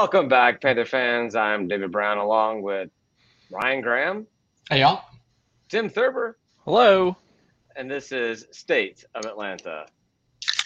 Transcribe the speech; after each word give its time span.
Welcome 0.00 0.28
back, 0.28 0.62
Panther 0.62 0.86
fans. 0.86 1.36
I'm 1.36 1.68
David 1.68 1.92
Brown 1.92 2.16
along 2.16 2.62
with 2.62 2.88
Ryan 3.50 3.82
Graham, 3.82 4.26
Hey 4.70 4.80
y'all. 4.80 5.02
Tim 5.68 5.90
Thurber, 5.90 6.38
Hello. 6.64 7.18
and 7.76 7.90
this 7.90 8.10
is 8.10 8.46
State 8.50 9.04
of 9.14 9.26
Atlanta. 9.26 9.84
Did 10.50 10.56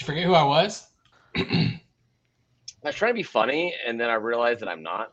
you 0.00 0.04
forget 0.04 0.24
who 0.24 0.34
I 0.34 0.42
was? 0.42 0.84
I 1.36 1.78
was 2.82 2.96
trying 2.96 3.12
to 3.12 3.14
be 3.14 3.22
funny, 3.22 3.72
and 3.86 4.00
then 4.00 4.10
I 4.10 4.14
realized 4.14 4.62
that 4.62 4.68
I'm 4.68 4.82
not. 4.82 5.12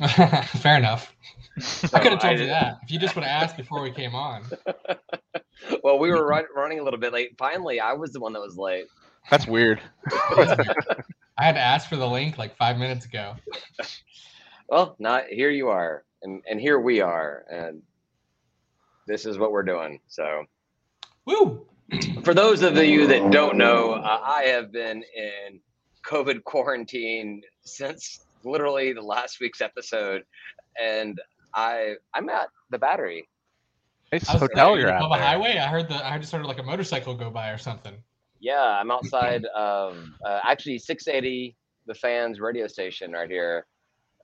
Fair 0.58 0.76
enough. 0.76 1.14
So 1.60 1.88
I 1.96 2.00
could 2.00 2.10
have 2.10 2.20
told 2.20 2.40
you 2.40 2.46
that 2.46 2.78
if 2.82 2.90
you 2.90 2.98
just 2.98 3.14
would 3.14 3.22
have 3.22 3.44
asked 3.44 3.56
before 3.56 3.80
we 3.80 3.92
came 3.92 4.16
on. 4.16 4.42
Well, 5.84 5.98
we 5.98 6.10
were 6.10 6.26
run, 6.26 6.44
running 6.54 6.80
a 6.80 6.82
little 6.82 6.98
bit 6.98 7.12
late. 7.12 7.38
Finally, 7.38 7.78
I 7.78 7.92
was 7.92 8.12
the 8.12 8.20
one 8.20 8.32
that 8.32 8.40
was 8.40 8.56
late. 8.56 8.86
That's 9.30 9.46
weird. 9.46 9.80
I 11.36 11.44
had 11.44 11.54
to 11.54 11.60
ask 11.60 11.88
for 11.88 11.96
the 11.96 12.06
link 12.06 12.38
like 12.38 12.56
five 12.56 12.78
minutes 12.78 13.06
ago. 13.06 13.34
Well, 14.68 14.96
not 14.98 15.26
here 15.26 15.50
you 15.50 15.68
are, 15.68 16.04
and 16.22 16.42
and 16.48 16.58
here 16.58 16.80
we 16.80 17.00
are, 17.02 17.44
and 17.50 17.82
this 19.06 19.26
is 19.26 19.36
what 19.38 19.52
we're 19.52 19.62
doing. 19.62 20.00
So, 20.06 20.44
Woo! 21.26 21.66
for 22.22 22.32
those 22.32 22.62
of 22.62 22.74
you 22.78 23.06
that 23.08 23.30
don't 23.30 23.56
know, 23.58 23.92
uh, 23.92 24.20
I 24.24 24.44
have 24.44 24.72
been 24.72 25.04
in 25.14 25.60
COVID 26.06 26.44
quarantine 26.44 27.42
since 27.62 28.24
literally 28.42 28.94
the 28.94 29.02
last 29.02 29.38
week's 29.38 29.60
episode, 29.60 30.22
and 30.80 31.20
I 31.54 31.94
I'm 32.14 32.30
at 32.30 32.48
the 32.70 32.78
Battery. 32.78 33.28
It's 34.12 34.28
I 34.30 34.32
was 34.32 34.42
hotel 34.42 34.78
you're 34.78 34.88
at. 34.88 35.04
a 35.04 35.08
there. 35.10 35.18
highway. 35.20 35.58
I 35.58 35.66
heard 35.66 35.88
the 35.90 35.96
I 35.96 36.12
heard 36.12 36.22
just 36.22 36.32
heard 36.32 36.46
like 36.46 36.58
a 36.58 36.62
motorcycle 36.62 37.14
go 37.14 37.28
by 37.28 37.50
or 37.50 37.58
something. 37.58 37.94
Yeah, 38.44 38.60
I'm 38.80 38.90
outside 38.96 39.46
of 39.56 39.96
uh, 40.24 40.40
actually 40.44 40.78
680, 40.78 41.56
the 41.86 41.94
fans 41.94 42.40
radio 42.40 42.66
station 42.66 43.12
right 43.12 43.28
here. 43.30 43.66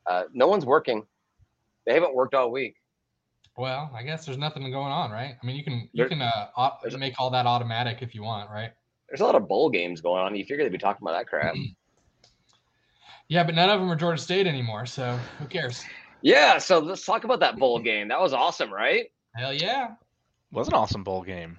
Uh, 0.07 0.25
no 0.35 0.47
one's 0.47 0.67
working. 0.67 1.05
They 1.87 1.95
haven't 1.95 2.15
worked 2.15 2.35
all 2.35 2.51
week. 2.51 2.75
Well, 3.57 3.91
I 3.95 4.03
guess 4.03 4.25
there's 4.27 4.39
nothing 4.39 4.63
going 4.71 4.93
on, 4.93 5.11
right? 5.11 5.35
I 5.43 5.47
mean, 5.47 5.57
you 5.57 5.65
can 5.65 5.89
you 5.93 6.05
There- 6.05 6.09
can 6.09 6.23
uh, 6.23 6.49
au- 6.57 6.99
make 6.99 7.15
all 7.19 7.31
that 7.31 7.47
automatic 7.47 7.99
if 8.03 8.15
you 8.15 8.23
want, 8.23 8.51
right? 8.51 8.71
There's 9.09 9.21
a 9.21 9.25
lot 9.25 9.35
of 9.35 9.49
bowl 9.49 9.71
games 9.71 10.01
going 10.01 10.23
on. 10.23 10.37
You 10.37 10.45
figure 10.45 10.63
they'd 10.65 10.71
be 10.73 10.79
talking 10.79 11.01
about 11.07 11.19
that 11.19 11.27
crap. 11.27 11.55
Yeah, 13.29 13.45
but 13.45 13.55
none 13.55 13.71
of 13.71 13.79
them 13.79 13.89
are 13.89 13.95
Georgia 13.95 14.21
State 14.21 14.49
anymore, 14.49 14.87
so 14.87 15.17
who 15.39 15.47
cares? 15.47 15.85
Yeah, 16.21 16.59
so 16.59 16.81
let's 16.81 17.05
talk 17.05 17.23
about 17.23 17.39
that 17.41 17.57
bowl 17.59 17.79
game. 17.79 18.09
That 18.09 18.21
was 18.21 18.33
awesome, 18.33 18.73
right? 18.73 19.07
Hell 19.37 19.55
yeah! 19.55 19.91
Was 20.51 20.67
an 20.67 20.75
awesome 20.75 21.05
bowl 21.05 21.23
game. 21.23 21.57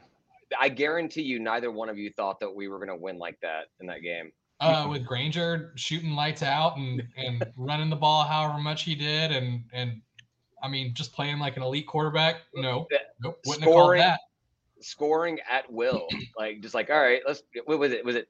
I 0.59 0.69
guarantee 0.69 1.21
you, 1.21 1.39
neither 1.39 1.71
one 1.71 1.89
of 1.89 1.97
you 1.97 2.11
thought 2.11 2.39
that 2.39 2.53
we 2.53 2.67
were 2.67 2.77
going 2.77 2.89
to 2.89 2.95
win 2.95 3.17
like 3.17 3.39
that 3.41 3.65
in 3.79 3.87
that 3.87 4.01
game. 4.01 4.31
Uh, 4.59 4.87
with 4.89 5.05
Grainger 5.05 5.73
shooting 5.75 6.11
lights 6.11 6.43
out 6.43 6.77
and 6.77 7.01
and 7.17 7.43
running 7.57 7.89
the 7.89 7.95
ball 7.95 8.23
however 8.23 8.59
much 8.59 8.83
he 8.83 8.93
did, 8.93 9.31
and 9.31 9.63
and 9.73 10.01
I 10.61 10.67
mean 10.67 10.93
just 10.93 11.13
playing 11.13 11.39
like 11.39 11.57
an 11.57 11.63
elite 11.63 11.87
quarterback. 11.87 12.41
No, 12.53 12.87
nope, 13.21 13.39
wouldn't 13.45 13.63
have 13.63 13.73
called 13.73 13.83
Scoring- 13.85 14.01
that. 14.01 14.19
Scoring 14.81 15.39
at 15.49 15.71
will, 15.71 16.07
like 16.37 16.61
just 16.61 16.75
like 16.75 16.89
all 16.91 17.01
right, 17.01 17.21
let's. 17.27 17.41
What 17.65 17.79
was 17.79 17.91
it? 17.91 18.05
Was 18.05 18.15
it 18.15 18.27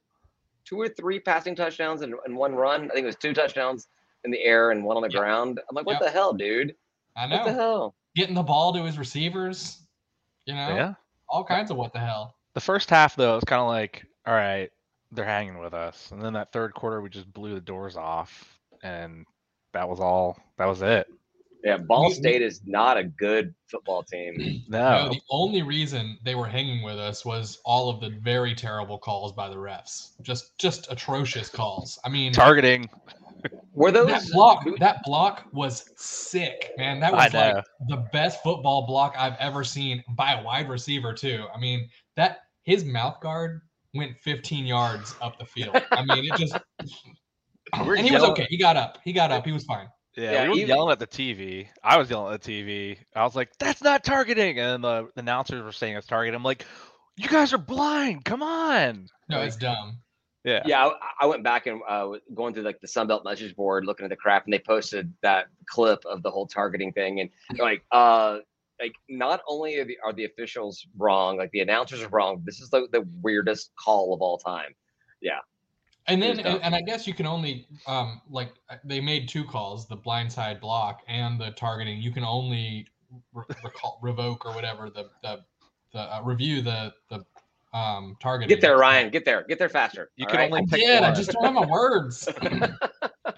two 0.63 0.79
or 0.79 0.87
three 0.87 1.19
passing 1.19 1.55
touchdowns 1.55 2.01
and, 2.01 2.13
and 2.25 2.35
one 2.37 2.55
run? 2.55 2.85
I 2.91 2.93
think 2.93 3.03
it 3.03 3.07
was 3.07 3.15
two 3.17 3.33
touchdowns 3.33 3.87
in 4.23 4.31
the 4.31 4.41
air 4.43 4.71
and 4.71 4.83
one 4.85 4.95
on 4.95 5.03
the 5.03 5.09
Yep. 5.09 5.19
ground. 5.19 5.59
I'm 5.69 5.75
like, 5.75 5.85
what 5.85 5.93
Yep. 5.93 6.01
the 6.03 6.11
hell, 6.11 6.33
dude? 6.33 6.75
I 7.17 7.25
know. 7.27 7.37
What 7.37 7.45
the 7.45 7.53
hell? 7.53 7.95
Getting 8.15 8.35
the 8.35 8.43
ball 8.43 8.71
to 8.73 8.83
his 8.85 8.97
receivers, 8.97 9.81
you 10.45 10.53
know, 10.53 10.75
Yeah. 10.75 10.93
All 11.31 11.43
kinds 11.43 11.71
of 11.71 11.77
what 11.77 11.93
the 11.93 11.99
hell. 11.99 12.35
The 12.53 12.61
first 12.61 12.89
half 12.89 13.15
though, 13.15 13.33
it 13.33 13.35
was 13.35 13.43
kind 13.45 13.61
of 13.61 13.67
like, 13.67 14.05
all 14.27 14.33
right, 14.33 14.69
they're 15.11 15.25
hanging 15.25 15.57
with 15.59 15.73
us, 15.73 16.11
and 16.11 16.21
then 16.21 16.33
that 16.33 16.51
third 16.51 16.73
quarter, 16.73 17.01
we 17.01 17.09
just 17.09 17.31
blew 17.33 17.53
the 17.55 17.61
doors 17.61 17.95
off, 17.97 18.59
and 18.83 19.25
that 19.73 19.87
was 19.89 19.99
all. 19.99 20.37
That 20.57 20.65
was 20.65 20.81
it. 20.81 21.07
Yeah, 21.63 21.77
Ball 21.77 22.03
We- 22.03 22.07
we- 22.09 22.13
State 22.15 22.41
is 22.41 22.61
not 22.65 22.97
a 22.97 23.03
good 23.03 23.53
football 23.67 24.03
team. 24.03 24.63
No, 24.67 25.05
No. 25.05 25.09
the 25.09 25.21
only 25.29 25.61
reason 25.61 26.17
they 26.23 26.33
were 26.35 26.47
hanging 26.47 26.81
with 26.83 26.97
us 26.97 27.23
was 27.23 27.59
all 27.65 27.89
of 27.89 27.99
the 28.01 28.09
very 28.21 28.55
terrible 28.55 28.97
calls 28.97 29.31
by 29.31 29.47
the 29.47 29.55
refs. 29.57 30.11
Just 30.21 30.57
just 30.57 30.91
atrocious 30.91 31.49
calls. 31.49 31.99
I 32.03 32.09
mean, 32.09 32.33
Targeting. 32.33 32.89
Were 33.73 33.91
those 33.91 34.07
that 34.07 34.23
block 34.31 34.65
that 34.79 35.01
block 35.03 35.45
was 35.53 35.89
sick, 35.97 36.71
man. 36.77 36.99
That 36.99 37.13
was 37.13 37.33
like 37.33 37.63
the 37.87 37.97
best 38.11 38.41
football 38.43 38.85
block 38.85 39.15
I've 39.17 39.35
ever 39.39 39.63
seen 39.63 40.03
by 40.09 40.33
a 40.33 40.43
wide 40.43 40.69
receiver 40.69 41.13
too. 41.13 41.45
I 41.55 41.59
mean, 41.59 41.87
that 42.15 42.39
his 42.63 42.83
mouth 42.85 43.19
guard 43.21 43.61
went 43.93 44.17
15 44.19 44.65
yards 44.65 45.15
up 45.21 45.37
the 45.39 45.45
field. 45.45 45.81
I 45.91 46.03
mean, 46.05 46.25
it 46.31 46.37
just 46.37 46.57
We're 47.85 47.95
and 47.95 48.05
he 48.05 48.13
was 48.13 48.23
okay. 48.23 48.47
He 48.49 48.57
got 48.57 48.75
up. 48.75 48.97
He 49.03 49.13
got 49.13 49.31
up. 49.31 49.45
He 49.45 49.51
was 49.51 49.63
fine. 49.63 49.87
Yeah, 50.17 50.31
Yeah, 50.31 50.43
we 50.43 50.49
were 50.49 50.55
even- 50.57 50.67
yelling 50.69 50.91
at 50.91 50.99
the 50.99 51.07
TV. 51.07 51.67
I 51.83 51.97
was 51.97 52.09
yelling 52.09 52.33
at 52.33 52.41
the 52.41 52.51
TV. 52.63 52.97
I 53.15 53.23
was 53.23 53.35
like, 53.35 53.49
"That's 53.59 53.81
not 53.81 54.03
targeting," 54.03 54.59
and 54.59 54.83
the, 54.83 55.07
the 55.15 55.21
announcers 55.21 55.63
were 55.63 55.71
saying 55.71 55.95
it's 55.95 56.05
targeting. 56.07 56.35
I'm 56.35 56.43
like, 56.43 56.65
"You 57.15 57.29
guys 57.29 57.53
are 57.53 57.57
blind. 57.57 58.25
Come 58.25 58.43
on." 58.43 59.07
No, 59.29 59.37
Like, 59.37 59.47
it's 59.47 59.55
dumb. 59.55 59.99
Yeah. 60.43 60.61
Yeah, 60.65 60.87
I, 60.87 60.93
I 61.21 61.25
went 61.25 61.43
back 61.43 61.67
and 61.67 61.81
uh, 61.87 62.07
was 62.07 62.21
going 62.33 62.53
through 62.53 62.63
like 62.63 62.81
the 62.81 62.87
Sunbelt 62.87 63.23
message 63.23 63.55
board, 63.55 63.85
looking 63.85 64.05
at 64.05 64.09
the 64.09 64.15
crap, 64.15 64.45
and 64.45 64.53
they 64.53 64.59
posted 64.59 65.13
that 65.21 65.47
clip 65.67 66.03
of 66.05 66.23
the 66.23 66.31
whole 66.31 66.47
targeting 66.47 66.91
thing, 66.93 67.19
and 67.19 67.29
like, 67.59 67.83
uh, 67.91 68.39
like 68.79 68.95
not 69.09 69.41
only 69.47 69.77
are 69.77 69.85
the, 69.85 69.97
are 70.03 70.13
the 70.13 70.25
officials 70.25 70.85
wrong, 70.97 71.37
like 71.37 71.51
the 71.51 71.59
announcers 71.59 72.01
are 72.01 72.09
wrong. 72.09 72.41
This 72.45 72.59
is 72.59 72.69
the, 72.69 72.87
the 72.91 73.07
weirdest 73.21 73.71
call 73.75 74.13
of 74.13 74.21
all 74.21 74.37
time. 74.37 74.73
Yeah. 75.21 75.39
And 76.07 76.21
then, 76.21 76.39
and, 76.39 76.61
and 76.63 76.73
I 76.73 76.81
guess 76.81 77.05
you 77.05 77.13
can 77.13 77.27
only, 77.27 77.67
um, 77.85 78.21
like 78.29 78.53
uh, 78.69 78.77
they 78.83 78.99
made 78.99 79.29
two 79.29 79.43
calls: 79.43 79.87
the 79.87 79.97
blindside 79.97 80.59
block 80.59 81.01
and 81.07 81.39
the 81.39 81.51
targeting. 81.51 82.01
You 82.01 82.11
can 82.11 82.23
only 82.23 82.87
re- 83.33 83.45
recall, 83.63 83.99
revoke 84.01 84.45
or 84.45 84.53
whatever 84.53 84.89
the 84.89 85.11
the, 85.21 85.43
the 85.93 85.99
uh, 85.99 86.21
review 86.23 86.63
the 86.63 86.91
the 87.11 87.23
um 87.73 88.15
targeting. 88.21 88.49
Get 88.49 88.61
there, 88.61 88.77
Ryan. 88.77 89.09
Get 89.09 89.25
there. 89.25 89.43
Get 89.47 89.59
there 89.59 89.69
faster. 89.69 90.11
You 90.15 90.25
all 90.25 90.31
can 90.31 90.39
right? 90.39 90.51
only 90.51 90.61
I 90.61 90.65
pick 90.65 90.85
did. 90.85 91.03
I 91.03 91.13
just 91.13 91.31
don't 91.31 91.43
have 91.45 91.53
my 91.53 91.65
words. 91.65 92.27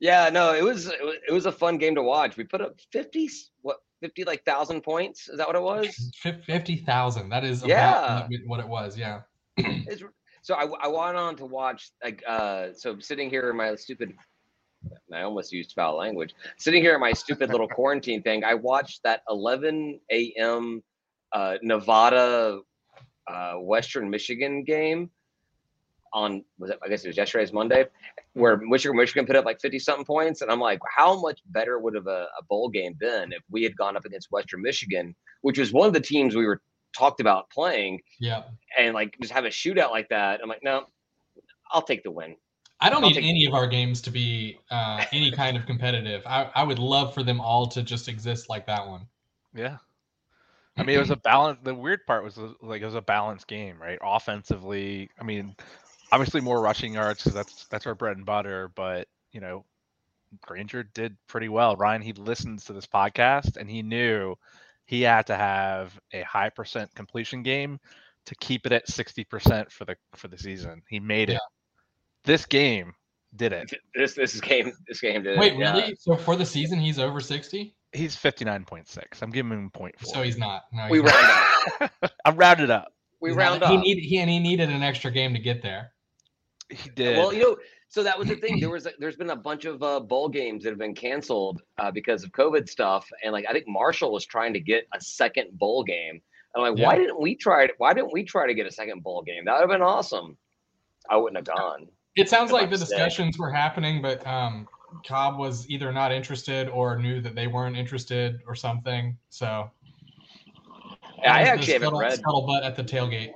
Yeah, 0.00 0.28
no, 0.28 0.54
it 0.54 0.62
was 0.62 0.86
it 0.88 1.32
was- 1.32 1.46
a 1.46 1.52
fun 1.52 1.78
game 1.78 1.94
to 1.94 2.02
watch. 2.02 2.36
We 2.36 2.44
put 2.44 2.60
up 2.60 2.78
fifty 2.92 3.28
what 3.62 3.78
fifty 4.00 4.22
like 4.24 4.44
thousand 4.44 4.82
points. 4.82 5.28
Is 5.28 5.38
that 5.38 5.46
what 5.46 5.56
it 5.56 5.62
was? 5.62 6.12
Fif- 6.22 6.44
Fifty 6.44 6.76
thousand. 6.76 7.30
That 7.30 7.42
is 7.44 7.64
Yeah. 7.64 8.22
what 8.22 8.32
it- 8.32 8.46
what 8.46 8.60
it 8.60 8.68
was. 8.68 8.98
Yeah. 8.98 9.20
So 10.40 10.54
I, 10.54 10.64
I 10.82 10.86
went 10.88 11.16
on 11.16 11.36
to 11.36 11.44
watch 11.44 11.90
like 12.02 12.22
uh 12.26 12.68
so 12.72 12.98
sitting 13.00 13.28
here 13.28 13.50
in 13.50 13.56
my 13.56 13.74
stupid 13.74 14.14
I 15.12 15.22
almost 15.22 15.52
used 15.52 15.72
foul 15.74 15.96
language. 15.96 16.32
Sitting 16.58 16.80
here 16.82 16.94
in 16.94 17.00
my 17.00 17.12
stupid 17.12 17.50
little 17.50 17.68
quarantine 17.68 18.22
thing, 18.22 18.44
I 18.44 18.54
watched 18.54 19.02
that 19.02 19.22
11 19.28 20.00
a.m. 20.10 20.82
Uh, 21.32 21.56
Nevada 21.62 22.60
uh, 23.26 23.54
Western 23.54 24.08
Michigan 24.08 24.64
game 24.64 25.10
on 26.14 26.42
was 26.58 26.70
it 26.70 26.78
I 26.82 26.88
guess 26.88 27.04
it 27.04 27.08
was 27.08 27.16
yesterday's 27.16 27.52
Monday, 27.52 27.84
where 28.32 28.56
Michigan 28.56 28.96
Michigan 28.96 29.26
put 29.26 29.36
up 29.36 29.44
like 29.44 29.60
50 29.60 29.78
something 29.78 30.04
points, 30.04 30.40
and 30.40 30.50
I'm 30.50 30.60
like, 30.60 30.78
how 30.96 31.20
much 31.20 31.40
better 31.46 31.78
would 31.78 31.94
have 31.94 32.06
a, 32.06 32.26
a 32.38 32.42
bowl 32.48 32.68
game 32.68 32.94
been 32.98 33.32
if 33.32 33.42
we 33.50 33.62
had 33.62 33.76
gone 33.76 33.96
up 33.96 34.04
against 34.04 34.28
Western 34.30 34.62
Michigan, 34.62 35.14
which 35.42 35.58
was 35.58 35.72
one 35.72 35.86
of 35.86 35.92
the 35.92 36.00
teams 36.00 36.34
we 36.34 36.46
were 36.46 36.62
talked 36.96 37.20
about 37.20 37.50
playing 37.50 38.00
Yeah. 38.18 38.44
and 38.78 38.94
like 38.94 39.16
just 39.20 39.32
have 39.32 39.44
a 39.44 39.48
shootout 39.48 39.90
like 39.90 40.08
that. 40.08 40.40
I'm 40.42 40.48
like, 40.48 40.62
no, 40.62 40.86
I'll 41.70 41.82
take 41.82 42.02
the 42.02 42.10
win. 42.10 42.36
I 42.80 42.90
don't 42.90 43.02
I'll 43.02 43.10
need 43.10 43.18
any 43.18 43.44
of 43.44 43.54
our 43.54 43.66
games 43.66 44.00
to 44.02 44.10
be 44.10 44.58
uh, 44.70 45.04
any 45.12 45.30
kind 45.32 45.56
of 45.56 45.66
competitive. 45.66 46.22
I, 46.26 46.48
I 46.54 46.62
would 46.62 46.78
love 46.78 47.12
for 47.12 47.22
them 47.22 47.40
all 47.40 47.66
to 47.68 47.82
just 47.82 48.08
exist 48.08 48.48
like 48.48 48.66
that 48.66 48.86
one. 48.86 49.06
Yeah. 49.54 49.78
I 50.78 50.84
mean, 50.84 50.96
it 50.96 51.00
was 51.00 51.10
a 51.10 51.16
balance. 51.16 51.58
The 51.62 51.74
weird 51.74 52.06
part 52.06 52.24
was 52.24 52.38
like 52.62 52.82
it 52.82 52.86
was 52.86 52.94
a 52.94 53.02
balanced 53.02 53.48
game, 53.48 53.80
right? 53.80 53.98
Offensively, 54.02 55.10
I 55.20 55.24
mean, 55.24 55.56
obviously 56.12 56.40
more 56.40 56.60
rushing 56.60 56.94
yards 56.94 57.22
because 57.22 57.34
that's 57.34 57.64
that's 57.66 57.86
our 57.86 57.94
bread 57.94 58.16
and 58.16 58.24
butter. 58.26 58.70
But 58.74 59.08
you 59.32 59.40
know, 59.40 59.64
Grainger 60.42 60.84
did 60.84 61.16
pretty 61.26 61.48
well. 61.48 61.76
Ryan, 61.76 62.02
he 62.02 62.12
listens 62.12 62.64
to 62.64 62.72
this 62.72 62.86
podcast 62.86 63.56
and 63.56 63.68
he 63.68 63.82
knew 63.82 64.36
he 64.86 65.02
had 65.02 65.26
to 65.26 65.36
have 65.36 65.98
a 66.12 66.22
high 66.22 66.50
percent 66.50 66.94
completion 66.94 67.42
game 67.42 67.80
to 68.26 68.34
keep 68.36 68.66
it 68.66 68.72
at 68.72 68.88
sixty 68.88 69.24
percent 69.24 69.70
for 69.72 69.84
the 69.84 69.96
for 70.14 70.28
the 70.28 70.38
season. 70.38 70.82
He 70.88 71.00
made 71.00 71.30
it. 71.30 71.34
Yeah. 71.34 71.38
This 72.24 72.46
game 72.46 72.94
did 73.36 73.52
it. 73.52 73.72
This 73.94 74.14
this 74.14 74.40
game 74.40 74.72
this 74.86 75.00
game 75.00 75.22
did. 75.22 75.34
it, 75.36 75.38
Wait, 75.38 75.56
yeah. 75.56 75.72
really? 75.72 75.96
So 75.98 76.16
for 76.16 76.36
the 76.36 76.46
season, 76.46 76.78
he's 76.78 76.98
over 76.98 77.20
sixty? 77.20 77.74
He's 77.92 78.14
fifty 78.16 78.44
nine 78.44 78.64
point 78.64 78.88
six. 78.88 79.22
I'm 79.22 79.30
giving 79.30 79.52
him 79.52 79.70
point 79.70 79.98
four. 79.98 80.14
So 80.14 80.22
he's 80.22 80.38
not. 80.38 80.64
No, 80.72 80.86
We 80.90 81.00
not. 81.02 81.12
round 81.14 81.90
up. 82.02 82.12
I'm 82.24 82.36
rounded 82.36 82.70
up. 82.70 82.92
We 83.20 83.30
He's 83.30 83.36
round 83.36 83.60
not. 83.60 83.66
up. 83.66 83.70
He, 83.72 83.76
needed 83.78 84.02
he 84.04 84.18
and 84.18 84.30
he 84.30 84.38
needed 84.38 84.70
an 84.70 84.82
extra 84.82 85.10
game 85.10 85.32
to 85.34 85.40
get 85.40 85.62
there. 85.62 85.92
He 86.68 86.90
did. 86.90 87.16
Well, 87.16 87.32
you 87.32 87.40
know, 87.40 87.56
so 87.88 88.02
that 88.02 88.18
was 88.18 88.28
the 88.28 88.36
thing. 88.36 88.60
There 88.60 88.68
was 88.70 88.86
a, 88.86 88.92
there's 88.98 89.16
been 89.16 89.30
a 89.30 89.36
bunch 89.36 89.64
of 89.64 89.82
uh, 89.82 90.00
bowl 90.00 90.28
games 90.28 90.62
that 90.64 90.70
have 90.70 90.78
been 90.78 90.94
canceled 90.94 91.62
uh, 91.78 91.90
because 91.90 92.22
of 92.22 92.30
COVID 92.32 92.68
stuff, 92.68 93.08
and 93.24 93.32
like 93.32 93.46
I 93.48 93.52
think 93.52 93.64
Marshall 93.66 94.12
was 94.12 94.26
trying 94.26 94.52
to 94.52 94.60
get 94.60 94.86
a 94.94 95.00
second 95.00 95.58
bowl 95.58 95.82
game. 95.82 96.20
I'm 96.54 96.62
like, 96.74 96.84
why 96.84 96.96
didn't 96.96 97.20
we 97.20 97.34
try 97.36 97.64
it? 97.64 97.72
Why 97.78 97.92
didn't 97.94 98.12
we 98.12 98.24
try 98.24 98.46
to 98.46 98.54
get 98.54 98.66
a 98.66 98.70
second 98.70 99.02
bowl 99.02 99.22
game? 99.22 99.44
That 99.44 99.54
would 99.54 99.60
have 99.60 99.70
been 99.70 99.82
awesome. 99.82 100.36
I 101.10 101.16
wouldn't 101.16 101.36
have 101.46 101.56
gone. 101.56 101.86
It 102.18 102.28
sounds 102.28 102.50
like 102.52 102.68
the 102.70 102.76
discussions 102.78 103.38
were 103.38 103.50
happening, 103.50 104.02
but 104.02 104.26
um, 104.26 104.66
Cobb 105.06 105.38
was 105.38 105.68
either 105.70 105.92
not 105.92 106.10
interested 106.12 106.68
or 106.68 106.98
knew 106.98 107.20
that 107.20 107.34
they 107.34 107.46
weren't 107.46 107.76
interested 107.76 108.40
or 108.46 108.54
something. 108.54 109.16
So 109.28 109.70
Yeah, 111.22 111.34
I 111.34 111.44
that 111.44 111.58
was 111.58 111.66
the 111.66 111.72
actually 111.72 111.72
haven't 111.74 111.88
scuttle- 111.88 112.00
read. 112.00 112.20
scuttlebutt 112.20 112.64
at 112.64 112.76
the 112.76 112.84
tailgate. 112.84 113.32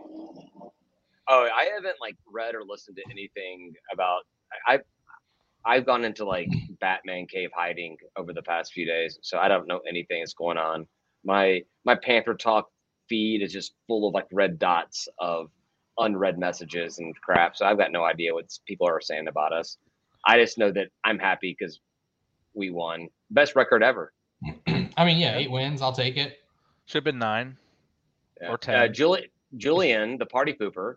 Oh, 1.29 1.49
I 1.55 1.65
haven't 1.75 1.97
like 2.01 2.17
read 2.31 2.55
or 2.55 2.63
listened 2.67 2.97
to 2.97 3.03
anything 3.11 3.73
about. 3.93 4.23
I, 4.67 4.75
I've 4.75 4.81
I've 5.65 5.87
gone 5.87 6.05
into 6.05 6.25
like 6.25 6.49
Batman 6.81 7.27
cave 7.27 7.51
hiding 7.55 7.97
over 8.17 8.33
the 8.33 8.43
past 8.43 8.73
few 8.73 8.85
days, 8.85 9.19
so 9.23 9.39
I 9.39 9.47
don't 9.47 9.69
know 9.69 9.81
anything 9.89 10.21
that's 10.21 10.35
going 10.35 10.59
on. 10.59 10.87
My 11.25 11.63
my 11.85 11.95
Panther 11.95 12.35
Talk 12.35 12.67
feed 13.09 13.43
is 13.43 13.53
just 13.53 13.75
full 13.87 14.09
of 14.09 14.15
like 14.15 14.27
red 14.33 14.59
dots 14.59 15.07
of 15.21 15.51
unread 15.99 16.39
messages 16.39 16.99
and 16.99 17.15
crap. 17.21 17.57
So 17.57 17.67
I've 17.67 17.79
got 17.79 17.93
no 17.93 18.05
idea 18.05 18.35
what 18.35 18.47
people 18.67 18.87
are 18.89 19.01
saying 19.01 19.29
about 19.29 19.53
us. 19.53 19.77
I 20.27 20.39
just 20.39 20.59
know 20.59 20.71
that 20.73 20.89
I'm 21.05 21.19
happy 21.19 21.55
because 21.59 21.81
we 22.55 22.71
won 22.71 23.09
best 23.31 23.57
record 23.57 23.83
ever. 23.83 24.13
I 24.97 25.05
mean, 25.05 25.19
yeah, 25.19 25.37
eight 25.37 25.51
wins. 25.51 25.83
I'll 25.83 25.93
take 25.93 26.17
it. 26.17 26.39
Should 26.87 26.99
have 26.99 27.05
been 27.05 27.19
nine. 27.19 27.57
Or 28.41 28.55
Uh, 28.55 28.57
10. 28.57 28.95
Juli- 28.95 29.31
Julian, 29.57 30.19
the 30.19 30.27
party 30.27 30.53
pooper, 30.53 30.97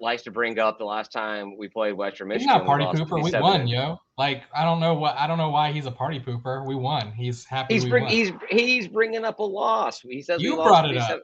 likes 0.00 0.22
to 0.24 0.30
bring 0.30 0.58
up 0.58 0.78
the 0.78 0.84
last 0.84 1.12
time 1.12 1.56
we 1.56 1.68
played 1.68 1.92
Western 1.92 2.28
Michigan. 2.28 2.48
He's 2.48 2.58
Michigan. 2.58 2.58
not 2.58 2.62
a 2.62 2.66
party 2.66 2.84
lost 2.84 3.10
pooper. 3.10 3.22
We 3.22 3.40
won, 3.40 3.66
yo. 3.68 3.98
Like 4.18 4.42
I 4.54 4.64
don't 4.64 4.80
know 4.80 4.94
what 4.94 5.16
I 5.16 5.26
don't 5.26 5.38
know 5.38 5.50
why 5.50 5.72
he's 5.72 5.86
a 5.86 5.90
party 5.90 6.20
pooper. 6.20 6.66
We 6.66 6.74
won. 6.74 7.12
He's 7.12 7.44
happy. 7.44 7.74
He's 7.74 7.84
we 7.84 7.90
bring, 7.90 8.04
won. 8.04 8.12
he's 8.12 8.32
he's 8.50 8.88
bringing 8.88 9.24
up 9.24 9.38
a 9.38 9.42
loss. 9.44 10.00
He 10.00 10.22
says 10.22 10.38
we 10.38 10.46
You 10.46 10.56
lost 10.56 10.68
brought 10.68 10.90
it 10.90 10.96
up. 10.98 11.22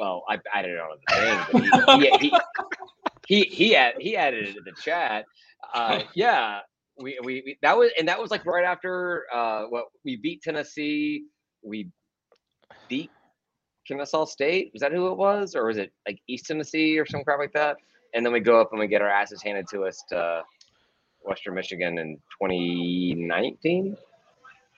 Well, 0.00 0.24
I 0.30 0.38
added 0.54 0.70
it 0.70 0.78
on 0.80 0.96
the 0.96 1.14
thing. 1.14 1.82
But 1.86 2.00
he, 2.00 2.08
he, 2.08 2.32
he, 3.28 3.44
he, 3.44 3.54
he, 3.54 3.76
add, 3.76 3.94
he 3.98 4.16
added 4.16 4.48
it 4.48 4.54
to 4.54 4.62
the 4.62 4.72
chat. 4.82 5.26
Uh, 5.74 6.00
yeah, 6.14 6.60
we, 6.98 7.18
we, 7.22 7.42
we 7.44 7.58
that 7.60 7.76
was 7.76 7.90
and 7.98 8.08
that 8.08 8.18
was 8.18 8.30
like 8.30 8.46
right 8.46 8.64
after 8.64 9.26
uh, 9.32 9.64
what 9.64 9.84
we 10.02 10.16
beat 10.16 10.40
Tennessee. 10.42 11.24
We 11.62 11.90
beat 12.88 13.10
Kennesaw 13.86 14.24
State. 14.24 14.70
Was 14.72 14.80
that 14.80 14.92
who 14.92 15.08
it 15.08 15.18
was, 15.18 15.54
or 15.54 15.66
was 15.66 15.76
it 15.76 15.92
like 16.08 16.18
East 16.26 16.46
Tennessee 16.46 16.98
or 16.98 17.04
some 17.04 17.22
crap 17.22 17.38
like 17.38 17.52
that? 17.52 17.76
And 18.14 18.24
then 18.24 18.32
we 18.32 18.40
go 18.40 18.58
up 18.58 18.70
and 18.72 18.80
we 18.80 18.88
get 18.88 19.02
our 19.02 19.08
asses 19.10 19.42
handed 19.42 19.68
to 19.68 19.84
us 19.84 20.02
to 20.08 20.42
Western 21.20 21.54
Michigan 21.54 21.98
in 21.98 22.16
2019. 22.42 23.96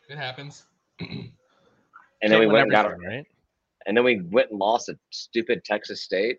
It 0.09 0.19
happens. 0.19 0.67
And 2.25 2.33
then 2.33 2.39
we 2.39 2.47
went 2.47 2.63
and 2.63 2.71
got 2.71 2.87
our, 2.87 2.97
right? 2.99 3.27
And 3.87 3.96
then 3.96 4.05
we 4.05 4.20
went 4.31 4.50
and 4.50 4.58
lost 4.58 4.88
at 4.88 4.96
stupid 5.11 5.64
Texas 5.64 6.02
State. 6.02 6.38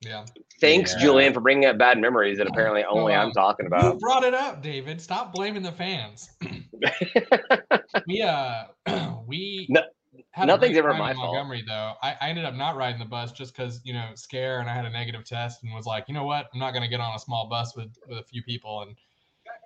Yeah. 0.00 0.24
Thanks, 0.60 0.92
Yeah. 0.94 1.00
Julian, 1.00 1.32
for 1.32 1.40
bringing 1.40 1.66
up 1.68 1.78
bad 1.78 1.98
memories 1.98 2.38
that 2.38 2.46
apparently 2.46 2.84
only 2.84 3.14
I'm 3.14 3.28
um, 3.28 3.32
talking 3.32 3.64
You 3.64 3.68
about. 3.68 3.98
brought 4.00 4.22
it 4.24 4.34
up, 4.34 4.62
David. 4.62 5.00
Stop 5.00 5.32
blaming 5.32 5.62
the 5.62 5.72
fans. 5.72 6.28
we 8.06 8.20
uh 8.22 8.64
we 9.26 9.66
No- 9.70 9.82
had 10.30 10.44
a 10.44 10.46
nothing's 10.46 10.76
ever 10.76 10.92
my 10.94 11.10
in 11.10 11.16
fault. 11.16 11.34
Montgomery 11.34 11.64
though. 11.66 11.94
I, 12.02 12.16
I 12.20 12.28
ended 12.28 12.44
up 12.44 12.54
not 12.54 12.76
riding 12.76 12.98
the 12.98 13.04
bus 13.06 13.32
just 13.32 13.56
because 13.56 13.80
you 13.84 13.94
know 13.94 14.10
scare 14.14 14.60
and 14.60 14.68
I 14.68 14.74
had 14.74 14.84
a 14.84 14.90
negative 14.90 15.24
test 15.24 15.62
and 15.62 15.72
was 15.72 15.86
like, 15.86 16.04
you 16.08 16.14
know 16.14 16.24
what, 16.24 16.48
I'm 16.52 16.60
not 16.60 16.74
gonna 16.74 16.88
get 16.88 17.00
on 17.00 17.14
a 17.14 17.18
small 17.18 17.48
bus 17.48 17.74
with 17.74 17.96
with 18.08 18.18
a 18.18 18.24
few 18.24 18.42
people 18.42 18.82
and 18.82 18.96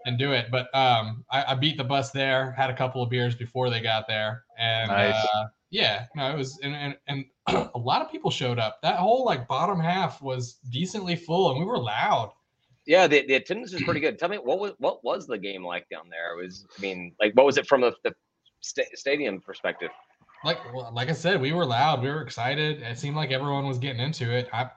and 0.06 0.18
do 0.18 0.32
it. 0.32 0.46
But 0.50 0.74
um, 0.74 1.24
I, 1.30 1.52
I 1.52 1.54
beat 1.54 1.76
the 1.76 1.84
bus 1.84 2.10
there. 2.10 2.52
Had 2.52 2.70
a 2.70 2.76
couple 2.76 3.02
of 3.02 3.10
beers 3.10 3.34
before 3.34 3.70
they 3.70 3.80
got 3.80 4.06
there, 4.08 4.44
and 4.58 4.90
Nice. 4.90 5.14
uh, 5.34 5.44
yeah, 5.70 6.06
no, 6.16 6.30
it 6.30 6.36
was 6.36 6.58
and, 6.62 6.74
and 6.74 6.96
and 7.08 7.24
a 7.74 7.78
lot 7.78 8.02
of 8.02 8.10
people 8.10 8.30
showed 8.30 8.58
up. 8.58 8.78
That 8.82 8.96
whole 8.96 9.24
like 9.24 9.46
bottom 9.48 9.78
half 9.80 10.22
was 10.22 10.54
decently 10.70 11.16
full, 11.16 11.50
and 11.50 11.60
we 11.60 11.66
were 11.66 11.78
loud. 11.78 12.32
yeah, 12.86 13.06
the, 13.06 13.26
the 13.26 13.34
attendance 13.34 13.72
is 13.74 13.82
pretty 13.82 14.00
good. 14.00 14.18
Tell 14.18 14.28
me 14.30 14.38
what 14.38 14.58
was 14.58 14.72
what 14.78 15.04
was 15.04 15.26
the 15.26 15.36
game 15.38 15.64
like 15.64 15.88
down 15.90 16.08
there? 16.10 16.38
It 16.38 16.42
was 16.44 16.64
I 16.78 16.80
mean, 16.80 17.14
like 17.20 17.34
what 17.34 17.44
was 17.46 17.58
it 17.58 17.66
from 17.66 17.82
the, 17.82 17.94
the 18.04 18.14
sta- 18.60 18.94
stadium 18.94 19.40
perspective? 19.40 19.90
like 20.44 20.58
like 20.92 21.08
I 21.10 21.12
said, 21.12 21.40
we 21.40 21.52
were 21.52 21.66
loud. 21.66 22.00
We 22.00 22.08
were 22.08 22.22
excited. 22.22 22.80
It 22.80 22.98
seemed 22.98 23.16
like 23.16 23.30
everyone 23.30 23.66
was 23.66 23.78
getting 23.78 24.00
into 24.00 24.30
it. 24.34 24.48
I 24.52 24.70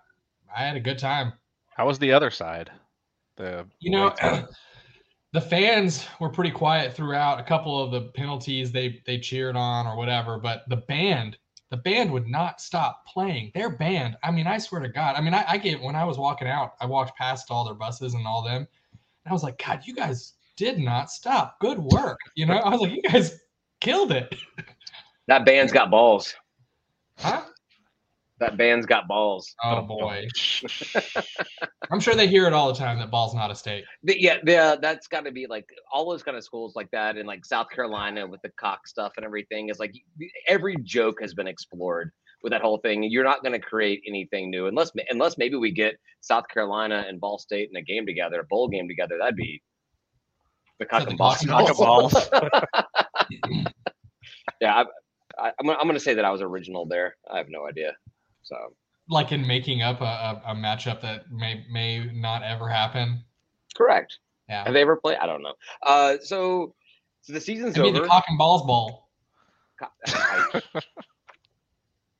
I 0.53 0.63
had 0.65 0.75
a 0.75 0.81
good 0.81 0.97
time. 0.99 1.33
How 1.77 1.87
was 1.87 1.99
the 1.99 2.11
other 2.11 2.31
side? 2.31 2.69
The 3.37 3.65
You 3.79 3.91
know, 3.91 4.07
away 4.07 4.15
side? 4.19 4.45
the 5.33 5.41
fans 5.41 6.05
were 6.19 6.29
pretty 6.29 6.51
quiet 6.51 6.93
throughout. 6.93 7.39
A 7.39 7.43
couple 7.43 7.81
of 7.81 7.91
the 7.91 8.09
penalties 8.11 8.71
they 8.71 9.01
they 9.05 9.19
cheered 9.19 9.55
on 9.55 9.87
or 9.87 9.95
whatever, 9.95 10.37
but 10.37 10.63
the 10.67 10.77
band 10.77 11.37
the 11.69 11.77
band 11.77 12.11
would 12.11 12.27
not 12.27 12.59
stop 12.59 13.05
playing. 13.07 13.49
Their 13.55 13.69
band, 13.69 14.17
I 14.23 14.31
mean, 14.31 14.45
I 14.45 14.57
swear 14.57 14.81
to 14.81 14.89
God, 14.89 15.15
I 15.15 15.21
mean, 15.21 15.33
I, 15.33 15.45
I 15.47 15.57
gave 15.57 15.79
when 15.81 15.95
I 15.95 16.03
was 16.03 16.17
walking 16.17 16.49
out, 16.49 16.73
I 16.81 16.85
walked 16.85 17.17
past 17.17 17.49
all 17.49 17.63
their 17.63 17.73
buses 17.73 18.13
and 18.13 18.27
all 18.27 18.43
them, 18.43 18.67
and 18.91 19.29
I 19.29 19.33
was 19.33 19.41
like, 19.41 19.63
God, 19.65 19.81
you 19.85 19.95
guys 19.95 20.33
did 20.57 20.77
not 20.77 21.09
stop. 21.09 21.59
Good 21.59 21.79
work. 21.79 22.19
You 22.35 22.45
know, 22.45 22.57
I 22.57 22.69
was 22.69 22.81
like, 22.81 22.91
you 22.91 23.01
guys 23.01 23.39
killed 23.79 24.11
it. 24.11 24.35
That 25.27 25.45
band's 25.45 25.71
got 25.71 25.89
balls. 25.89 26.35
Huh? 27.17 27.43
That 28.41 28.57
band's 28.57 28.87
got 28.87 29.07
balls. 29.07 29.53
Oh, 29.63 29.77
oh 29.77 29.81
boy. 29.83 30.27
I'm 31.91 31.99
sure 31.99 32.15
they 32.15 32.27
hear 32.27 32.47
it 32.47 32.53
all 32.53 32.73
the 32.73 32.77
time 32.77 32.97
that 32.97 33.11
ball's 33.11 33.35
not 33.35 33.51
a 33.51 33.55
state. 33.55 33.85
The- 34.03 34.19
yeah, 34.19 34.37
the, 34.43 34.57
uh, 34.57 34.75
that's 34.77 35.07
got 35.07 35.25
to 35.25 35.31
be 35.31 35.45
like 35.45 35.69
all 35.93 36.09
those 36.09 36.23
kind 36.23 36.35
of 36.35 36.43
schools 36.43 36.75
like 36.75 36.89
that 36.89 37.17
in 37.17 37.27
like 37.27 37.45
South 37.45 37.69
Carolina 37.69 38.25
with 38.25 38.41
the 38.41 38.49
cock 38.59 38.87
stuff 38.87 39.13
and 39.17 39.23
everything 39.23 39.69
is 39.69 39.77
like 39.77 39.93
every 40.47 40.75
joke 40.81 41.21
has 41.21 41.35
been 41.35 41.45
explored 41.45 42.11
with 42.41 42.51
that 42.51 42.63
whole 42.63 42.79
thing. 42.79 43.03
You're 43.03 43.23
not 43.23 43.43
going 43.43 43.53
to 43.53 43.59
create 43.59 44.01
anything 44.07 44.49
new 44.49 44.65
unless 44.65 44.91
unless 45.11 45.37
maybe 45.37 45.55
we 45.55 45.69
get 45.71 45.99
South 46.21 46.47
Carolina 46.51 47.05
and 47.07 47.21
Ball 47.21 47.37
State 47.37 47.69
in 47.71 47.75
a 47.75 47.83
game 47.83 48.07
together, 48.07 48.39
a 48.39 48.45
bowl 48.45 48.67
game 48.69 48.87
together. 48.87 49.19
That'd 49.19 49.35
be 49.35 49.61
the 50.79 50.87
cock 50.87 51.07
and 51.07 51.15
ball. 51.15 51.35
cock 51.45 51.67
and 51.69 51.77
balls. 51.77 52.15
yeah, 54.59 54.73
I, 54.73 54.85
I, 55.37 55.51
I'm 55.59 55.69
I'm 55.69 55.85
gonna 55.85 55.99
say 55.99 56.15
that 56.15 56.25
I 56.25 56.31
was 56.31 56.41
original 56.41 56.87
there. 56.87 57.17
I 57.31 57.37
have 57.37 57.49
no 57.49 57.67
idea. 57.67 57.93
So 58.43 58.55
Like 59.09 59.31
in 59.31 59.45
making 59.45 59.81
up 59.81 60.01
a, 60.01 60.03
a, 60.03 60.41
a 60.51 60.55
matchup 60.55 61.01
that 61.01 61.31
may 61.31 61.65
may 61.71 62.05
not 62.13 62.43
ever 62.43 62.67
happen. 62.69 63.23
correct. 63.75 64.19
Yeah. 64.49 64.63
Have 64.65 64.73
they 64.73 64.81
ever 64.81 64.97
played? 64.97 65.17
I 65.17 65.25
don't 65.27 65.41
know. 65.41 65.53
Uh, 65.83 66.17
so 66.21 66.73
so 67.21 67.33
the 67.33 67.39
season's 67.41 67.77
I 67.77 67.81
mean, 67.83 67.95
over. 67.95 68.03
the 68.03 68.09
cock 68.09 68.25
and 68.27 68.37
balls 68.37 68.63
ball. 68.65 69.09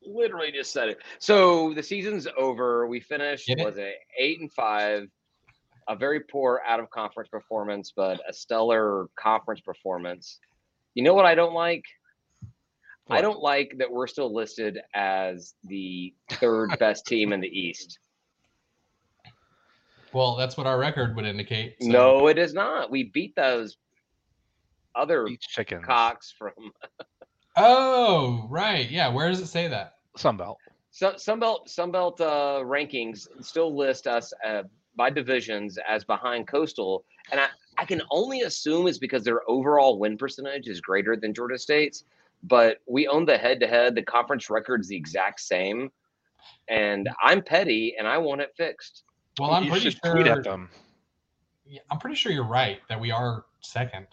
Literally 0.04 0.52
just 0.52 0.72
said 0.74 0.90
it. 0.90 0.98
So 1.20 1.74
the 1.74 1.84
season's 1.84 2.28
over. 2.38 2.88
We 2.88 3.00
finished 3.00 3.48
Get 3.48 3.60
it? 3.60 3.66
was 3.66 3.78
it 3.78 3.96
eight 4.18 4.40
and 4.40 4.52
five. 4.52 5.08
A 5.88 5.96
very 5.96 6.20
poor 6.22 6.62
out 6.66 6.80
of 6.80 6.90
conference 6.90 7.30
performance, 7.30 7.92
but 7.96 8.20
a 8.28 8.34
stellar 8.34 9.08
conference 9.20 9.62
performance. 9.62 10.40
You 10.96 11.04
know 11.04 11.14
what 11.14 11.26
I 11.26 11.36
don't 11.36 11.54
like? 11.54 11.84
I 13.12 13.22
don't 13.22 13.40
like 13.42 13.76
that 13.78 13.92
we're 13.92 14.08
still 14.08 14.34
listed 14.34 14.80
as 14.94 15.54
the 15.66 16.14
third 16.32 16.70
best 16.80 17.06
team 17.06 17.34
in 17.34 17.42
the 17.42 17.48
East. 17.48 18.00
Well, 20.14 20.36
that's 20.36 20.58
what 20.58 20.68
our 20.68 20.78
record 20.78 21.16
would 21.16 21.26
indicate. 21.26 21.76
so- 21.82 21.88
No, 21.88 22.28
it 22.28 22.38
is 22.38 22.54
not. 22.54 22.92
We 22.92 23.04
beat 23.04 23.36
those 23.36 23.78
other 24.96 25.26
Each 25.28 25.48
chicken. 25.48 25.82
cocks 25.82 26.34
from 26.38 26.52
Oh, 27.58 28.48
right. 28.50 28.90
Yeah. 28.90 29.10
Where 29.10 29.30
does 29.30 29.40
it 29.42 29.48
say 29.48 29.68
that? 29.68 29.96
Sunbelt. 30.18 30.56
Sun, 30.92 31.16
Sunbelt 31.16 31.68
Sunbelt 31.68 32.20
uh, 32.20 32.64
rankings 32.66 33.28
still 33.42 33.76
list 33.76 34.08
us 34.08 34.34
uh, 34.46 34.64
by 34.98 35.10
divisions 35.10 35.78
as 35.88 36.04
behind 36.04 36.48
Coastal, 36.48 37.06
and 37.32 37.40
I, 37.40 37.48
I 37.78 37.86
can 37.86 38.02
only 38.12 38.42
assume 38.42 38.88
it's 38.88 38.98
because 38.98 39.24
their 39.24 39.42
overall 39.50 40.00
win 40.00 40.18
percentage 40.18 40.68
is 40.68 40.82
greater 40.82 41.16
than 41.16 41.34
Georgia 41.34 41.58
State's. 41.58 42.04
But 42.44 42.78
we 42.88 43.08
own 43.08 43.26
the 43.26 43.38
head-to-head. 43.38 43.96
The 43.96 44.04
conference 44.04 44.50
record's 44.50 44.88
the 44.88 44.96
exact 44.96 45.40
same, 45.40 45.92
and 46.68 47.10
I'm 47.22 47.42
petty 47.42 47.96
and 47.98 48.08
I 48.08 48.18
want 48.18 48.42
it 48.42 48.52
fixed. 48.58 49.04
Well, 49.40 49.52
I'm 49.52 49.66
you 49.66 49.72
pretty 49.72 49.92
sure. 49.92 50.14
tweet 50.14 50.28
at 50.28 50.44
them. 50.44 50.70
Yeah, 51.66 51.82
I'm 51.90 52.00
pretty 52.00 52.16
sure 52.16 52.32
you're 52.32 52.44
right 52.44 52.80
that 52.90 53.00
we 53.00 53.12
are 53.12 53.46
second. 53.62 54.08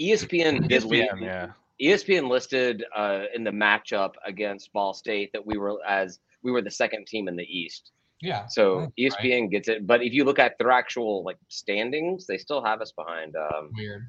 ESPN 0.00 0.68
did 0.68 0.84
lead, 0.84 1.08
ESPN, 1.10 1.20
yeah. 1.22 1.48
ESPN 1.80 2.28
listed 2.28 2.84
uh, 2.94 3.24
in 3.34 3.44
the 3.44 3.50
matchup 3.50 4.14
against 4.26 4.72
Ball 4.72 4.94
State 4.94 5.30
that 5.32 5.44
we 5.44 5.56
were 5.56 5.78
as 5.86 6.18
we 6.42 6.50
were 6.50 6.62
the 6.62 6.70
second 6.70 7.06
team 7.06 7.28
in 7.28 7.36
the 7.36 7.44
East. 7.44 7.92
Yeah. 8.20 8.46
So 8.46 8.92
That's 8.98 9.16
ESPN 9.16 9.50
gets 9.50 9.68
it, 9.68 9.86
but 9.86 10.02
if 10.02 10.12
you 10.12 10.24
look 10.24 10.38
at 10.38 10.56
their 10.58 10.70
actual 10.70 11.24
like 11.24 11.38
standings, 11.48 12.26
they 12.26 12.38
still 12.38 12.64
have 12.64 12.80
us 12.80 12.92
behind. 12.92 13.34
Um, 13.36 13.70
Weird. 13.74 14.08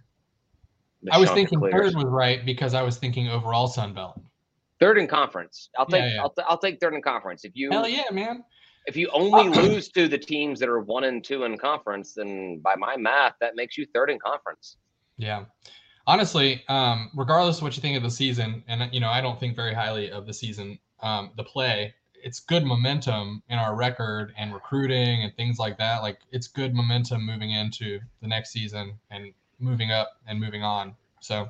I 1.12 1.18
was 1.18 1.32
thinking 1.32 1.60
third 1.60 1.96
was 1.96 2.06
right 2.06 2.46
because 2.46 2.74
I 2.74 2.82
was 2.82 2.98
thinking 2.98 3.30
overall 3.30 3.68
Sun 3.68 3.94
Belt. 3.94 4.20
third 4.80 4.98
in 4.98 5.08
conference. 5.08 5.70
I'll 5.78 5.86
take 5.86 6.02
Yeah, 6.02 6.16
yeah. 6.16 6.22
I'll, 6.22 6.30
t- 6.30 6.44
I'll 6.48 6.58
take 6.58 6.80
third 6.80 6.94
in 6.94 7.02
conference. 7.02 7.44
If 7.46 7.52
you 7.56 7.72
Hell 7.72 7.88
yeah, 7.88 8.04
man. 8.12 8.44
if 8.86 8.96
you 8.96 9.10
only 9.14 9.50
lose 9.62 9.90
to 9.90 10.08
the 10.08 10.18
teams 10.18 10.60
that 10.60 10.70
are 10.70 10.82
one 10.82 11.06
and 11.06 11.24
two 11.24 11.44
in 11.44 11.58
conference, 11.58 12.14
then 12.16 12.60
by 12.64 12.76
my 12.76 12.96
math, 12.98 13.34
that 13.42 13.56
makes 13.56 13.78
you 13.78 13.86
third 13.94 14.10
in 14.10 14.20
conference. 14.20 14.78
Yeah. 15.18 15.46
Honestly, 16.06 16.64
um, 16.68 17.10
regardless 17.16 17.58
of 17.58 17.64
what 17.64 17.76
you 17.76 17.82
think 17.82 17.96
of 17.96 18.04
the 18.04 18.12
season, 18.12 18.64
and 18.68 18.94
you 18.94 19.00
know, 19.00 19.10
I 19.10 19.22
don't 19.22 19.40
think 19.40 19.56
very 19.56 19.74
highly 19.74 20.12
of 20.12 20.26
the 20.26 20.34
season, 20.34 20.78
um, 21.02 21.32
the 21.38 21.44
play, 21.44 21.94
it's 22.24 22.40
good 22.40 22.64
momentum 22.66 23.44
in 23.50 23.60
our 23.60 23.76
record 23.76 24.34
and 24.38 24.54
recruiting 24.54 25.24
and 25.24 25.36
things 25.36 25.60
like 25.60 25.78
that. 25.78 26.02
Like 26.02 26.20
it's 26.32 26.48
good 26.48 26.74
momentum 26.74 27.26
moving 27.26 27.52
into 27.52 28.00
the 28.22 28.28
next 28.28 28.52
season 28.52 28.98
and 29.12 29.34
moving 29.64 29.92
up 29.92 30.12
and 30.28 30.40
moving 30.40 30.64
on. 30.64 30.96
So 31.20 31.50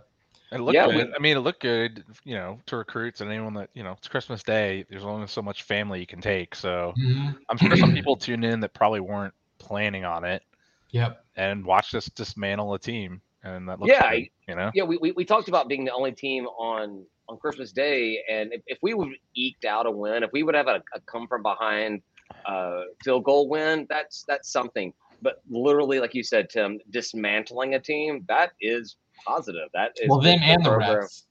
It 0.51 0.59
looked 0.59 0.75
Yeah, 0.75 0.85
good. 0.85 1.07
we- 1.07 1.13
I 1.15 1.19
mean, 1.19 1.37
it 1.37 1.39
looked 1.39 1.61
good, 1.61 2.05
you 2.23 2.35
know, 2.35 2.59
to 2.67 2.77
recruits 2.77 3.21
and 3.21 3.31
anyone 3.31 3.55
that, 3.55 3.71
you 3.73 3.83
know, 3.83 3.93
it's 3.93 4.07
Christmas 4.07 4.43
Day. 4.43 4.85
There's 4.87 5.03
only 5.03 5.25
so 5.27 5.41
much 5.41 5.63
family 5.63 5.99
you 5.99 6.05
can 6.05 6.21
take. 6.21 6.53
So 6.53 6.93
mhm. 6.97 7.35
I'm 7.49 7.57
sure 7.57 7.75
some 7.75 7.93
people 7.93 8.15
tune 8.17 8.43
in 8.43 8.59
that 8.59 8.73
probably 8.73 8.99
weren't 8.99 9.33
planning 9.57 10.05
on 10.05 10.23
it 10.25 10.43
yep. 10.91 11.25
and 11.35 11.65
watch 11.65 11.95
us 11.95 12.05
dismantle 12.05 12.73
a 12.75 12.79
team. 12.79 13.21
And 13.43 13.67
that 13.67 13.79
looks 13.79 13.93
Yeah, 13.93 14.09
good, 14.11 14.27
you 14.47 14.55
know? 14.55 14.71
Yeah, 14.75 14.83
we, 14.83 14.97
we, 14.97 15.11
we 15.11 15.25
talked 15.25 15.47
about 15.49 15.67
being 15.67 15.85
the 15.85 15.93
only 15.93 16.11
team 16.11 16.45
on 16.45 17.05
on 17.29 17.37
Christmas 17.37 17.71
Day, 17.71 18.19
and 18.29 18.53
if, 18.53 18.61
if 18.67 18.77
we 18.81 18.93
would 18.93 19.09
eked 19.35 19.65
out 19.65 19.85
a 19.85 19.91
win, 19.91 20.23
if 20.23 20.31
we 20.33 20.43
would 20.43 20.55
have 20.55 20.67
a, 20.67 20.83
a 20.93 20.99
come 21.09 21.27
from 21.27 21.41
behind 21.41 22.01
uh, 22.45 22.81
field 23.03 23.23
goal 23.23 23.47
win, 23.49 23.87
that's 23.89 24.23
that's 24.27 24.51
something. 24.51 24.93
But 25.23 25.41
literally, 25.49 25.99
like 25.99 26.13
you 26.13 26.23
said, 26.23 26.49
Tim, 26.49 26.79
dismantling 26.91 27.75
a 27.75 27.79
team 27.79 28.25
that 28.27 28.51
is 28.61 28.97
positive. 29.25 29.69
That 29.73 29.93
is 29.95 30.09
Well, 30.09 30.19
them 30.19 30.39
for 30.39 30.45
and 30.45 30.65
the 30.65 30.69
refs. 30.69 31.23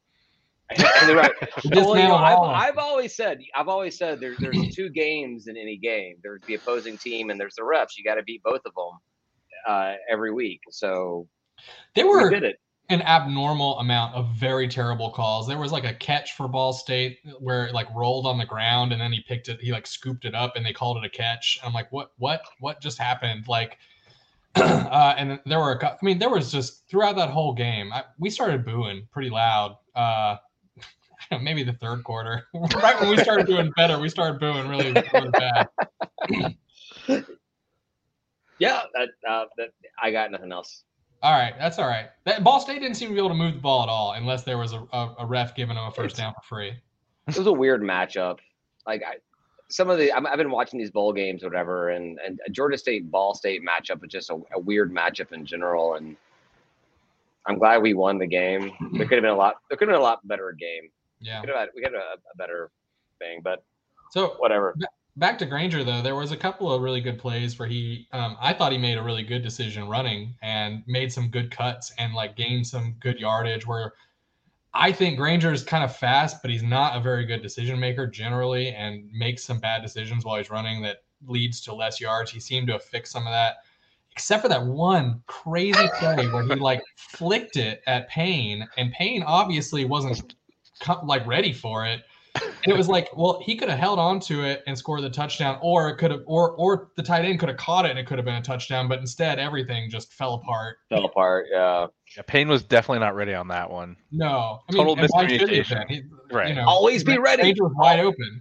Right. 1.06 1.32
Well, 1.75 1.99
you 1.99 2.08
know, 2.08 2.14
I've, 2.14 2.38
all 2.38 2.46
of 2.46 2.50
them. 2.52 2.61
I've 2.61 2.78
always 2.78 3.14
said, 3.14 3.40
I've 3.54 3.68
always 3.68 3.99
said, 3.99 4.20
there's 4.20 4.38
there's 4.38 4.56
two 4.75 4.88
games 4.88 5.46
in 5.46 5.56
any 5.56 5.76
game. 5.76 6.16
There's 6.22 6.40
the 6.46 6.54
opposing 6.54 6.96
team 6.96 7.28
and 7.30 7.38
there's 7.38 7.56
the 7.56 7.62
refs. 7.62 7.99
You 7.99 8.04
got 8.04 8.14
to 8.14 8.22
beat 8.22 8.42
both 8.42 8.62
of 8.64 8.72
them 8.75 8.99
uh, 9.68 9.94
every 10.11 10.32
week. 10.32 10.61
So 10.70 11.28
They 11.94 12.04
we 12.04 12.11
were 12.11 12.30
did 12.30 12.44
it. 12.44 12.56
An 12.88 13.02
abnormal 13.02 13.78
amount 13.78 14.14
of 14.14 14.28
very 14.36 14.68
terrible 14.68 15.10
calls. 15.10 15.46
There 15.46 15.58
was 15.58 15.72
like 15.72 15.84
a 15.84 15.94
catch 15.94 16.36
for 16.36 16.48
Ball 16.48 16.72
State 16.72 17.18
where 17.38 17.66
it 17.66 17.74
like 17.74 17.86
rolled 17.94 18.26
on 18.26 18.38
the 18.38 18.44
ground 18.44 18.92
and 18.92 19.00
then 19.00 19.12
he 19.12 19.20
picked 19.20 19.48
it, 19.48 19.60
he 19.60 19.72
like 19.72 19.86
scooped 19.86 20.24
it 20.24 20.34
up 20.34 20.56
and 20.56 20.66
they 20.66 20.72
called 20.72 20.98
it 20.98 21.04
a 21.04 21.08
catch. 21.08 21.58
I'm 21.64 21.72
like, 21.72 21.90
what, 21.92 22.12
what, 22.18 22.42
what 22.60 22.80
just 22.80 22.98
happened? 22.98 23.46
Like, 23.48 23.78
uh, 24.56 25.14
and 25.16 25.40
there 25.46 25.58
were, 25.58 25.72
a, 25.72 25.86
I 25.86 25.96
mean, 26.02 26.18
there 26.18 26.28
was 26.28 26.52
just 26.52 26.86
throughout 26.88 27.16
that 27.16 27.30
whole 27.30 27.54
game, 27.54 27.92
I, 27.92 28.04
we 28.18 28.28
started 28.28 28.64
booing 28.64 29.08
pretty 29.10 29.30
loud. 29.30 29.78
Uh, 29.94 30.36
maybe 31.40 31.62
the 31.62 31.72
third 31.74 32.04
quarter, 32.04 32.46
right 32.74 33.00
when 33.00 33.08
we 33.08 33.16
started 33.18 33.46
doing 33.46 33.72
better, 33.76 33.98
we 33.98 34.08
started 34.08 34.38
booing 34.38 34.68
really, 34.68 34.92
really 35.12 35.30
bad. 35.30 35.68
Yeah, 38.62 38.82
that, 38.94 39.08
uh, 39.28 39.46
that 39.56 39.70
I 40.00 40.12
got 40.12 40.30
nothing 40.30 40.52
else. 40.52 40.84
All 41.23 41.33
right, 41.33 41.55
that's 41.59 41.79
all 41.79 41.87
right. 41.87 42.07
That 42.25 42.43
Ball 42.43 42.61
State 42.61 42.81
didn't 42.81 42.97
seem 42.97 43.09
to 43.09 43.14
be 43.14 43.21
able 43.21 43.29
to 43.29 43.35
move 43.35 43.55
the 43.55 43.61
ball 43.61 43.83
at 43.83 43.88
all 43.88 44.12
unless 44.12 44.43
there 44.43 44.59
was 44.59 44.73
a, 44.73 44.85
a, 44.93 45.14
a 45.21 45.26
ref 45.26 45.55
giving 45.55 45.76
them 45.76 45.87
a 45.87 45.91
first 45.91 46.17
down 46.17 46.35
for 46.35 46.43
free. 46.43 46.73
It 47.29 47.38
was 47.38 47.47
a 47.47 47.52
weird 47.52 47.81
matchup. 47.81 48.38
Like 48.87 49.02
I, 49.07 49.17
some 49.69 49.88
of 49.88 49.99
the 49.99 50.12
I'm, 50.12 50.26
I've 50.26 50.37
been 50.37 50.50
watching 50.50 50.81
these 50.81 50.91
bowl 50.91 51.12
games, 51.12 51.45
or 51.45 51.49
whatever, 51.49 51.91
and 51.91 52.19
and 52.26 52.41
Georgia 52.50 52.76
State 52.76 53.11
Ball 53.11 53.35
State 53.35 53.62
matchup 53.62 54.05
is 54.05 54.11
just 54.11 54.31
a, 54.31 54.41
a 54.55 54.59
weird 54.59 54.93
matchup 54.93 55.33
in 55.33 55.47
general. 55.47 55.95
And 55.95 56.17
I'm 57.47 57.57
glad 57.59 57.83
we 57.83 57.95
won 57.95 58.19
the 58.19 58.26
game. 58.26 58.73
There 58.93 59.07
could 59.07 59.17
have 59.17 59.23
been 59.23 59.26
a 59.26 59.37
lot. 59.37 59.57
There 59.69 59.76
could 59.76 59.88
have 59.88 59.95
been 59.95 60.00
a 60.00 60.05
lot 60.05 60.26
better 60.26 60.52
game. 60.52 60.91
Yeah. 61.21 61.41
Could 61.41 61.50
have 61.50 61.59
had, 61.59 61.69
we 61.76 61.83
had 61.83 61.95
a, 61.95 62.19
a 62.33 62.37
better 62.37 62.71
thing, 63.21 63.41
but 63.45 63.64
So 64.11 64.35
whatever. 64.38 64.75
Back 65.16 65.38
to 65.38 65.47
Grainger 65.47 65.85
though, 65.85 66.00
there 66.00 66.14
was 66.14 66.33
a 66.33 66.37
couple 66.37 66.73
of 66.73 66.81
really 66.81 67.02
good 67.02 67.19
plays 67.19 67.59
where 67.59 67.69
he, 67.69 68.09
um, 68.12 68.37
I 68.40 68.54
thought 68.54 68.73
he 68.73 68.78
made 68.78 68.97
a 68.97 69.02
really 69.02 69.23
good 69.23 69.42
decision 69.42 69.88
running 69.88 70.35
and 70.42 70.83
made 70.87 71.12
some 71.12 71.28
good 71.28 71.50
cuts 71.50 71.92
and 71.99 72.14
like 72.14 72.35
gained 72.35 72.66
some 72.66 72.95
good 72.99 73.21
yardage. 73.21 73.66
Where 73.66 73.92
I 74.73 74.90
think 74.90 75.19
Grainger 75.19 75.52
is 75.52 75.62
kind 75.62 75.85
of 75.85 75.95
fast, 75.95 76.40
but 76.40 76.50
he's 76.50 76.62
not 76.62 76.97
a 76.97 77.00
very 77.00 77.26
good 77.26 77.42
decision 77.42 77.78
maker 77.78 78.07
generally, 78.07 78.69
and 78.69 79.07
makes 79.12 79.45
some 79.45 79.61
bad 79.61 79.83
decisions 79.83 80.25
while 80.25 80.38
he's 80.38 80.50
running 80.50 80.81
that 80.83 81.02
leads 81.26 81.61
to 81.62 81.75
less 81.75 82.00
yards. 82.00 82.31
He 82.31 82.40
seemed 82.40 82.69
to 82.69 82.73
have 82.73 82.83
fixed 82.83 83.12
some 83.12 83.26
of 83.26 83.33
that, 83.33 83.57
except 84.12 84.42
for 84.42 84.49
that 84.49 84.64
one 84.64 85.23
crazy 85.26 85.88
play 85.99 86.26
where 86.28 86.45
he 86.45 86.54
like 86.54 86.83
flicked 86.97 87.59
it 87.59 87.83
at 87.87 88.09
Payne, 88.09 88.66
and 88.78 88.92
Payne 88.92 89.23
obviously 89.25 89.85
wasn't 89.85 90.35
like 91.04 91.26
ready 91.26 91.52
for 91.52 91.85
it. 91.85 92.00
And 92.64 92.73
it 92.73 92.76
was 92.76 92.88
like, 92.88 93.09
well, 93.16 93.40
he 93.45 93.57
could 93.57 93.69
have 93.69 93.78
held 93.78 93.99
on 93.99 94.21
to 94.21 94.45
it 94.45 94.62
and 94.66 94.76
scored 94.78 95.02
the 95.02 95.11
touchdown, 95.11 95.59
or 95.62 95.88
it 95.88 95.97
could 95.97 96.11
have, 96.12 96.21
or 96.26 96.52
or 96.52 96.90
the 96.97 97.02
tight 97.02 97.25
end 97.25 97.40
could 97.40 97.49
have 97.49 97.59
caught 97.59 97.85
it 97.87 97.90
and 97.90 97.99
it 97.99 98.07
could 98.07 98.19
have 98.19 98.25
been 98.25 98.37
a 98.37 98.42
touchdown. 98.42 98.88
But 98.88 99.00
instead, 99.00 99.38
everything 99.38 99.90
just 99.90 100.12
fell 100.12 100.35
apart. 100.35 100.76
Fell 100.88 101.04
apart. 101.04 101.47
Yeah. 101.50 101.87
Yeah, 102.16 102.23
Payne 102.26 102.49
was 102.49 102.62
definitely 102.62 103.00
not 103.00 103.14
ready 103.16 103.35
on 103.35 103.49
that 103.49 103.71
one. 103.71 103.97
No, 104.12 104.61
I 104.69 104.73
Total 104.73 104.97
and 104.99 105.09
why 105.11 105.26
should 105.26 105.49
he 105.50 105.57
have 105.59 105.66
miscommunication. 105.66 105.90
He- 105.90 106.02
Right. 106.31 106.49
You 106.49 106.54
know, 106.54 106.64
Always 106.66 107.04
be 107.04 107.19
ready. 107.19 107.42
Grainger 107.42 107.64
was 107.64 107.75
wide 107.76 108.00
open. 108.00 108.16
He 108.35 108.40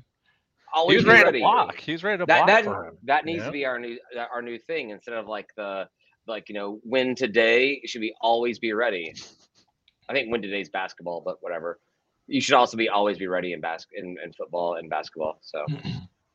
Always 0.74 0.98
was 0.98 1.06
be 1.06 1.10
ready, 1.12 1.24
ready. 1.26 1.40
to 1.40 1.44
block. 1.44 1.78
He 1.80 1.92
was 1.92 2.04
ready 2.04 2.18
to 2.20 2.26
That 2.26 2.38
block 2.46 2.48
that 2.48 2.64
for 2.64 2.86
him. 2.88 2.98
that 3.04 3.26
needs 3.26 3.40
Yeah. 3.40 3.46
to 3.48 3.52
be 3.52 3.66
our 3.66 3.80
new 3.80 3.98
our 4.32 4.42
new 4.42 4.58
thing 4.60 4.92
instead 4.92 5.16
of 5.16 5.28
like 5.28 5.50
the 5.58 5.90
like 6.28 6.48
you 6.48 6.56
know 6.56 6.80
win 6.86 7.16
today. 7.16 7.80
It 7.84 7.90
should 7.90 8.00
be 8.02 8.14
always 8.22 8.60
be 8.60 8.72
ready. 8.72 9.14
I 10.08 10.14
think 10.14 10.32
win 10.32 10.42
today's 10.42 10.70
basketball, 10.70 11.22
but 11.26 11.38
whatever. 11.42 11.80
You 12.28 12.40
should 12.42 12.56
also 12.56 12.78
be 12.78 12.88
always 12.90 13.18
be 13.18 13.28
ready 13.28 13.54
in 13.54 13.62
bas- 13.62 13.88
in, 13.94 14.18
in 14.24 14.32
football 14.34 14.76
and 14.76 14.90
basketball. 14.90 15.40
So 15.42 15.66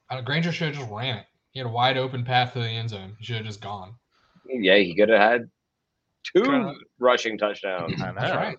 Uh, 0.08 0.20
Grainger 0.20 0.52
should 0.52 0.68
have 0.68 0.76
just 0.76 0.88
ran 0.92 1.16
it. 1.18 1.26
He 1.50 1.58
had 1.58 1.66
a 1.66 1.70
wide 1.70 1.96
open 1.96 2.24
path 2.24 2.52
to 2.52 2.60
the 2.60 2.68
end 2.68 2.90
zone. 2.90 3.16
He 3.18 3.24
should 3.24 3.36
have 3.38 3.46
just 3.46 3.60
gone. 3.60 3.94
yeah, 4.48 4.76
he 4.76 4.94
could 4.94 5.08
have 5.08 5.20
had 5.20 5.50
two 6.22 6.42
Kinda- 6.44 6.74
rushing 7.00 7.36
touchdowns. 7.36 8.00
I 8.00 8.12
know. 8.12 8.14
That's 8.20 8.36
right. 8.36 8.56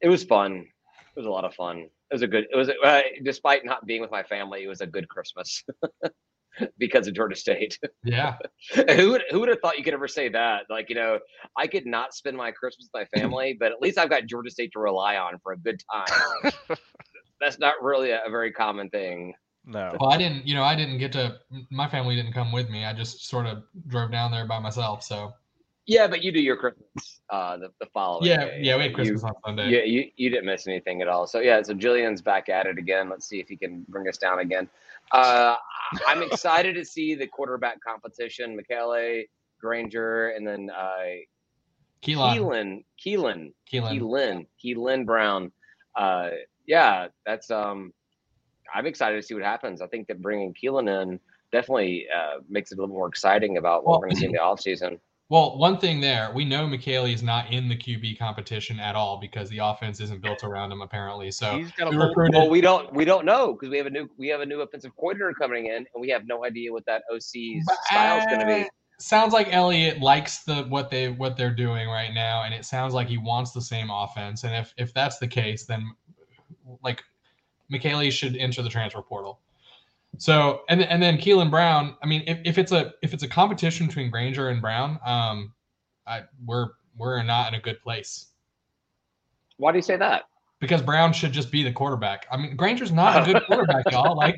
It 0.00 0.08
was 0.08 0.24
fun. 0.24 0.66
It 1.14 1.16
was 1.20 1.26
a 1.26 1.30
lot 1.30 1.44
of 1.44 1.54
fun. 1.54 1.78
It 1.78 1.90
was 2.14 2.22
a 2.22 2.26
good. 2.26 2.46
It 2.52 2.56
was 2.56 2.68
uh, 2.70 3.02
despite 3.22 3.64
not 3.64 3.86
being 3.86 4.00
with 4.00 4.10
my 4.10 4.24
family, 4.24 4.64
it 4.64 4.68
was 4.68 4.80
a 4.80 4.86
good 4.86 5.08
Christmas 5.08 5.62
because 6.78 7.06
of 7.08 7.14
Georgia 7.14 7.36
State. 7.36 7.78
Yeah. 8.04 8.36
who 8.96 9.12
would 9.12 9.22
who 9.30 9.40
would 9.40 9.48
have 9.48 9.60
thought 9.60 9.78
you 9.78 9.84
could 9.84 9.94
ever 9.94 10.08
say 10.08 10.28
that? 10.30 10.64
Like 10.68 10.88
you 10.88 10.94
know, 10.96 11.20
I 11.56 11.66
could 11.66 11.86
not 11.86 12.14
spend 12.14 12.36
my 12.36 12.50
Christmas 12.50 12.88
with 12.92 13.08
my 13.12 13.20
family, 13.20 13.56
but 13.58 13.70
at 13.70 13.80
least 13.80 13.96
I've 13.96 14.10
got 14.10 14.26
Georgia 14.26 14.50
State 14.50 14.72
to 14.72 14.80
rely 14.80 15.16
on 15.16 15.38
for 15.42 15.52
a 15.52 15.58
good 15.58 15.80
time. 15.92 16.52
That's 17.40 17.58
not 17.58 17.74
really 17.80 18.10
a, 18.10 18.22
a 18.26 18.30
very 18.30 18.52
common 18.52 18.90
thing. 18.90 19.34
No. 19.64 19.96
Well, 20.00 20.10
I 20.10 20.18
didn't. 20.18 20.46
You 20.46 20.54
know, 20.54 20.64
I 20.64 20.74
didn't 20.74 20.98
get 20.98 21.12
to. 21.12 21.38
My 21.70 21.88
family 21.88 22.16
didn't 22.16 22.32
come 22.32 22.50
with 22.50 22.68
me. 22.68 22.84
I 22.84 22.92
just 22.92 23.28
sort 23.28 23.46
of 23.46 23.62
drove 23.86 24.10
down 24.10 24.32
there 24.32 24.46
by 24.46 24.58
myself. 24.58 25.04
So 25.04 25.32
Yeah, 25.86 26.08
but 26.08 26.22
you 26.22 26.32
do 26.32 26.40
your 26.40 26.56
Christmas 26.56 27.20
uh, 27.32 27.56
the, 27.56 27.70
the 27.80 27.86
following. 27.86 28.26
yeah, 28.26 28.44
day. 28.44 28.58
yeah. 28.62 28.76
We 28.76 28.82
had 28.82 28.90
You- 28.90 28.94
Christmas 28.96 29.24
on 29.24 29.32
Sunday. 29.44 29.68
Yeah, 29.70 29.82
you, 29.84 30.10
you 30.16 30.30
didn't 30.30 30.44
miss 30.46 30.66
anything 30.68 31.02
at 31.02 31.08
all. 31.08 31.26
So 31.26 31.40
yeah, 31.40 31.60
so 31.62 31.72
Julian's 31.74 32.20
back 32.22 32.48
at 32.48 32.66
it 32.66 32.78
again. 32.78 33.08
Let's 33.08 33.26
see 33.26 33.40
if 33.40 33.48
he 33.48 33.56
can 33.56 33.84
bring 33.88 34.06
us 34.08 34.18
down 34.18 34.38
again. 34.40 34.68
Uh, 35.12 35.56
I'm 36.06 36.22
excited 36.22 36.74
to 36.76 36.84
see 36.84 37.14
the 37.14 37.26
quarterback 37.26 37.80
competition. 37.82 38.56
Mikele, 38.56 39.24
Grainger, 39.60 40.28
and 40.30 40.46
then 40.46 40.70
uh, 40.70 41.24
Keelan. 42.02 42.36
Keelan, 42.36 42.84
Keelan, 43.04 43.52
Keelan. 43.72 43.98
Keelan, 44.00 44.46
Keelan 44.64 45.06
Brown. 45.06 45.52
Uh, 45.96 46.30
yeah, 46.66 47.08
that's 47.26 47.50
um, 47.50 47.92
I'm 48.74 48.86
excited 48.86 49.16
to 49.16 49.22
see 49.22 49.34
what 49.34 49.42
happens. 49.42 49.80
I 49.82 49.86
think 49.86 50.06
that 50.08 50.20
bringing 50.22 50.54
Keelan 50.54 51.02
in 51.02 51.20
definitely 51.52 52.06
uh, 52.14 52.40
makes 52.48 52.72
it 52.72 52.78
a 52.78 52.80
little 52.80 52.94
more 52.94 53.08
exciting 53.08 53.56
about 53.58 53.84
what 53.84 53.92
Well- 53.92 54.00
we're 54.00 54.06
going 54.08 54.14
to 54.16 54.20
see 54.20 54.26
in 54.26 54.32
the 54.32 54.38
offseason. 54.38 54.98
Well, 55.32 55.56
one 55.56 55.78
thing 55.78 56.02
there, 56.02 56.30
we 56.34 56.44
know 56.44 56.66
Mikele 56.66 57.10
is 57.10 57.22
not 57.22 57.50
in 57.50 57.66
the 57.66 57.74
QB 57.74 58.18
competition 58.18 58.78
at 58.78 58.94
all 58.94 59.16
because 59.16 59.48
the 59.48 59.60
offense 59.64 59.98
isn't 59.98 60.20
built 60.20 60.44
around 60.44 60.70
him 60.70 60.82
apparently. 60.82 61.30
So 61.30 61.56
He's 61.56 61.72
got 61.72 61.88
we 61.88 61.96
a 61.96 61.98
whole, 61.98 62.08
recruited. 62.08 62.34
Well, 62.34 62.50
we 62.50 62.60
don't 62.60 62.92
we 62.92 63.06
don't 63.06 63.24
know 63.24 63.54
because 63.54 63.70
we 63.70 63.78
have 63.78 63.86
a 63.86 63.90
new 63.90 64.10
we 64.18 64.28
have 64.28 64.42
a 64.42 64.44
new 64.44 64.60
offensive 64.60 64.94
coordinator 64.94 65.32
coming 65.32 65.68
in, 65.68 65.76
and 65.76 65.86
we 65.98 66.10
have 66.10 66.26
no 66.26 66.44
idea 66.44 66.70
what 66.70 66.84
that 66.84 67.04
OC's 67.10 67.66
style 67.86 68.18
is 68.18 68.26
going 68.26 68.40
to 68.40 68.44
uh, 68.44 68.64
be. 68.64 68.68
Sounds 69.00 69.32
like 69.32 69.48
Elliott 69.50 70.02
likes 70.02 70.40
the 70.44 70.64
what 70.64 70.90
they 70.90 71.08
what 71.08 71.38
they're 71.38 71.54
doing 71.54 71.88
right 71.88 72.12
now, 72.12 72.42
and 72.42 72.52
it 72.52 72.66
sounds 72.66 72.92
like 72.92 73.08
he 73.08 73.16
wants 73.16 73.52
the 73.52 73.62
same 73.62 73.88
offense. 73.88 74.44
And 74.44 74.54
if 74.54 74.74
if 74.76 74.92
that's 74.92 75.16
the 75.16 75.28
case, 75.28 75.64
then 75.64 75.94
like 76.84 77.02
Mikele 77.72 78.12
should 78.12 78.36
enter 78.36 78.60
the 78.60 78.68
transfer 78.68 79.00
portal. 79.00 79.40
So 80.18 80.62
and 80.68 80.82
and 80.82 81.02
then 81.02 81.18
Keelan 81.18 81.50
Brown. 81.50 81.96
I 82.02 82.06
mean, 82.06 82.22
if, 82.26 82.38
if 82.44 82.58
it's 82.58 82.72
a 82.72 82.92
if 83.02 83.14
it's 83.14 83.22
a 83.22 83.28
competition 83.28 83.86
between 83.86 84.10
Grainger 84.10 84.50
and 84.50 84.60
Brown, 84.60 84.98
um, 85.04 85.52
I 86.06 86.22
we're 86.44 86.70
we're 86.96 87.22
not 87.22 87.48
in 87.48 87.58
a 87.58 87.62
good 87.62 87.80
place 87.80 88.26
Why 89.56 89.72
do 89.72 89.78
you 89.78 89.82
say 89.82 89.96
that? 89.96 90.24
because 90.62 90.80
Brown 90.80 91.12
should 91.12 91.32
just 91.32 91.50
be 91.50 91.64
the 91.64 91.72
quarterback. 91.72 92.24
I 92.30 92.36
mean, 92.36 92.54
Grainger's 92.54 92.92
not 92.92 93.28
a 93.28 93.32
good 93.32 93.42
quarterback, 93.46 93.90
y'all. 93.90 94.16
Like 94.16 94.36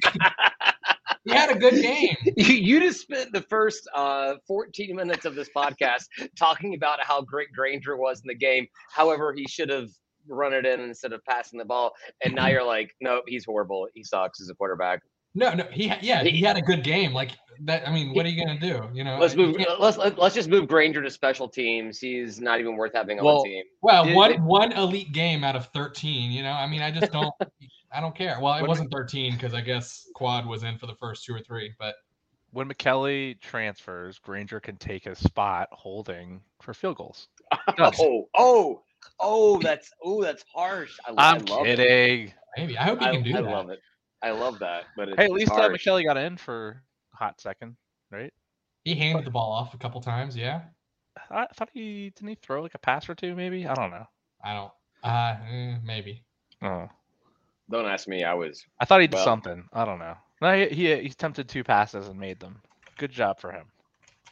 he 1.27 1.33
had 1.33 1.51
a 1.51 1.59
good 1.59 1.75
game. 1.75 2.17
you, 2.37 2.55
you 2.55 2.81
just 2.81 3.03
spent 3.03 3.31
the 3.31 3.43
first 3.43 3.87
uh, 3.95 4.37
14 4.47 4.97
minutes 4.97 5.27
of 5.27 5.35
this 5.35 5.51
podcast 5.55 6.07
talking 6.37 6.75
about 6.75 6.99
how 7.03 7.21
great 7.21 7.53
Grainger 7.55 7.99
was 7.99 8.23
in 8.23 8.29
the 8.29 8.35
game. 8.35 8.67
However, 8.91 9.35
he 9.35 9.47
should 9.47 9.69
have 9.69 9.91
run 10.27 10.55
it 10.55 10.65
in 10.65 10.81
instead 10.81 11.13
of 11.13 11.23
passing 11.27 11.59
the 11.59 11.65
ball. 11.67 11.93
And 12.25 12.35
now 12.35 12.47
you're 12.47 12.65
like, 12.65 12.95
nope, 13.03 13.25
he's 13.29 13.45
horrible. 13.45 13.87
He 13.93 14.03
sucks 14.03 14.41
as 14.41 14.49
a 14.49 14.55
quarterback. 14.55 15.03
No, 15.35 15.53
no, 15.55 15.65
he 15.73 15.93
yeah, 16.01 16.23
he 16.23 16.41
had 16.43 16.57
a 16.57 16.63
good 16.63 16.83
game. 16.85 17.13
Like 17.13 17.33
that. 17.61 17.89
I 17.89 17.93
mean, 17.93 18.15
what 18.15 18.25
are 18.27 18.29
you 18.29 18.45
gonna 18.45 18.59
do? 18.59 18.89
You 18.93 19.05
know, 19.05 19.19
Let's 19.19 19.35
move. 19.35 19.57
Let's 19.79 19.97
let's 19.99 20.35
just 20.35 20.49
move 20.49 20.69
Grainger 20.69 21.03
to 21.03 21.11
special 21.11 21.49
teams. 21.49 21.99
He's 21.99 22.41
not 22.41 22.61
even 22.61 22.77
worth 22.77 22.93
having 22.95 23.19
on 23.19 23.25
Well, 23.25 23.43
the 23.43 23.49
team. 23.51 23.65
Well, 23.83 24.05
Did- 24.05 24.15
one 24.15 24.45
one 24.45 24.73
elite 24.73 25.13
game 25.13 25.43
out 25.45 25.57
of 25.57 25.67
thirteen. 25.67 26.31
You 26.31 26.43
know, 26.43 26.53
I 26.53 26.67
mean, 26.69 26.83
I 26.83 26.91
just 26.91 27.13
don't. 27.13 27.35
I 27.93 28.01
don't 28.01 28.15
care. 28.15 28.39
Well, 28.41 28.55
it 28.57 28.63
What- 28.63 28.71
wasn't 28.71 28.91
13 28.91 29.35
because 29.35 29.55
I 29.55 29.61
guess 29.61 30.09
Quad 30.17 30.47
was 30.47 30.65
in 30.65 30.79
for 30.79 30.87
the 30.87 30.97
first 30.97 31.25
two 31.25 31.33
or 31.33 31.39
three, 31.39 31.73
but 31.79 31.95
When 32.51 32.69
Mikele 32.69 33.41
transfers, 33.41 34.19
Grainger 34.19 34.59
can 34.59 34.77
take 34.79 35.05
his 35.05 35.19
spot 35.19 35.69
holding 35.71 36.41
for 36.61 36.75
field 36.75 36.97
goals. 36.97 37.29
Oh, 37.79 38.29
oh, 38.35 38.83
oh, 39.21 39.61
that's 39.61 39.93
oh, 40.03 40.23
that's 40.25 40.45
harsh. 40.53 40.97
I, 41.07 41.13
I 41.13 41.31
I'm 41.35 41.45
love 41.45 41.67
It. 41.69 41.77
kidding. 41.77 42.33
maybe 42.57 42.77
I 42.77 42.83
hope 42.83 42.99
he 42.99 43.07
I, 43.07 43.13
can 43.13 43.23
do 43.23 43.31
I 43.37 43.43
that. 43.43 43.49
I 43.49 43.53
love 43.53 43.71
it. 43.71 43.79
I 44.25 44.31
love 44.31 44.59
that. 44.61 44.85
But 44.97 45.09
it's 45.11 45.17
Hey, 45.19 45.25
at 45.27 45.33
least 45.33 45.53
uh, 45.53 45.57
harsh. 45.57 45.87
Mikele 45.87 46.05
got 46.05 46.17
in 46.17 46.37
for 46.37 46.83
a 47.13 47.17
hot 47.17 47.41
second, 47.41 47.77
right? 48.11 48.33
He 48.85 48.95
handed 48.95 49.25
the 49.25 49.31
ball 49.31 49.53
off 49.53 49.75
a 49.75 49.79
couple 49.79 50.01
times. 50.01 50.37
Yeah, 50.37 50.63
I 51.31 51.47
thought 51.55 51.71
he 51.73 52.11
didn't 52.17 52.29
he 52.29 52.35
throw 52.43 52.63
like 52.63 52.75
a 52.75 52.79
pass 52.79 53.09
or 53.09 53.15
two, 53.15 53.35
maybe. 53.35 53.67
I 53.67 53.75
don't 53.75 53.91
know. 53.91 54.07
I 54.43 54.55
don't. 54.55 54.73
Uh, 55.03 55.37
eh, 55.51 55.77
maybe. 55.85 56.23
Oh, 56.63 56.89
Don't 57.71 57.87
ask 57.87 58.09
me. 58.09 58.25
I 58.25 58.35
was 58.35 58.65
I 58.81 58.85
thought 58.85 59.01
he 59.01 59.07
did 59.07 59.17
Well- 59.17 59.25
something. 59.25 59.65
I 59.73 59.85
don't 59.85 59.99
know. 59.99 60.15
No, 60.43 60.55
he, 60.57 60.67
he 60.75 60.97
he 60.97 61.07
attempted 61.07 61.49
two 61.49 61.65
passes 61.65 62.09
and 62.09 62.19
made 62.19 62.41
them. 62.41 62.61
Good 62.99 63.11
job 63.13 63.39
for 63.41 63.53
him. 63.53 63.67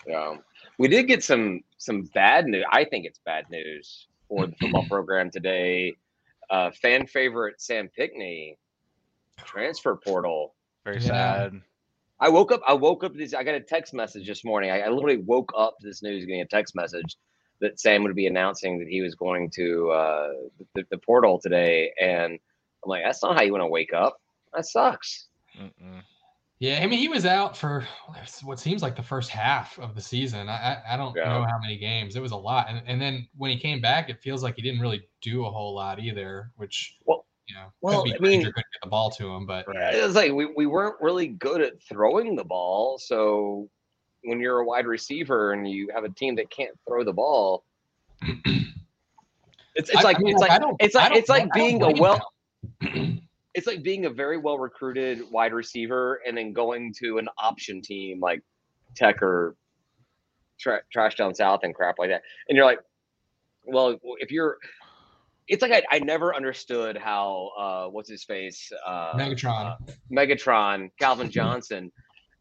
Yeah, 0.06 0.36
we 0.78 0.88
did 0.88 1.06
get 1.06 1.22
some 1.22 1.60
some 1.78 2.02
bad 2.14 2.46
news. 2.46 2.64
I 2.72 2.84
think 2.84 3.06
it's 3.06 3.20
bad 3.24 3.48
news 3.50 4.08
for 4.28 4.46
the 4.46 4.54
football 4.60 4.84
program 4.88 5.30
today. 5.30 5.94
Uh, 6.50 6.70
fan 6.70 7.06
favorite 7.06 7.60
Sam 7.60 7.88
Pinckney 7.88 8.58
transfer 9.38 9.96
portal. 9.96 10.54
Very 10.84 10.96
Yeah. 10.98 11.06
sad. 11.06 11.62
I 12.20 12.28
woke 12.28 12.52
up. 12.52 12.60
I 12.66 12.72
woke 12.74 13.02
up 13.04 13.14
this. 13.14 13.34
I 13.34 13.42
got 13.42 13.54
a 13.54 13.60
text 13.60 13.94
message 13.94 14.26
this 14.26 14.44
morning. 14.44 14.70
I, 14.70 14.82
I 14.82 14.88
literally 14.88 15.16
woke 15.18 15.52
up 15.56 15.76
to 15.80 15.86
this 15.88 16.02
news, 16.02 16.24
getting 16.24 16.40
a 16.40 16.46
text 16.46 16.74
message 16.76 17.16
that 17.60 17.80
Sam 17.80 18.02
would 18.04 18.14
be 18.14 18.26
announcing 18.26 18.78
that 18.78 18.88
he 18.88 19.00
was 19.02 19.14
going 19.14 19.50
to 19.56 19.90
uh, 19.90 20.28
the, 20.74 20.84
the 20.90 20.98
portal 20.98 21.40
today, 21.40 21.92
and 22.00 22.34
I'm 22.34 22.88
like, 22.88 23.02
that's 23.04 23.22
not 23.22 23.36
how 23.36 23.42
you 23.42 23.52
want 23.52 23.62
to 23.62 23.66
wake 23.68 23.92
up. 23.92 24.20
That 24.54 24.66
sucks. 24.66 25.26
Mm-mm. 25.60 26.02
Yeah, 26.60 26.78
I 26.80 26.86
mean 26.86 27.00
he 27.00 27.08
was 27.08 27.26
out 27.26 27.56
for 27.56 27.84
what 28.44 28.60
seems 28.60 28.82
like 28.82 28.94
the 28.94 29.02
first 29.02 29.28
half 29.30 29.76
of 29.80 29.96
the 29.96 30.00
season. 30.00 30.48
I 30.48 30.74
I, 30.86 30.94
I 30.94 30.96
don't 30.96 31.16
Yeah. 31.16 31.24
know 31.24 31.42
how 31.42 31.58
many 31.60 31.76
games. 31.76 32.14
It 32.14 32.22
was 32.22 32.30
a 32.30 32.36
lot, 32.36 32.68
and 32.68 32.82
and 32.86 33.02
then 33.02 33.26
when 33.36 33.50
he 33.50 33.58
came 33.58 33.80
back, 33.80 34.10
it 34.10 34.20
feels 34.20 34.44
like 34.44 34.54
he 34.56 34.62
didn't 34.62 34.80
really 34.80 35.02
do 35.22 35.44
a 35.44 35.50
whole 35.50 35.74
lot 35.74 35.98
either. 35.98 36.52
Which 36.56 36.96
Well- 37.04 37.21
you 37.48 37.54
know, 37.56 37.66
well, 37.80 38.02
could 38.04 38.12
be 38.12 38.14
I 38.14 38.18
mean- 38.18 38.30
Grainger 38.40 38.52
couldn't 38.52 38.72
get 38.72 38.82
the 38.82 38.88
ball 38.88 39.10
to 39.10 39.28
him, 39.28 39.46
but 39.46 39.66
Right. 39.68 39.94
It's 39.94 40.14
like 40.14 40.32
we, 40.32 40.46
we 40.46 40.66
weren't 40.66 40.96
really 41.00 41.28
good 41.28 41.60
at 41.60 41.82
throwing 41.88 42.36
the 42.36 42.44
ball. 42.44 42.98
So 42.98 43.68
when 44.24 44.40
you're 44.40 44.60
a 44.60 44.64
wide 44.64 44.86
receiver 44.86 45.52
and 45.52 45.68
you 45.68 45.88
have 45.94 46.04
a 46.04 46.08
team 46.10 46.36
that 46.36 46.50
can't 46.50 46.76
throw 46.86 47.02
the 47.04 47.12
ball, 47.12 47.64
it's 49.74 49.90
it's 49.90 49.96
I- 49.96 50.02
like 50.02 50.16
I 50.18 50.22
mean, 50.22 50.34
it's 50.34 50.40
like 50.40 50.62
it's 50.80 50.94
like 50.94 51.16
it's 51.16 51.28
like 51.28 51.52
bl- 51.52 51.58
I 51.58 51.70
don't 51.70 51.80
being 51.80 51.98
a 51.98 52.00
well 52.00 52.32
it's 53.54 53.66
like 53.66 53.82
being 53.82 54.06
a 54.06 54.10
very 54.10 54.38
well 54.38 54.58
recruited 54.58 55.22
wide 55.30 55.52
receiver 55.52 56.20
and 56.26 56.36
then 56.36 56.52
going 56.52 56.94
to 57.00 57.18
an 57.18 57.28
option 57.38 57.82
team 57.82 58.20
like 58.20 58.40
Tech 58.94 59.22
or 59.22 59.56
tra- 60.58 60.82
Trash 60.92 61.16
Down 61.16 61.34
South 61.34 61.60
and 61.64 61.74
crap 61.74 61.98
like 61.98 62.10
that, 62.10 62.22
and 62.48 62.56
you're 62.56 62.64
like, 62.66 62.80
well, 63.64 63.98
if 64.20 64.30
you're 64.30 64.58
it's 65.48 65.62
like 65.62 65.72
I, 65.72 65.82
I 65.90 65.98
never 65.98 66.34
understood 66.34 66.96
how 66.96 67.50
uh 67.58 67.86
what's 67.90 68.08
his 68.10 68.24
face 68.24 68.70
uh 68.86 69.14
Megatron. 69.14 69.76
Megatron, 70.10 70.90
Calvin 70.98 71.30
Johnson, 71.30 71.90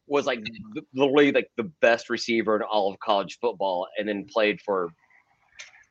was 0.07 0.25
like 0.25 0.43
th- 0.43 0.85
literally 0.93 1.31
like 1.31 1.49
the 1.57 1.71
best 1.81 2.09
receiver 2.09 2.55
in 2.55 2.61
all 2.63 2.91
of 2.91 2.99
college 2.99 3.37
football, 3.39 3.87
and 3.97 4.07
then 4.07 4.25
played 4.31 4.61
for 4.61 4.89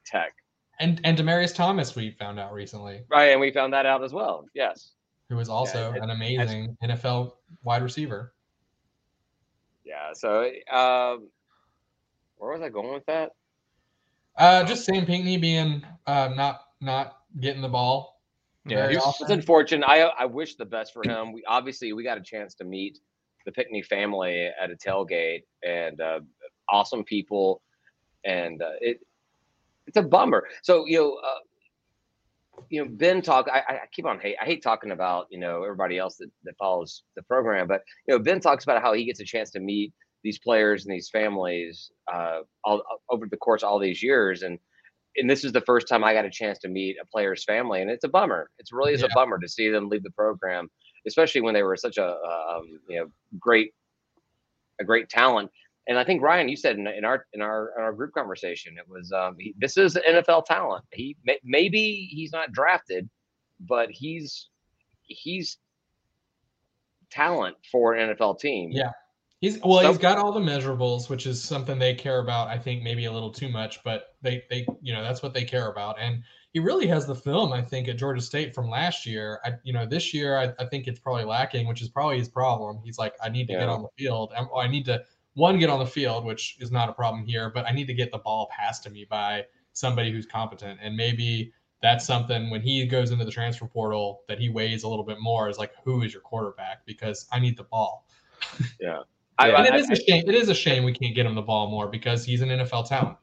Tech. 0.07 0.33
And 0.79 1.01
and 1.05 1.17
Demaryius 1.19 1.55
Thomas, 1.55 1.95
we 1.95 2.11
found 2.13 2.39
out 2.39 2.53
recently, 2.53 3.03
Right, 3.11 3.31
and 3.31 3.41
we 3.41 3.51
found 3.51 3.73
that 3.75 3.87
out 3.87 4.03
as 4.05 4.13
well. 4.13 4.45
Yes. 4.55 4.93
who 5.29 5.37
was 5.37 5.49
also 5.49 5.93
it- 5.93 6.03
an 6.03 6.11
amazing 6.11 6.77
NFL 6.83 7.33
wide 7.63 7.83
receiver. 7.83 8.33
Yeah. 9.85 10.13
So, 10.15 10.45
um, 10.73 11.29
where 12.37 12.53
was 12.53 12.63
I 12.63 12.69
going 12.69 12.93
with 12.95 13.05
that? 13.07 13.33
Uh, 14.37 14.65
just 14.65 14.85
Sam 14.85 15.05
Pinckney 15.05 15.37
being 15.37 15.85
uh, 16.07 16.31
not 16.35 16.61
not 16.81 17.19
getting 17.41 17.63
the 17.63 17.69
ball. 17.69 18.21
Yeah, 18.67 18.87
very 18.87 18.97
often. 18.97 19.25
It's 19.25 19.33
unfortunate. 19.33 19.87
I 19.87 20.01
I 20.03 20.27
wish 20.27 20.57
the 20.57 20.65
best 20.65 20.93
for 20.93 21.03
him. 21.03 21.33
We 21.33 21.43
obviously 21.47 21.93
we 21.93 22.05
got 22.05 22.19
a 22.19 22.23
chance 22.23 22.55
to 22.57 22.65
meet 22.65 22.99
the 23.47 23.53
Pinckney 23.53 23.83
family 23.83 24.51
at 24.61 24.71
a 24.71 24.77
tailgate, 24.77 25.43
and 25.65 26.01
uh, 26.01 26.21
awesome 26.69 27.05
people, 27.05 27.63
and 28.25 28.61
uh, 28.61 28.73
it 28.81 29.01
it's 29.87 29.97
a 29.97 30.03
bummer. 30.03 30.47
So 30.63 30.87
you 30.87 30.99
know, 30.99 31.15
uh, 31.15 32.63
you 32.69 32.85
know, 32.85 32.91
Ben 32.91 33.23
talk. 33.23 33.49
I, 33.53 33.61
I 33.69 33.81
keep 33.93 34.07
on 34.07 34.21
hate. 34.21 34.37
I 34.41 34.45
hate 34.45 34.63
talking 34.63 34.91
about 34.91 35.27
you 35.31 35.39
know 35.39 35.63
everybody 35.63 35.99
else 35.99 36.17
that, 36.17 36.31
that 36.45 36.57
follows 36.59 37.05
the 37.17 37.23
program, 37.23 37.67
but 37.67 37.83
you 38.07 38.15
know, 38.15 38.19
Ben 38.23 38.41
talks 38.41 38.65
about 38.65 38.83
how 38.83 38.93
he 38.93 39.05
gets 39.05 39.21
a 39.21 39.25
chance 39.25 39.51
to 39.53 39.61
meet 39.61 39.93
these 40.23 40.39
players 40.39 40.85
and 40.85 40.95
these 40.95 41.09
families 41.09 41.91
uh, 42.13 42.41
all 42.65 42.83
over 43.09 43.27
the 43.27 43.39
course 43.39 43.63
of 43.63 43.71
all 43.71 43.79
these 43.79 44.03
years, 44.03 44.43
and 44.43 44.59
and 45.17 45.29
this 45.29 45.45
is 45.45 45.53
the 45.53 45.61
first 45.63 45.89
time 45.89 46.05
I 46.05 46.13
got 46.15 46.25
a 46.25 46.31
chance 46.31 46.59
to 46.61 46.69
meet 46.69 46.97
a 47.03 47.07
player's 47.07 47.45
family, 47.45 47.83
and 47.83 47.91
it's 47.91 48.05
a 48.05 48.09
bummer. 48.09 48.51
It's 48.59 48.73
really 48.73 48.93
is 48.93 49.01
Yeah. 49.01 49.09
a 49.11 49.15
bummer 49.15 49.39
to 49.39 49.49
see 49.49 49.69
them 49.69 49.89
leave 49.89 50.03
the 50.03 50.11
program, 50.13 50.71
especially 51.07 51.41
when 51.41 51.55
they 51.55 51.63
were 51.63 51.77
such 51.77 51.99
a 51.99 52.09
um, 52.09 52.81
you 52.89 52.99
know 53.01 53.11
great 53.39 53.73
a 54.81 54.85
great 54.85 55.09
talent. 55.09 55.51
And 55.89 55.99
I 55.99 56.05
think 56.05 56.23
Ryan, 56.23 56.49
you 56.49 56.57
said 56.57 56.77
in, 56.79 56.87
in 56.87 57.05
our 57.05 57.27
in 57.33 57.41
our 57.43 57.73
in 57.77 57.83
our 57.83 57.93
group 57.93 58.13
conversation, 58.15 58.77
it 58.79 58.89
was 58.89 59.11
um, 59.13 59.37
he, 59.39 59.55
this 59.59 59.77
is 59.77 59.97
NFL 59.97 60.45
talent. 60.45 60.85
He 60.93 61.17
may, 61.25 61.39
maybe 61.45 62.09
he's 62.11 62.33
not 62.33 62.53
drafted, 62.53 63.09
but 63.61 63.91
he's 63.91 64.49
he's 65.03 65.59
talent 67.11 67.57
for 67.73 67.95
an 67.95 68.15
NFL 68.15 68.39
team. 68.39 68.71
Yeah. 68.73 68.93
He's 69.41 69.59
well, 69.65 69.87
he's 69.87 69.97
got 69.97 70.19
all 70.19 70.33
the 70.33 70.41
measurables, 70.41 71.09
which 71.09 71.27
is 71.27 71.43
something 71.43 71.79
they 71.79 71.95
care 71.95 72.19
about. 72.19 72.49
I 72.49 72.59
think 72.59 72.83
maybe 72.83 73.07
a 73.07 73.13
little 73.13 73.31
too 73.31 73.49
much, 73.49 73.83
but 73.83 74.15
they 74.21 74.45
they 74.51 74.67
you 74.83 74.93
know 74.93 75.03
that's 75.03 75.23
what 75.23 75.33
they 75.33 75.45
care 75.45 75.71
about. 75.71 75.99
And 75.99 76.23
he 76.53 76.61
really 76.61 76.87
has 76.89 77.07
the 77.07 77.15
film, 77.15 77.51
I 77.53 77.63
think, 77.63 77.89
at 77.89 77.97
Georgia 77.97 78.21
State 78.21 78.55
from 78.55 78.69
last 78.69 79.07
year. 79.07 79.41
I 79.43 79.53
you 79.63 79.73
know 79.73 79.87
this 79.87 80.13
year 80.13 80.37
I, 80.37 80.53
I 80.63 80.67
think 80.67 80.87
it's 80.87 81.01
probably 81.01 81.25
lacking, 81.25 81.67
which 81.67 81.81
is 81.81 81.89
probably 81.89 82.19
his 82.19 82.29
problem. 82.29 82.81
He's 82.85 82.99
like, 82.99 83.15
I 83.23 83.31
need 83.31 83.47
to 83.47 83.55
get 83.55 83.69
on 83.69 83.81
the 83.81 83.89
field. 83.97 84.33
I, 84.37 84.45
I 84.61 84.69
need 84.69 84.85
to 84.87 85.03
one 85.35 85.59
get 85.59 85.71
on 85.71 85.79
the 85.79 85.87
field, 85.87 86.27
which 86.27 86.59
is 86.61 86.71
not 86.71 86.91
a 86.91 86.93
problem 86.93 87.25
here, 87.25 87.49
but 87.49 87.67
I 87.67 87.73
need 87.73 87.87
to 87.87 87.95
get 87.95 88.13
the 88.13 88.19
ball 88.19 88.51
passed 88.55 88.83
to 88.85 88.91
me 88.91 89.07
by 89.09 89.47
somebody 89.73 90.13
who's 90.13 90.27
competent. 90.27 90.81
And 90.83 90.95
maybe 90.95 91.53
that's 91.81 92.05
something 92.07 92.51
when 92.51 92.61
he 92.61 92.87
goes 92.87 93.11
into 93.11 93.25
the 93.25 93.31
transfer 93.31 93.67
portal 93.67 94.21
that 94.29 94.39
he 94.39 94.51
weighs 94.51 94.83
a 94.83 94.89
little 94.89 95.05
bit 95.05 95.19
more 95.19 95.49
is 95.49 95.57
like, 95.57 95.73
who 95.83 96.03
is 96.03 96.13
your 96.13 96.21
quarterback? 96.21 96.85
Because 96.85 97.27
I 97.33 97.39
need 97.39 97.57
the 97.57 97.65
ball. 97.65 98.07
I, 99.41 99.49
and 99.49 99.67
it 99.67 99.73
I- 99.75 99.79
is 99.79 99.91
a 99.91 99.97
shame. 99.97 100.25
It 100.27 100.35
is 100.35 100.49
a 100.49 100.55
shame 100.55 100.85
we 100.85 100.93
can't 100.93 101.15
get 101.15 101.27
him 101.27 101.35
the 101.35 101.43
ball 101.43 101.71
more 101.71 101.89
because 101.89 102.25
he's 102.25 102.41
an 102.43 102.49
NFL 102.49 102.89
talent. 102.89 103.17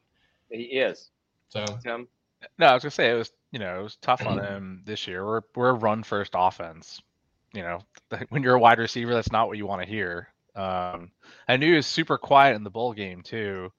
he 0.50 0.62
is. 0.62 1.10
So 1.48 1.64
Tim. 1.82 2.08
No, 2.58 2.66
I 2.66 2.74
was 2.74 2.82
gonna 2.82 2.90
say 2.90 3.10
it 3.10 3.14
was 3.14 3.32
you 3.50 3.58
know 3.58 3.80
it 3.80 3.82
was 3.82 3.96
tough 3.96 4.24
on 4.26 4.38
him 4.38 4.82
this 4.84 5.06
year. 5.06 5.24
We're 5.24 5.42
we're 5.54 5.70
a 5.70 5.74
run 5.74 6.02
first 6.02 6.32
offense. 6.34 7.00
You 7.54 7.62
know, 7.62 7.80
when 8.28 8.42
you're 8.42 8.54
a 8.54 8.60
wide 8.60 8.78
receiver, 8.78 9.14
that's 9.14 9.32
not 9.32 9.48
what 9.48 9.56
you 9.58 9.66
want 9.66 9.82
to 9.82 9.88
hear. 9.88 10.28
Um, 10.54 11.10
I 11.48 11.56
knew 11.56 11.70
he 11.70 11.76
was 11.76 11.86
super 11.86 12.18
quiet 12.18 12.56
in 12.56 12.64
the 12.64 12.70
bowl 12.70 12.92
game 12.92 13.22
too. 13.22 13.72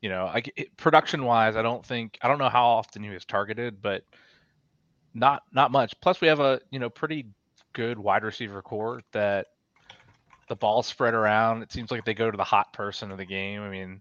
You 0.00 0.10
know, 0.10 0.30
like 0.32 0.70
production 0.76 1.24
wise, 1.24 1.56
I 1.56 1.62
don't 1.62 1.84
think 1.84 2.18
I 2.22 2.28
don't 2.28 2.38
know 2.38 2.48
how 2.48 2.64
often 2.66 3.02
he 3.02 3.10
was 3.10 3.24
targeted, 3.24 3.80
but 3.80 4.04
not 5.14 5.42
not 5.52 5.70
much. 5.70 5.94
Plus, 6.00 6.20
we 6.20 6.28
have 6.28 6.40
a 6.40 6.60
you 6.70 6.78
know 6.78 6.90
pretty 6.90 7.26
good 7.72 7.98
wide 7.98 8.22
receiver 8.24 8.62
core 8.62 9.02
that 9.12 9.46
the 10.48 10.56
ball 10.56 10.82
spread 10.82 11.14
around. 11.14 11.62
It 11.62 11.72
seems 11.72 11.90
like 11.90 12.04
they 12.04 12.14
go 12.14 12.30
to 12.30 12.36
the 12.36 12.44
hot 12.44 12.72
person 12.72 13.10
of 13.10 13.18
the 13.18 13.24
game. 13.24 13.62
I 13.62 13.68
mean, 13.68 14.00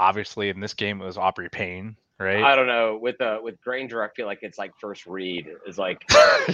obviously 0.00 0.48
in 0.48 0.58
this 0.58 0.74
game 0.74 1.00
it 1.00 1.04
was 1.04 1.18
Aubrey 1.18 1.48
Payne, 1.50 1.96
right? 2.18 2.42
I 2.42 2.56
don't 2.56 2.66
know. 2.66 2.98
With 3.00 3.20
uh 3.20 3.38
with 3.42 3.60
Grainger, 3.62 4.02
I 4.02 4.08
feel 4.16 4.26
like 4.26 4.40
it's 4.42 4.58
like 4.58 4.72
first 4.80 5.06
read 5.06 5.46
is 5.66 5.78
like 5.78 6.02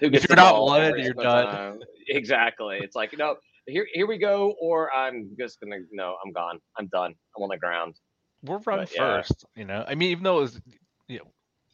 who 0.00 0.10
gets 0.10 0.28
you're 0.28 0.28
the 0.28 0.36
not 0.36 0.60
wanted, 0.60 1.04
you're 1.04 1.14
done. 1.14 1.80
exactly. 2.08 2.78
It's 2.82 2.96
like 2.96 3.14
no, 3.16 3.36
here 3.66 3.86
here 3.92 4.06
we 4.06 4.18
go, 4.18 4.54
or 4.60 4.92
I'm 4.92 5.30
just 5.38 5.60
gonna 5.60 5.76
no, 5.92 6.16
I'm 6.24 6.32
gone. 6.32 6.58
I'm 6.78 6.86
done. 6.86 7.14
I'm 7.36 7.42
on 7.42 7.50
the 7.50 7.58
ground. 7.58 7.94
we're 8.42 8.58
run 8.58 8.80
But, 8.80 8.94
yeah. 8.94 9.22
first. 9.22 9.44
You 9.54 9.66
know, 9.66 9.84
I 9.86 9.94
mean, 9.94 10.10
even 10.10 10.24
though 10.24 10.38
it 10.38 10.42
was 10.42 10.60
you 11.06 11.18
know 11.18 11.26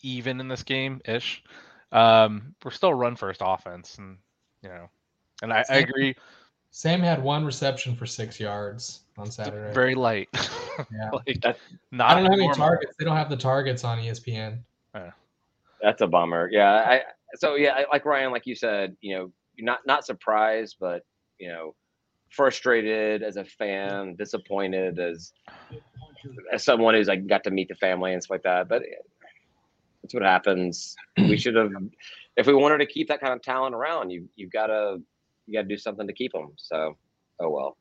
even 0.03 0.41
in 0.41 0.49
this 0.49 0.65
game 0.65 1.01
ish, 1.07 1.43
um, 1.93 2.55
we're 2.65 2.73
still 2.73 2.93
run 2.93 3.17
first 3.17 3.41
offense, 3.43 3.97
and 3.99 4.19
you 4.63 4.69
know, 4.69 4.89
and 5.43 5.53
I, 5.53 5.65
I 5.69 5.77
agree. 5.77 6.17
Sam 6.77 6.99
had 7.03 7.23
one 7.23 7.45
reception 7.45 7.95
for 7.95 8.05
six 8.05 8.41
yards 8.41 9.03
on 9.17 9.31
Saturday. 9.31 9.73
Very 9.73 9.95
light. 9.95 10.29
Yeah. 10.91 11.11
like, 11.13 11.41
That- 11.43 11.59
not 11.93 12.11
I 12.11 12.15
don't 12.21 12.33
have 12.33 12.41
any 12.41 12.53
targets. 12.53 12.97
They 12.99 13.05
don't 13.05 13.17
have 13.17 13.31
the 13.31 13.37
targets 13.37 13.85
on 13.85 13.99
ESPN. 13.99 14.59
That's 15.81 16.01
a 16.03 16.07
bummer. 16.09 16.49
Yeah. 16.51 16.73
I 16.73 17.03
so 17.37 17.55
yeah, 17.55 17.75
I, 17.75 17.85
like 17.93 18.05
Ryan, 18.05 18.33
like 18.33 18.45
you 18.45 18.57
said, 18.57 18.97
you 19.01 19.15
know, 19.15 19.31
you're 19.55 19.67
not 19.67 19.87
not 19.87 20.05
surprised, 20.05 20.79
but 20.81 21.05
you 21.39 21.47
know, 21.47 21.77
frustrated 22.31 23.23
as 23.23 23.37
a 23.37 23.45
fan, 23.45 24.17
disappointed 24.17 24.99
as 24.99 25.33
as 26.53 26.65
someone 26.65 26.95
who's 26.95 27.07
like 27.07 27.29
got 27.29 27.45
to 27.45 27.53
meet 27.53 27.69
the 27.69 27.77
family 27.77 28.15
and 28.15 28.21
stuff 28.21 28.31
like 28.33 28.43
that. 28.43 28.69
But 28.69 28.83
that's 30.03 30.13
what 30.13 30.25
happens. 30.25 30.97
We 31.19 31.37
should 31.37 31.55
have 31.55 31.71
if 32.37 32.49
we 32.49 32.55
wanted 32.55 32.79
to 32.79 32.87
keep 32.87 33.07
that 33.09 33.21
kind 33.21 33.33
of 33.33 33.43
talent 33.43 33.77
around, 33.77 34.11
you 34.11 34.29
you've 34.35 34.51
got 34.51 34.67
to 34.67 35.01
you 35.47 35.55
got 35.55 35.63
to 35.63 35.69
do 35.69 35.77
something 35.77 36.07
to 36.07 36.13
keep 36.13 36.33
them. 36.33 36.53
So, 36.57 36.97
oh 37.41 37.51
well. 37.51 37.77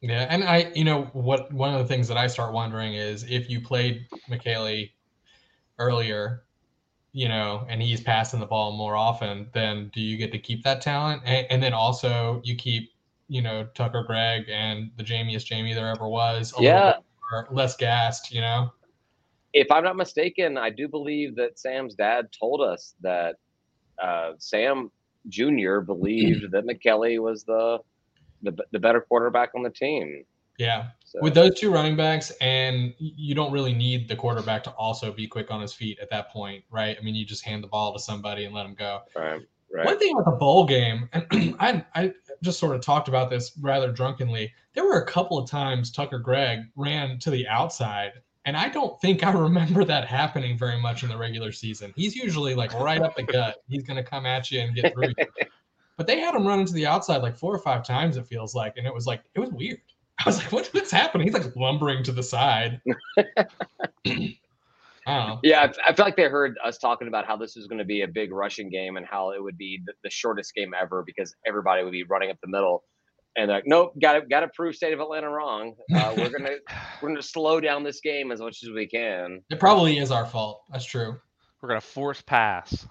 Yeah, 0.00 0.26
and 0.28 0.42
I, 0.42 0.72
you 0.74 0.84
know, 0.84 1.04
what 1.12 1.52
one 1.52 1.72
of 1.72 1.78
the 1.78 1.86
things 1.86 2.08
that 2.08 2.16
I 2.16 2.26
start 2.26 2.52
wondering 2.52 2.94
is 2.94 3.24
if 3.30 3.48
you 3.48 3.60
played 3.60 4.06
Mikele 4.28 4.90
earlier, 5.78 6.42
you 7.12 7.28
know, 7.28 7.64
and 7.68 7.80
he's 7.80 8.00
passing 8.00 8.40
the 8.40 8.46
ball 8.46 8.72
more 8.72 8.96
often, 8.96 9.48
then 9.52 9.90
do 9.94 10.00
you 10.00 10.16
get 10.16 10.32
to 10.32 10.38
keep 10.38 10.64
that 10.64 10.80
talent? 10.80 11.22
And, 11.24 11.46
and 11.50 11.62
then 11.62 11.72
also 11.72 12.40
you 12.42 12.56
keep, 12.56 12.90
you 13.28 13.42
know, 13.42 13.68
Tucker 13.74 14.02
Gregg 14.02 14.46
and 14.48 14.90
the 14.96 15.04
Jamiest 15.04 15.44
Jamie 15.44 15.72
there 15.72 15.88
ever 15.88 16.08
was. 16.08 16.52
yeah. 16.58 16.94
less 17.50 17.76
gassed, 17.76 18.32
you 18.34 18.40
know. 18.40 18.72
If 19.52 19.70
I'm 19.70 19.84
not 19.84 19.96
mistaken, 19.96 20.58
I 20.58 20.70
do 20.70 20.88
believe 20.88 21.36
that 21.36 21.58
Sam's 21.58 21.94
dad 21.94 22.28
told 22.36 22.60
us 22.60 22.94
that 23.02 23.36
uh, 24.02 24.32
Sam 24.38 24.90
Jr. 25.28 25.80
believed 25.80 26.50
that 26.50 26.64
Mikele 26.64 27.20
was 27.20 27.44
the 27.44 27.78
the, 28.42 28.56
the 28.72 28.78
better 28.78 29.00
quarterback 29.00 29.50
on 29.54 29.62
the 29.62 29.70
team. 29.70 30.24
Yeah. 30.58 30.88
So. 31.04 31.20
With 31.22 31.34
those 31.34 31.58
two 31.58 31.72
running 31.72 31.96
backs, 31.96 32.32
and 32.40 32.92
you 32.98 33.34
don't 33.34 33.52
really 33.52 33.72
need 33.72 34.08
the 34.08 34.16
quarterback 34.16 34.64
to 34.64 34.70
also 34.72 35.12
be 35.12 35.26
quick 35.26 35.50
on 35.50 35.60
his 35.60 35.72
feet 35.72 35.98
at 36.00 36.10
that 36.10 36.30
point, 36.30 36.64
right? 36.70 36.96
I 36.98 37.02
mean, 37.02 37.14
you 37.14 37.24
just 37.24 37.44
hand 37.44 37.62
the 37.62 37.68
ball 37.68 37.92
to 37.92 38.00
somebody 38.00 38.44
and 38.44 38.54
let 38.54 38.66
him 38.66 38.74
go. 38.74 39.00
Right. 39.16 39.40
Right. 39.72 39.86
One 39.86 39.98
thing 39.98 40.14
with 40.14 40.26
the 40.26 40.32
bowl 40.32 40.66
game, 40.66 41.08
and 41.14 41.26
I, 41.58 41.82
I 41.94 42.12
just 42.42 42.58
sort 42.58 42.76
of 42.76 42.82
talked 42.82 43.08
about 43.08 43.30
this 43.30 43.52
rather 43.58 43.90
drunkenly. 43.90 44.52
There 44.74 44.84
were 44.84 45.00
a 45.00 45.06
couple 45.06 45.38
of 45.38 45.48
times 45.48 45.90
Tucker 45.90 46.18
Gregg 46.18 46.60
ran 46.76 47.18
to 47.20 47.30
the 47.30 47.48
outside, 47.48 48.12
and 48.44 48.56
I 48.56 48.68
don't 48.68 49.00
think 49.00 49.24
I 49.24 49.32
remember 49.38 49.84
that 49.84 50.06
happening 50.06 50.56
very 50.58 50.80
much 50.80 51.02
in 51.02 51.08
the 51.08 51.16
regular 51.16 51.52
season. 51.52 51.92
He's 51.96 52.16
usually 52.16 52.54
like 52.54 52.72
right 52.74 53.00
up 53.00 53.16
the 53.16 53.22
gut. 53.22 53.56
He's 53.68 53.82
going 53.82 53.96
to 53.96 54.08
come 54.08 54.26
at 54.26 54.50
you 54.50 54.60
and 54.60 54.74
get 54.74 54.92
through. 54.92 55.14
But 55.96 56.06
they 56.06 56.20
had 56.20 56.34
him 56.34 56.46
running 56.46 56.66
to 56.66 56.72
the 56.72 56.86
outside 56.86 57.22
like 57.22 57.36
four 57.36 57.54
or 57.54 57.58
five 57.58 57.84
times, 57.84 58.16
it 58.16 58.26
feels 58.26 58.54
like. 58.54 58.76
And 58.76 58.86
it 58.86 58.94
was 58.94 59.06
like, 59.06 59.22
it 59.34 59.40
was 59.40 59.50
weird. 59.50 59.80
I 60.18 60.28
was 60.28 60.38
like, 60.38 60.52
what, 60.52 60.66
what's 60.72 60.90
happening? 60.90 61.26
He's 61.26 61.34
like 61.34 61.54
lumbering 61.56 62.02
to 62.04 62.12
the 62.12 62.22
side. 62.22 62.80
Yeah, 65.42 65.72
I 65.84 65.92
feel 65.92 66.04
like 66.04 66.16
they 66.16 66.28
heard 66.28 66.58
us 66.64 66.78
talking 66.78 67.08
about 67.08 67.26
how 67.26 67.36
this 67.36 67.56
was 67.56 67.66
going 67.66 67.78
to 67.78 67.84
be 67.84 68.02
a 68.02 68.08
big 68.08 68.32
rushing 68.32 68.70
game 68.70 68.96
and 68.96 69.04
how 69.04 69.32
it 69.32 69.42
would 69.42 69.58
be 69.58 69.80
the, 69.84 69.92
the 70.04 70.10
shortest 70.10 70.54
game 70.54 70.74
ever 70.80 71.02
because 71.02 71.34
everybody 71.44 71.82
would 71.82 71.92
be 71.92 72.04
running 72.04 72.30
up 72.30 72.38
the 72.40 72.48
middle. 72.48 72.84
And 73.36 73.50
like, 73.50 73.64
nope, 73.66 73.94
got 74.00 74.14
to 74.14 74.20
got 74.22 74.40
to 74.40 74.48
prove 74.54 74.74
state 74.74 74.92
of 74.92 75.00
Atlanta 75.00 75.30
wrong. 75.30 75.74
Uh, 75.94 76.14
we're 76.16 76.28
gonna 76.28 76.56
we're 77.02 77.08
gonna 77.08 77.22
slow 77.22 77.60
down 77.60 77.82
this 77.82 78.00
game 78.00 78.30
as 78.30 78.40
much 78.40 78.58
as 78.62 78.70
we 78.70 78.86
can. 78.86 79.40
It 79.50 79.58
probably 79.58 79.98
is 79.98 80.10
our 80.10 80.26
fault. 80.26 80.62
That's 80.70 80.84
true. 80.84 81.18
We're 81.60 81.68
gonna 81.68 81.80
force 81.80 82.20
pass. 82.20 82.86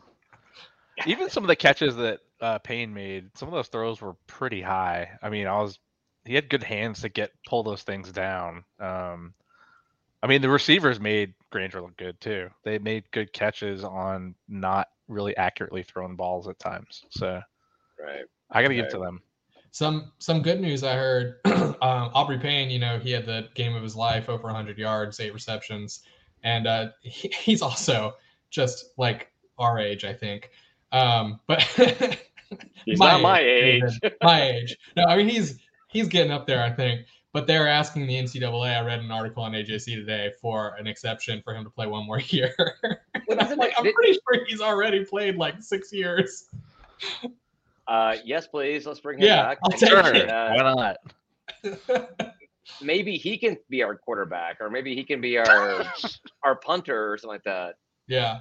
Even 1.06 1.30
some 1.30 1.44
of 1.44 1.48
the 1.48 1.56
catches 1.56 1.96
that 1.96 2.20
uh, 2.42 2.60
Payne 2.60 2.94
made, 2.94 3.30
some 3.36 3.48
of 3.48 3.54
those 3.54 3.68
throws 3.68 4.02
were 4.02 4.16
pretty 4.28 4.62
high. 4.62 5.12
I 5.22 5.30
mean, 5.30 5.48
I 5.48 5.62
was 5.62 5.80
he 6.26 6.36
had 6.36 6.50
good 6.50 6.64
hands 6.64 7.02
to 7.02 7.10
get 7.10 7.32
pull 7.48 7.64
those 7.64 7.84
things 7.84 8.12
down. 8.12 8.64
Um, 8.80 9.34
I 10.24 10.28
mean, 10.28 10.42
the 10.42 10.50
receivers 10.50 11.00
made 11.00 11.34
Grainger 11.52 11.82
look 11.82 11.98
good 11.98 12.20
too. 12.22 12.50
They 12.64 12.80
made 12.80 13.10
good 13.12 13.34
catches 13.34 13.84
on 13.84 14.36
not 14.48 14.88
really 15.08 15.36
accurately 15.36 15.84
thrown 15.84 16.16
balls 16.16 16.48
at 16.48 16.60
times. 16.60 17.04
So, 17.10 17.42
right, 18.00 18.26
I 18.52 18.62
got 18.62 18.70
to 18.70 18.76
right. 18.76 18.84
give 18.84 18.92
to 18.92 19.00
them. 19.00 19.22
Some 19.72 20.12
some 20.20 20.42
good 20.42 20.60
news 20.60 20.84
I 20.84 20.96
heard. 20.96 21.40
um, 21.46 21.76
Aubrey 21.82 22.38
Payne, 22.38 22.70
you 22.70 22.80
know, 22.80 23.00
he 23.00 23.12
had 23.12 23.26
the 23.26 23.48
game 23.56 23.74
of 23.74 23.82
his 23.82 23.96
life, 23.96 24.30
over 24.30 24.44
100 24.44 24.78
yards, 24.78 25.20
eight 25.20 25.34
receptions, 25.34 26.02
and 26.44 26.68
uh, 26.68 26.90
he, 27.02 27.30
he's 27.30 27.62
also 27.62 28.16
just 28.50 28.92
like 28.98 29.32
our 29.58 29.80
age, 29.80 30.04
I 30.04 30.14
think. 30.14 30.52
Um, 30.92 31.40
but 31.48 31.62
he's 32.86 33.00
my 33.00 33.14
not 33.14 33.22
my 33.22 33.40
age. 33.40 33.84
age. 34.04 34.14
my 34.22 34.42
age. 34.42 34.78
No, 34.98 35.06
I 35.06 35.16
mean 35.16 35.30
he's 35.30 35.60
he's 35.88 36.08
getting 36.08 36.32
up 36.32 36.46
there, 36.46 36.62
I 36.64 36.72
think. 36.72 37.06
But 37.34 37.48
they're 37.48 37.68
asking 37.68 38.08
the 38.08 38.16
NCAA. 38.16 38.78
I 38.78 38.86
read 38.86 39.00
an 39.00 39.10
article 39.10 39.42
on 39.44 39.54
AJC 39.54 39.86
today 39.86 40.34
for 40.42 40.76
an 40.78 40.86
exception 40.86 41.42
for 41.42 41.56
him 41.56 41.64
to 41.64 41.70
play 41.70 41.88
one 41.88 42.06
more 42.06 42.20
year. 42.28 42.54
I'm 43.16 43.58
like, 43.58 43.74
I'm 43.78 43.94
pretty 43.94 44.14
sure 44.14 44.46
he's 44.46 44.60
already 44.60 45.06
played 45.06 45.38
like 45.38 45.62
six 45.64 45.94
years. 45.94 46.50
Uh, 47.88 48.16
yes, 48.24 48.48
please. 48.48 48.86
Let's 48.86 49.00
bring 49.00 49.20
him 49.20 49.26
yeah, 49.26 49.44
back. 49.44 49.58
I'll 49.64 49.72
take 49.72 49.90
Sure, 49.90 50.14
it. 50.16 50.28
why 50.28 50.58
not? 50.58 50.98
maybe 52.82 53.18
he 53.18 53.38
can 53.38 53.58
be 53.70 53.84
our 53.84 53.96
quarterback, 53.96 54.58
or 54.60 54.70
maybe 54.70 54.96
he 54.96 55.04
can 55.04 55.22
be 55.22 55.38
our 55.38 55.86
our 56.44 56.56
punter 56.56 57.12
or 57.12 57.18
something 57.18 57.36
like 57.36 57.44
that. 57.44 57.76
Yeah. 58.08 58.40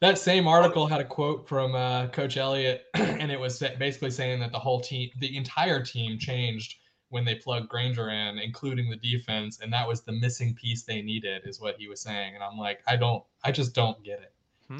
That 0.00 0.18
same 0.18 0.48
article 0.48 0.88
had 0.88 1.00
a 1.00 1.04
quote 1.04 1.48
from 1.48 1.76
uh, 1.76 2.08
Coach 2.08 2.36
Elliott, 2.36 2.86
and 2.94 3.30
it 3.30 3.38
was 3.38 3.62
basically 3.78 4.10
saying 4.10 4.40
that 4.40 4.50
the 4.50 4.58
whole 4.58 4.80
team, 4.80 5.10
the 5.20 5.36
entire 5.36 5.80
team, 5.80 6.18
changed 6.18 6.74
when 7.10 7.24
they 7.24 7.36
plugged 7.36 7.68
Grainger 7.68 8.10
in, 8.10 8.38
including 8.38 8.90
the 8.90 8.96
defense, 8.96 9.60
and 9.62 9.72
that 9.72 9.86
was 9.86 10.00
the 10.02 10.10
missing 10.12 10.54
piece 10.54 10.82
they 10.82 11.02
needed, 11.02 11.42
is 11.44 11.60
what 11.60 11.76
he 11.78 11.86
was 11.86 12.00
saying. 12.00 12.34
And 12.34 12.42
I'm 12.42 12.58
like, 12.58 12.80
I 12.88 12.96
don't, 12.96 13.22
I 13.44 13.52
just 13.52 13.74
don't 13.74 14.02
get 14.02 14.20
it. 14.20 14.32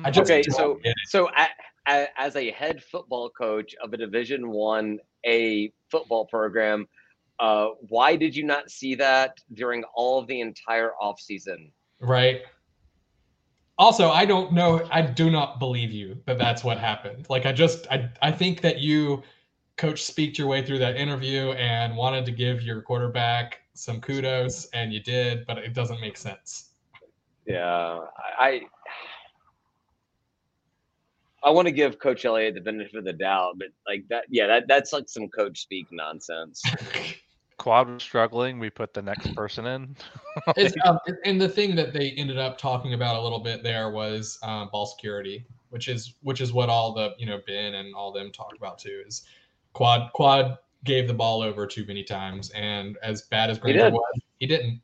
I 0.03 0.11
just 0.11 0.29
Okay, 0.31 0.43
don't 0.43 0.57
so 0.57 0.75
get 0.83 0.91
it. 0.91 1.09
so 1.09 1.29
a, 1.29 1.43
a, 1.43 1.47
as 1.87 2.37
a 2.37 2.51
head 2.53 2.83
football 2.83 3.31
coach 3.31 3.75
of 3.83 3.93
a 3.93 3.97
Division 3.97 4.51
One 4.51 4.99
A 5.27 5.73
football 5.91 6.27
program, 6.27 6.87
uh, 7.41 7.69
why 7.89 8.17
did 8.17 8.37
you 8.37 8.45
not 8.45 8.71
see 8.71 8.95
that 8.97 9.39
during 9.55 9.85
all 9.95 10.19
of 10.19 10.27
the 10.27 10.41
entire 10.41 10.93
offseason? 11.01 11.71
right. 12.01 12.43
Also, 13.79 14.11
I 14.11 14.27
don't 14.27 14.53
know. 14.53 14.87
I 14.93 15.03
do 15.03 15.31
not 15.31 15.59
believe 15.59 15.91
you 15.93 16.21
that 16.27 16.39
that's 16.39 16.63
what 16.63 16.79
happened. 16.79 17.27
Like, 17.31 17.47
I 17.47 17.53
just, 17.53 17.87
I, 17.91 18.11
I 18.21 18.31
think 18.31 18.61
that 18.61 18.79
you, 18.79 19.23
coach, 19.77 20.03
speaked 20.03 20.39
your 20.39 20.47
way 20.47 20.65
through 20.65 20.79
that 20.81 20.97
interview 20.97 21.53
and 21.53 21.97
wanted 21.97 22.27
to 22.27 22.33
give 22.33 22.63
your 22.63 22.83
quarterback 22.83 23.61
some 23.75 24.01
kudos, 24.01 24.67
and 24.67 24.93
you 24.93 25.01
did, 25.01 25.47
but 25.47 25.59
it 25.59 25.73
doesn't 25.73 26.01
make 26.01 26.17
sense. 26.17 26.71
Yeah, 27.47 28.01
I 28.39 28.63
I 31.45 31.51
want 31.51 31.67
to 31.67 31.73
give 31.73 31.99
Coach 31.99 32.25
Elliott 32.25 32.55
the 32.55 32.61
benefit 32.61 32.95
of 32.95 33.05
the 33.05 33.13
doubt, 33.13 33.55
but 33.59 33.69
like 33.87 34.05
that, 34.09 34.25
yeah, 34.29 34.47
that 34.47 34.69
that's 34.69 34.93
like 34.93 35.09
some 35.09 35.29
coach 35.29 35.61
speak 35.61 35.87
nonsense. 35.91 36.63
Quad 37.59 37.89
was 37.89 38.03
struggling. 38.03 38.59
We 38.59 38.71
put 38.71 38.93
the 38.93 39.03
next 39.03 39.35
person 39.35 39.67
in. 39.67 39.97
It's, 40.57 40.75
um, 40.85 40.99
and 41.25 41.41
the 41.41 41.49
thing 41.49 41.77
that 41.77 41.93
they 41.93 42.11
ended 42.13 42.39
up 42.39 42.57
talking 42.57 42.95
about 42.95 43.17
a 43.17 43.23
little 43.23 43.39
bit 43.39 43.63
there 43.63 43.91
was 43.91 44.39
um, 44.43 44.71
ball 44.73 44.87
security, 44.87 45.45
which 45.69 45.89
is 45.89 46.15
which 46.23 46.41
is 46.41 46.53
what 46.53 46.69
all 46.69 46.93
the 46.95 47.15
you 47.19 47.27
know 47.27 47.41
Ben 47.47 47.75
and 47.75 47.95
all 47.95 48.13
them 48.13 48.33
talk 48.33 48.55
about 48.57 48.79
too. 48.79 49.03
Is 49.07 49.23
quad 49.75 50.11
quad 50.15 50.59
gave 50.85 51.07
the 51.07 51.15
ball 51.15 51.43
over 51.43 51.67
too 51.67 51.85
many 51.87 52.03
times, 52.03 52.51
and 52.51 52.97
as 53.03 53.23
bad 53.23 53.51
as 53.51 53.59
Grainger 53.59 53.85
did. 53.85 53.93
was, 53.93 54.21
he 54.39 54.47
didn't. 54.47 54.81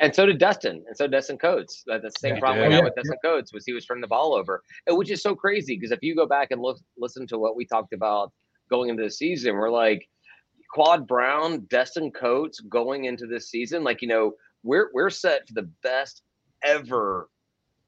And 0.00 0.14
so 0.14 0.26
did 0.26 0.38
Destin, 0.38 0.84
and 0.86 0.96
so 0.96 1.04
did 1.04 1.12
Destin 1.12 1.38
Coates. 1.38 1.82
That 1.86 2.02
the 2.02 2.10
same 2.18 2.34
Yeah, 2.34 2.40
problem 2.40 2.62
did. 2.64 2.68
we 2.68 2.74
had 2.74 2.78
yeah, 2.80 2.84
with 2.84 2.94
Destin 2.94 3.18
Coates 3.24 3.52
was 3.52 3.64
he 3.66 3.72
was 3.72 3.84
turning 3.84 4.00
the 4.00 4.08
ball 4.08 4.34
over, 4.34 4.62
which 4.88 5.10
is 5.10 5.22
so 5.22 5.34
crazy 5.34 5.76
because 5.76 5.90
if 5.90 6.02
you 6.02 6.14
go 6.14 6.26
back 6.26 6.50
and 6.50 6.60
look 6.60 6.78
listen 6.96 7.26
to 7.28 7.38
what 7.38 7.56
we 7.56 7.64
talked 7.64 7.92
about 7.92 8.32
going 8.70 8.90
into 8.90 9.02
the 9.02 9.10
season, 9.10 9.54
we're 9.54 9.70
like 9.70 10.08
Quad 10.72 11.06
Brown, 11.06 11.66
Destin 11.70 12.10
Coates 12.12 12.60
going 12.60 13.04
into 13.04 13.26
this 13.26 13.50
season, 13.50 13.82
like 13.82 14.02
you 14.02 14.08
know 14.08 14.32
we're 14.62 14.90
we're 14.92 15.10
set 15.10 15.46
for 15.48 15.54
the 15.54 15.68
best 15.82 16.22
ever 16.62 17.28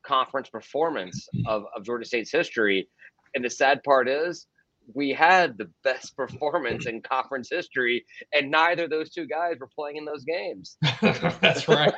conference 0.02 0.48
performance 0.48 1.28
of, 1.46 1.64
of 1.76 1.84
Georgia 1.84 2.06
State's 2.06 2.32
history, 2.32 2.88
and 3.34 3.44
the 3.44 3.50
sad 3.50 3.82
part 3.84 4.08
is 4.08 4.46
we 4.94 5.10
had 5.10 5.58
the 5.58 5.70
best 5.82 6.16
performance 6.16 6.86
in 6.86 7.00
conference 7.02 7.48
history, 7.50 8.04
and 8.32 8.50
neither 8.50 8.84
of 8.84 8.90
those 8.90 9.10
two 9.10 9.26
guys 9.26 9.56
were 9.60 9.68
playing 9.74 9.96
in 9.96 10.04
those 10.04 10.24
games. 10.24 10.76
That's 11.00 11.68
right. 11.68 11.94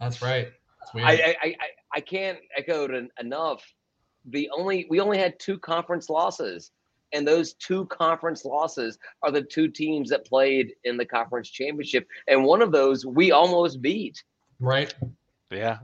That's 0.00 0.22
right. 0.22 0.48
I, 0.94 1.12
I, 1.12 1.36
I, 1.42 1.54
I 1.94 2.00
can't 2.00 2.38
echo 2.56 2.84
it 2.84 3.10
enough. 3.20 3.62
The 4.30 4.50
only 4.56 4.86
we 4.90 5.00
only 5.00 5.18
had 5.18 5.38
two 5.38 5.58
conference 5.58 6.08
losses, 6.08 6.70
and 7.12 7.26
those 7.26 7.54
two 7.54 7.86
conference 7.86 8.44
losses 8.44 8.98
are 9.22 9.30
the 9.30 9.42
two 9.42 9.68
teams 9.68 10.10
that 10.10 10.26
played 10.26 10.72
in 10.84 10.96
the 10.96 11.06
conference 11.06 11.50
championship, 11.50 12.06
and 12.26 12.44
one 12.44 12.62
of 12.62 12.72
those 12.72 13.06
we 13.06 13.32
almost 13.32 13.80
beat. 13.80 14.22
right. 14.60 14.94
yeah. 15.50 15.78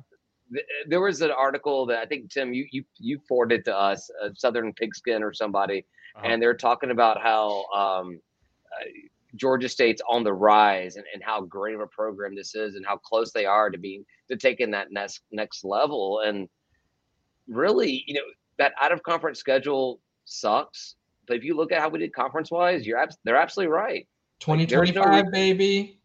Th- 0.55 0.67
There 0.89 1.01
was 1.01 1.21
an 1.21 1.31
article 1.31 1.85
that 1.87 1.99
I 1.99 2.07
think 2.07 2.31
Tim 2.31 2.55
you 2.55 2.67
you 2.71 2.85
you 2.99 3.19
forwarded 3.29 3.65
to 3.67 3.77
us, 3.77 4.09
uh, 4.23 4.31
Southern 4.35 4.73
Pigskin 4.73 5.23
or 5.23 5.33
somebody, 5.33 5.85
Uh-huh. 6.17 6.27
and 6.29 6.41
they're 6.41 6.57
talking 6.57 6.91
about 6.91 7.21
how 7.21 7.65
um, 7.75 8.21
uh, 8.73 8.85
Georgia 9.37 9.69
State's 9.69 10.01
on 10.09 10.23
the 10.25 10.33
rise 10.33 10.97
and, 10.97 11.05
and 11.13 11.23
how 11.23 11.41
great 11.43 11.75
of 11.75 11.81
a 11.81 11.87
program 11.89 12.35
this 12.37 12.55
is 12.55 12.77
and 12.77 12.87
how 12.87 12.97
close 12.99 13.33
they 13.33 13.45
are 13.47 13.69
to 13.71 13.79
being 13.79 14.05
to 14.31 14.37
taking 14.37 14.71
that 14.71 14.93
next 14.93 15.21
next 15.33 15.65
level. 15.65 16.21
And 16.21 16.49
really, 17.49 18.05
you 18.07 18.15
know, 18.15 18.23
that 18.59 18.73
out 18.81 18.93
of 18.93 19.03
conference 19.03 19.39
schedule 19.39 20.01
sucks. 20.25 20.95
But 21.27 21.37
if 21.39 21.45
you 21.45 21.57
look 21.57 21.73
at 21.73 21.81
how 21.81 21.89
we 21.89 21.99
did 21.99 22.13
conference 22.15 22.51
wise, 22.51 22.87
you're 22.87 22.99
abs- 22.99 23.19
they're 23.25 23.37
absolutely 23.37 23.73
right. 23.73 24.07
There's 24.47 24.59
no 24.95 25.03
2025, 25.03 25.33
baby. 25.33 25.99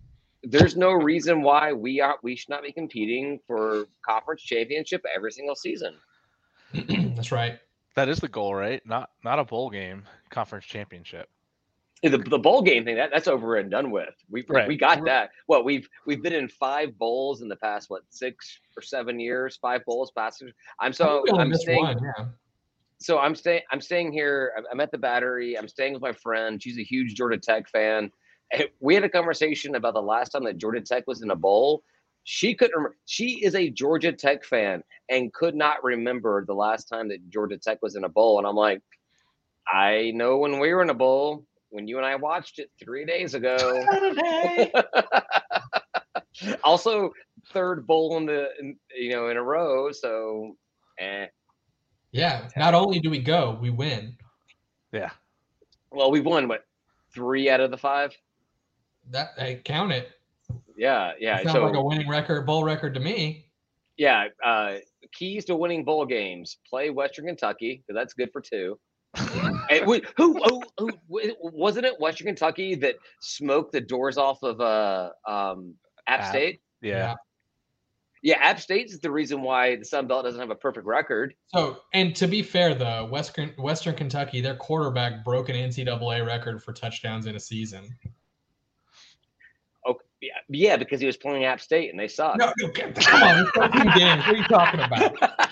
There's 0.43 0.77
no 0.77 0.91
reason 0.93 1.41
why 1.41 1.73
we 1.73 1.99
are 1.99 2.17
we 2.23 2.35
should 2.35 2.49
not 2.49 2.63
be 2.63 2.71
competing 2.71 3.39
for 3.45 3.85
conference 4.07 4.41
championship 4.41 5.03
every 5.13 5.31
single 5.31 5.55
season. 5.55 5.95
That's 6.73 7.31
right. 7.31 7.59
That 7.95 8.07
is 8.09 8.19
the 8.19 8.29
goal, 8.29 8.55
right? 8.55 8.81
Not 8.85 9.09
not 9.23 9.39
a 9.39 9.43
bowl 9.43 9.69
game, 9.69 10.03
conference 10.29 10.65
championship. 10.65 11.29
The, 12.01 12.17
the 12.17 12.39
bowl 12.39 12.61
game 12.61 12.85
thing 12.85 12.95
that 12.95 13.09
that's 13.13 13.27
over 13.27 13.57
and 13.57 13.69
done 13.69 13.91
with. 13.91 14.13
We 14.29 14.45
Right. 14.47 14.69
we 14.69 14.77
got 14.77 15.03
that. 15.03 15.31
Well, 15.49 15.65
we've 15.65 15.89
we've 16.05 16.23
been 16.23 16.31
in 16.31 16.47
five 16.47 16.97
bowls 16.97 17.41
in 17.41 17.49
the 17.49 17.57
past 17.57 17.89
what 17.89 18.03
six 18.09 18.61
or 18.77 18.81
seven 18.81 19.19
years. 19.19 19.57
Five 19.57 19.83
bowls 19.85 20.09
past. 20.15 20.41
I'm 20.79 20.93
so 20.93 21.05
think 21.05 21.25
we 21.25 21.31
only 21.31 21.41
I'm 21.43 21.49
missed 21.49 21.63
staying. 21.63 21.83
one, 21.83 21.97
yeah. 22.17 22.25
so 22.99 23.19
I'm 23.19 23.35
staying. 23.35 23.63
I'm 23.71 23.81
staying 23.81 24.13
here. 24.13 24.53
I'm- 24.55 24.65
I'm 24.71 24.79
at 24.79 24.91
the 24.91 24.97
Battery. 24.97 25.57
I'm 25.57 25.67
staying 25.67 25.91
with 25.91 26.01
my 26.01 26.13
friend. 26.13 26.63
She's 26.63 26.77
a 26.79 26.83
huge 26.83 27.15
Georgia 27.15 27.37
Tech 27.37 27.67
fan. 27.67 28.09
And 28.51 28.65
We 28.79 28.95
had 28.95 29.03
a 29.03 29.09
conversation 29.09 29.75
about 29.75 29.93
the 29.93 30.01
last 30.01 30.29
time 30.29 30.43
that 30.45 30.57
Georgia 30.57 30.81
Tech 30.81 31.05
was 31.07 31.21
in 31.21 31.31
a 31.31 31.35
bowl. 31.35 31.83
She 32.23 32.53
couldn't. 32.53 32.75
Remember. 32.75 32.97
She 33.05 33.43
is 33.43 33.55
a 33.55 33.69
Georgia 33.69 34.11
Tech 34.11 34.43
fan 34.43 34.83
and 35.09 35.33
could 35.33 35.55
not 35.55 35.83
remember 35.83 36.45
the 36.45 36.53
last 36.53 36.85
time 36.85 37.09
that 37.09 37.29
Georgia 37.29 37.57
Tech 37.57 37.81
was 37.81 37.95
in 37.95 38.03
a 38.03 38.09
bowl. 38.09 38.37
And 38.37 38.47
I'm 38.47 38.55
like, 38.55 38.81
I 39.71 40.11
know 40.15 40.37
when 40.37 40.59
we 40.59 40.73
were 40.73 40.81
in 40.81 40.89
a 40.89 40.95
bowl. 40.95 41.45
When 41.71 41.87
you 41.87 41.97
and 41.97 42.05
I 42.05 42.15
watched 42.15 42.57
it 42.57 42.71
three 42.83 43.05
days 43.05 43.35
ago. 43.35 43.57
also, 46.63 47.11
third 47.53 47.85
bowl 47.85 48.17
in 48.17 48.25
the 48.25 48.49
in, 48.59 48.75
you 48.97 49.11
know 49.11 49.29
in 49.29 49.37
a 49.37 49.43
row. 49.43 49.91
So, 49.91 50.55
eh. 50.97 51.27
Yeah. 52.11 52.47
Not 52.57 52.73
only 52.73 52.99
do 52.99 53.11
we 53.11 53.19
go, 53.19 53.55
we 53.61 53.69
win. 53.69 54.17
Yeah. 54.91 55.11
Well, 55.91 56.09
we 56.09 56.21
won 56.21 56.47
what 56.47 56.65
three 57.13 57.49
out 57.49 57.59
of 57.59 57.71
the 57.71 57.77
five. 57.77 58.15
That 59.09 59.29
I 59.39 59.61
count 59.63 59.91
it. 59.91 60.09
Yeah, 60.75 61.13
yeah. 61.19 61.39
It 61.39 61.45
Sounds 61.45 61.55
So 61.55 61.65
like 61.65 61.75
a 61.75 61.83
winning 61.83 62.09
record, 62.09 62.45
bowl 62.45 62.63
record 62.63 62.93
to 62.93 62.99
me. 62.99 63.45
yeah, 63.97 64.27
uh, 64.43 64.75
keys 65.11 65.45
to 65.45 65.55
winning 65.55 65.83
bowl 65.83 66.05
games: 66.05 66.57
play 66.69 66.89
Western 66.89 67.25
Kentucky 67.25 67.83
because 67.85 67.99
that's 67.99 68.13
good 68.13 68.31
for 68.31 68.41
two. 68.41 68.79
and 69.69 69.87
we, 69.87 70.03
who, 70.17 70.39
who, 70.43 70.91
who, 71.09 71.33
wasn't 71.41 71.85
it 71.85 71.99
Western 71.99 72.27
Kentucky 72.27 72.75
that 72.75 72.95
smoked 73.21 73.71
the 73.71 73.81
doors 73.81 74.17
off 74.17 74.43
of 74.43 74.61
uh, 74.61 75.09
um, 75.27 75.73
App 76.07 76.21
App. 76.21 76.29
State? 76.29 76.61
Yeah. 76.81 77.15
Yeah, 78.21 78.37
App 78.41 78.59
State 78.59 78.87
is 78.87 78.99
the 78.99 79.09
reason 79.09 79.41
why 79.41 79.77
the 79.77 79.85
Sun 79.85 80.07
Belt 80.07 80.25
doesn't 80.25 80.39
have 80.39 80.49
a 80.49 80.55
perfect 80.55 80.85
record. 80.85 81.33
So, 81.47 81.77
and 81.93 82.13
to 82.17 82.27
be 82.27 82.43
fair, 82.43 82.75
though, 82.75 83.05
Western 83.05 83.53
Western 83.57 83.95
Kentucky, 83.95 84.41
their 84.41 84.57
quarterback 84.57 85.23
broke 85.23 85.47
an 85.47 85.55
NCAA 85.55 86.25
record 86.25 86.61
for 86.61 86.73
touchdowns 86.73 87.27
in 87.27 87.35
a 87.35 87.39
season. 87.39 87.95
Yeah, 90.21 90.31
yeah, 90.49 90.75
because 90.77 90.99
he 90.99 91.05
was 91.07 91.15
playing 91.17 91.45
App 91.45 91.61
State 91.61 91.91
and 91.91 91.99
they 91.99 92.07
suck. 92.09 92.37
No, 92.37 92.51
no, 92.59 92.69
come 92.69 93.23
on, 93.23 93.39
it's 93.45 93.51
13 93.51 93.83
games. 93.95 94.25
What 94.25 94.27
are 94.27 94.35
you 94.35 94.43
talking 94.45 94.79
about? 94.81 95.39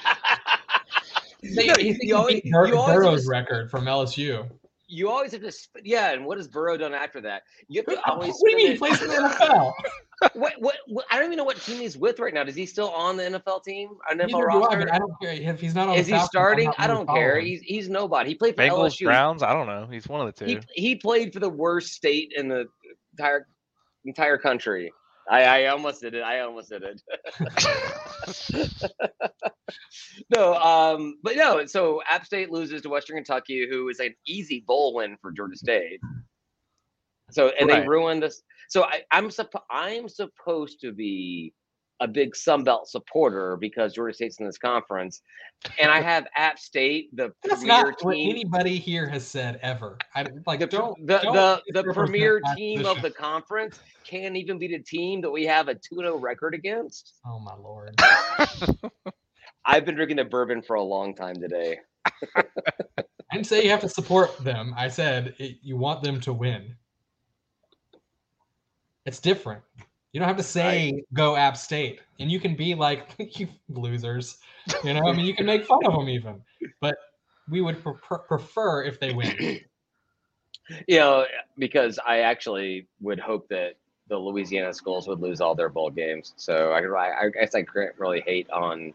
They, 1.44 1.68
No, 1.68 1.74
he, 1.78 1.90
you 1.90 1.98
he 2.02 2.14
always- 2.14 2.42
beat 2.42 2.52
Bur- 2.52 2.68
you 2.68 2.74
Burrow's 2.74 3.20
just- 3.20 3.30
record 3.30 3.70
from 3.70 3.86
LSU. 3.86 4.50
You 4.90 5.10
always 5.10 5.34
have 5.34 5.42
to, 5.42 5.52
sp- 5.52 5.84
yeah. 5.84 6.14
And 6.14 6.26
what 6.26 6.38
has 6.38 6.48
Burrow 6.48 6.78
done 6.78 6.94
after 6.94 7.20
that? 7.22 7.44
You 7.68 7.82
have 7.86 7.94
to 7.94 8.02
What 8.16 8.22
do 8.26 8.50
you 8.52 8.56
mean? 8.58 8.72
He 8.72 8.78
plays 8.78 9.02
in 9.02 9.10
the 9.10 9.16
NFL. 9.16 9.74
What, 10.34 10.54
what, 10.58 10.78
what? 10.88 11.06
I 11.12 11.18
don't 11.18 11.26
even 11.26 11.38
know 11.38 11.44
what 11.44 11.62
team 11.62 11.78
he's 11.80 11.96
with 11.96 12.18
right 12.18 12.34
now. 12.34 12.42
Is 12.42 12.56
he 12.56 12.66
still 12.66 12.90
on 12.90 13.18
the 13.18 13.24
NFL 13.24 13.64
team? 13.64 13.90
An 14.10 14.18
NFL 14.18 14.32
Neither 14.32 14.32
do 14.32 14.40
I, 14.40 14.46
roster? 14.58 14.94
I 14.94 14.98
don't 14.98 15.14
care 15.22 15.32
if 15.34 15.62
he's 15.62 15.76
not 15.76 15.90
on. 15.90 15.96
Is 15.96 16.08
the 16.08 16.14
he 16.14 16.18
Falcons, 16.18 16.24
I'm 16.24 16.28
starting? 16.30 16.72
I 16.80 16.88
don't 16.88 17.08
care. 17.08 17.34
following. 17.34 17.46
He's 17.46 17.62
he's 17.62 17.88
nobody. 17.90 18.30
He 18.32 18.36
played 18.36 18.56
for 18.56 18.64
Bengals, 18.64 19.00
LSU. 19.00 19.04
Browns. 19.06 19.44
I 19.44 19.54
don't 19.54 19.68
know. 19.68 19.88
He's 19.92 20.08
one 20.08 20.28
of 20.28 20.34
the 20.36 20.44
two. 20.46 20.60
He 20.74 20.82
he 20.90 20.96
played 20.96 21.34
for 21.34 21.40
the 21.40 21.50
worst 21.52 21.90
state 21.94 22.34
in 22.36 22.48
the 22.48 22.66
entire 23.12 23.46
entire 24.08 24.38
country. 24.38 24.92
I, 25.30 25.44
I 25.44 25.66
almost 25.68 26.02
did 26.02 26.16
it. 26.16 26.24
I 26.24 26.40
almost 26.42 26.70
did 26.70 26.84
it. 26.84 27.02
no, 30.36 30.56
um, 30.56 31.20
but 31.24 31.36
no. 31.36 31.66
So 31.66 32.02
App 32.10 32.26
State 32.26 32.52
loses 32.52 32.82
to 32.84 32.90
Western 32.90 33.18
Kentucky, 33.18 33.68
who 33.70 33.90
is 33.90 34.00
an 34.00 34.16
easy 34.26 34.64
bowl 34.66 34.96
win 34.96 35.18
for 35.22 35.32
Georgia 35.32 35.58
State. 35.58 36.00
So 37.32 37.50
and 37.60 37.70
they 37.70 37.80
Right. 37.80 37.86
ruined 37.86 38.24
this. 38.24 38.42
So 38.70 38.84
I, 38.86 39.04
I'm 39.12 39.30
suppo- 39.30 39.64
I'm 39.70 40.08
supposed 40.10 40.82
to 40.82 40.94
be 40.94 41.54
a 42.00 42.08
big 42.08 42.36
Sun 42.36 42.64
Belt 42.64 42.88
supporter 42.88 43.58
because 43.58 43.94
Georgia 43.94 44.14
State's 44.14 44.40
in 44.40 44.46
this 44.46 44.58
conference, 44.58 45.22
and 45.80 45.90
I 45.90 46.02
have 46.02 46.28
App 46.36 46.60
State, 46.60 47.16
the 47.16 47.34
That's 47.44 47.62
premier 47.62 47.86
not 47.86 48.04
what 48.04 48.14
team. 48.14 48.30
anybody 48.30 48.78
here 48.78 49.08
has 49.08 49.26
said 49.26 49.60
ever. 49.62 49.98
I 50.16 50.26
like 50.46 50.60
the, 50.60 50.68
don't 50.68 51.08
the, 51.08 51.20
don't 51.20 51.34
the, 51.34 51.62
the 51.68 51.84
misrepresent 51.84 51.96
premier 51.96 52.42
team 52.56 52.86
of 52.86 53.02
the 53.02 53.12
conference 53.12 53.80
can't 54.06 54.36
even 54.36 54.58
beat 54.60 54.74
a 54.74 54.80
team 54.80 55.22
that 55.22 55.32
we 55.32 55.46
have 55.46 55.68
a 55.68 55.76
2-0 55.76 56.22
record 56.22 56.54
against. 56.54 57.14
Oh 57.26 57.40
my 57.40 57.56
lord! 57.56 58.00
I've 59.66 59.86
been 59.86 59.96
drinking 59.96 60.18
the 60.18 60.26
bourbon 60.26 60.62
for 60.62 60.76
a 60.76 60.84
long 60.84 61.16
time 61.16 61.36
today. 61.36 61.80
I 62.36 63.36
didn't 63.36 63.48
say 63.48 63.64
you 63.64 63.70
have 63.70 63.82
to 63.82 63.90
support 63.90 64.38
them. 64.44 64.74
I 64.78 64.88
said 64.88 65.36
it, 65.38 65.58
you 65.62 65.76
want 65.76 66.02
them 66.02 66.22
to 66.22 66.32
win. 66.32 66.76
It's 69.06 69.20
different. 69.20 69.62
You 70.18 70.22
don't 70.22 70.30
have 70.30 70.38
to 70.38 70.42
say 70.44 71.04
go 71.14 71.36
App 71.36 71.56
State, 71.56 72.02
and 72.20 72.32
you 72.32 72.40
can 72.40 72.56
be 72.56 72.74
like 72.74 73.14
you 73.38 73.48
losers. 73.70 74.40
You 74.84 74.96
know, 74.96 75.02
I 75.06 75.14
mean, 75.14 75.28
you 75.28 75.36
can 75.36 75.46
make 75.46 75.64
fun 75.64 75.86
of 75.86 75.94
them 75.94 76.10
even, 76.10 76.42
but 76.82 76.96
we 77.48 77.62
would 77.62 77.84
prefer, 77.84 78.18
prefer 78.18 78.84
if 78.84 79.00
they 79.00 79.14
win. 79.14 79.60
You 80.88 80.98
know, 80.98 81.26
because 81.58 81.98
I 82.06 82.22
actually 82.22 82.88
would 83.00 83.20
hope 83.20 83.48
that 83.50 83.76
the 84.10 84.18
Louisiana 84.18 84.74
schools 84.74 85.08
would 85.08 85.22
lose 85.22 85.40
all 85.40 85.56
their 85.56 85.70
bowl 85.70 85.90
games. 85.90 86.34
So 86.36 86.72
I, 86.72 87.26
I, 87.26 87.30
guess 87.30 87.56
I 87.56 87.62
can't 87.62 87.98
really 87.98 88.20
hate 88.20 88.50
on 88.50 88.94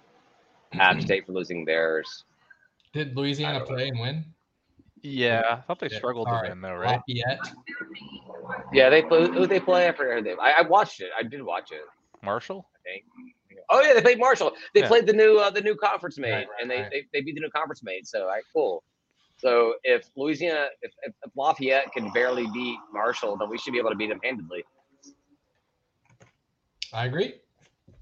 App 0.74 1.00
State 1.00 1.24
for 1.24 1.32
losing 1.32 1.64
theirs. 1.64 2.24
Did 2.92 3.16
Louisiana 3.16 3.60
don't 3.60 3.70
know. 3.70 3.74
play 3.74 3.88
and 3.88 4.00
win? 4.00 4.24
Yeah, 5.02 5.42
I 5.46 5.60
thought 5.62 5.78
they 5.80 5.88
Yeah, 5.88 5.98
struggled 5.98 6.28
all 6.28 6.34
to 6.34 6.40
right. 6.42 6.50
win 6.50 6.60
though, 6.60 6.74
right? 6.74 7.00
Lafayette. 7.08 7.40
Yeah, 8.72 8.88
they 8.88 9.02
play. 9.02 9.30
Who 9.30 9.46
they 9.46 9.60
play? 9.60 9.88
I 9.88 9.92
forget 9.92 10.16
who 10.16 10.22
they. 10.22 10.32
I, 10.32 10.60
I 10.60 10.62
watched 10.62 11.00
it. 11.00 11.10
I 11.18 11.22
did 11.22 11.42
watch 11.42 11.72
it. 11.72 11.82
Marshall. 12.22 12.68
I 12.74 12.78
think. 12.88 13.04
Oh 13.70 13.80
yeah, 13.82 13.94
they 13.94 14.02
played 14.02 14.18
Marshall. 14.18 14.52
They 14.74 14.80
Yeah. 14.80 14.88
played 14.88 15.06
the 15.06 15.12
new 15.12 15.38
uh, 15.38 15.50
the 15.50 15.60
new 15.60 15.74
conference 15.74 16.18
mate, 16.18 16.32
right, 16.32 16.46
and 16.60 16.70
they, 16.70 16.80
right. 16.80 16.90
they 16.90 17.06
they 17.12 17.20
beat 17.20 17.34
the 17.34 17.40
new 17.40 17.50
conference 17.50 17.82
mate. 17.82 18.06
So 18.06 18.22
all 18.22 18.28
right, 18.28 18.42
cool. 18.54 18.82
So 19.36 19.74
if 19.82 20.08
Louisiana, 20.16 20.66
if, 20.82 20.92
if, 21.02 21.12
if 21.24 21.32
Lafayette 21.36 21.92
can 21.92 22.10
barely 22.12 22.46
beat 22.54 22.78
Marshall, 22.92 23.36
then 23.36 23.50
we 23.50 23.58
should 23.58 23.72
be 23.72 23.78
able 23.78 23.90
to 23.90 23.96
beat 23.96 24.08
them 24.08 24.20
handedly. 24.22 24.62
I 26.92 27.06
agree. 27.06 27.34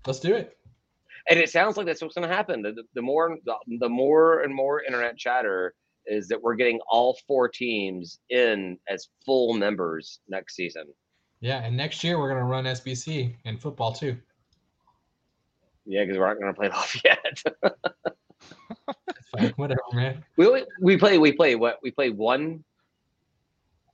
Let's 0.07 0.21
do 0.21 0.35
it. 0.35 0.59
And 1.29 1.39
it 1.39 1.49
sounds 1.49 1.77
like 1.77 1.87
that's 1.87 2.03
what's 2.03 2.15
going 2.15 2.29
to 2.29 2.35
happen. 2.35 2.63
The, 2.63 2.73
the, 2.73 2.83
the 2.95 3.03
more 3.03 3.39
the, 3.45 3.55
the 3.79 3.89
more 3.89 4.41
and 4.41 4.55
more 4.55 4.83
internet 4.83 5.17
chatter 5.17 5.75
is 6.11 6.29
that 6.29 6.43
we're 6.43 6.57
getting 6.57 6.81
all 6.91 7.17
four 7.27 7.49
teams 7.49 8.19
in 8.31 8.77
as 8.89 9.09
full 9.25 9.55
members 9.55 10.21
next 10.29 10.57
season. 10.57 10.85
Yeah, 11.41 11.63
and 11.65 11.77
next 11.77 12.03
year 12.05 12.19
we're 12.19 12.29
gonna 12.29 12.45
run 12.45 12.65
SBC 12.65 13.35
and 13.47 13.59
football 13.61 13.93
too. 13.93 14.17
Yeah, 15.87 16.03
because 16.05 16.19
we're 16.19 16.29
not 16.29 16.39
going 16.39 16.53
to 16.53 16.57
play 16.57 16.69
Lafayette. 16.69 17.43
It's 19.09 19.29
fine. 19.31 19.53
Whatever, 19.57 19.81
man. 19.93 20.23
we 20.37 20.47
only- 20.47 20.65
we 20.81 20.97
play 20.97 21.19
we 21.19 21.33
play 21.33 21.55
what 21.57 21.79
we 21.83 21.91
play 21.91 22.11
one 22.11 22.63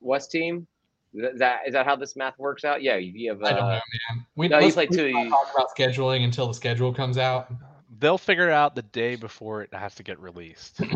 West 0.01 0.31
team. 0.31 0.67
Is 1.15 1.23
that- 1.23 1.33
Is 1.33 1.39
that 1.39 1.61
is 1.69 1.73
that 1.75 1.87
how 1.87 1.97
this 1.97 2.17
math 2.17 2.39
works 2.39 2.65
out? 2.65 2.83
Yeah, 2.83 2.97
you 2.97 3.13
you 3.15 3.31
have. 3.31 3.43
I 3.43 3.51
don't 3.51 3.59
know, 3.61 3.67
Uh, 3.67 3.81
man. 4.11 4.27
We, 4.35 4.49
no, 4.49 4.59
you 4.59 4.73
play 4.73 4.87
two, 4.87 5.13
not 5.13 5.23
you- 5.25 5.31
talk 5.31 5.49
about 5.55 5.69
scheduling 5.77 6.25
until 6.25 6.49
the 6.49 6.55
schedule 6.55 6.93
comes 6.93 7.17
out. 7.19 7.51
They'll 7.99 8.19
figure 8.19 8.49
it 8.49 8.53
out 8.53 8.75
the 8.75 8.83
day 8.83 9.17
before 9.17 9.63
it 9.63 9.73
has 9.73 9.95
to 9.95 10.03
get 10.03 10.19
released. 10.19 10.81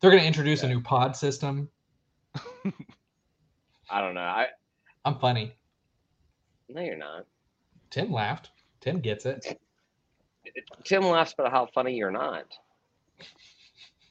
They're 0.00 0.10
gonna 0.10 0.22
introduce 0.22 0.62
a 0.62 0.68
new 0.68 0.80
pod 0.80 1.16
system. 1.16 1.68
I 3.90 4.00
don't 4.00 4.14
know. 4.14 4.20
I 4.20 4.46
I'm 5.04 5.18
funny. 5.18 5.54
no, 6.68 6.82
you're 6.82 6.96
not. 6.96 7.24
Tim 7.90 8.12
laughed. 8.12 8.50
Tim 8.80 9.00
gets 9.00 9.26
it. 9.26 9.58
Tim 10.84 11.02
laughs 11.02 11.32
about 11.32 11.50
how 11.50 11.66
funny 11.74 11.94
you're 11.94 12.10
not. 12.10 12.44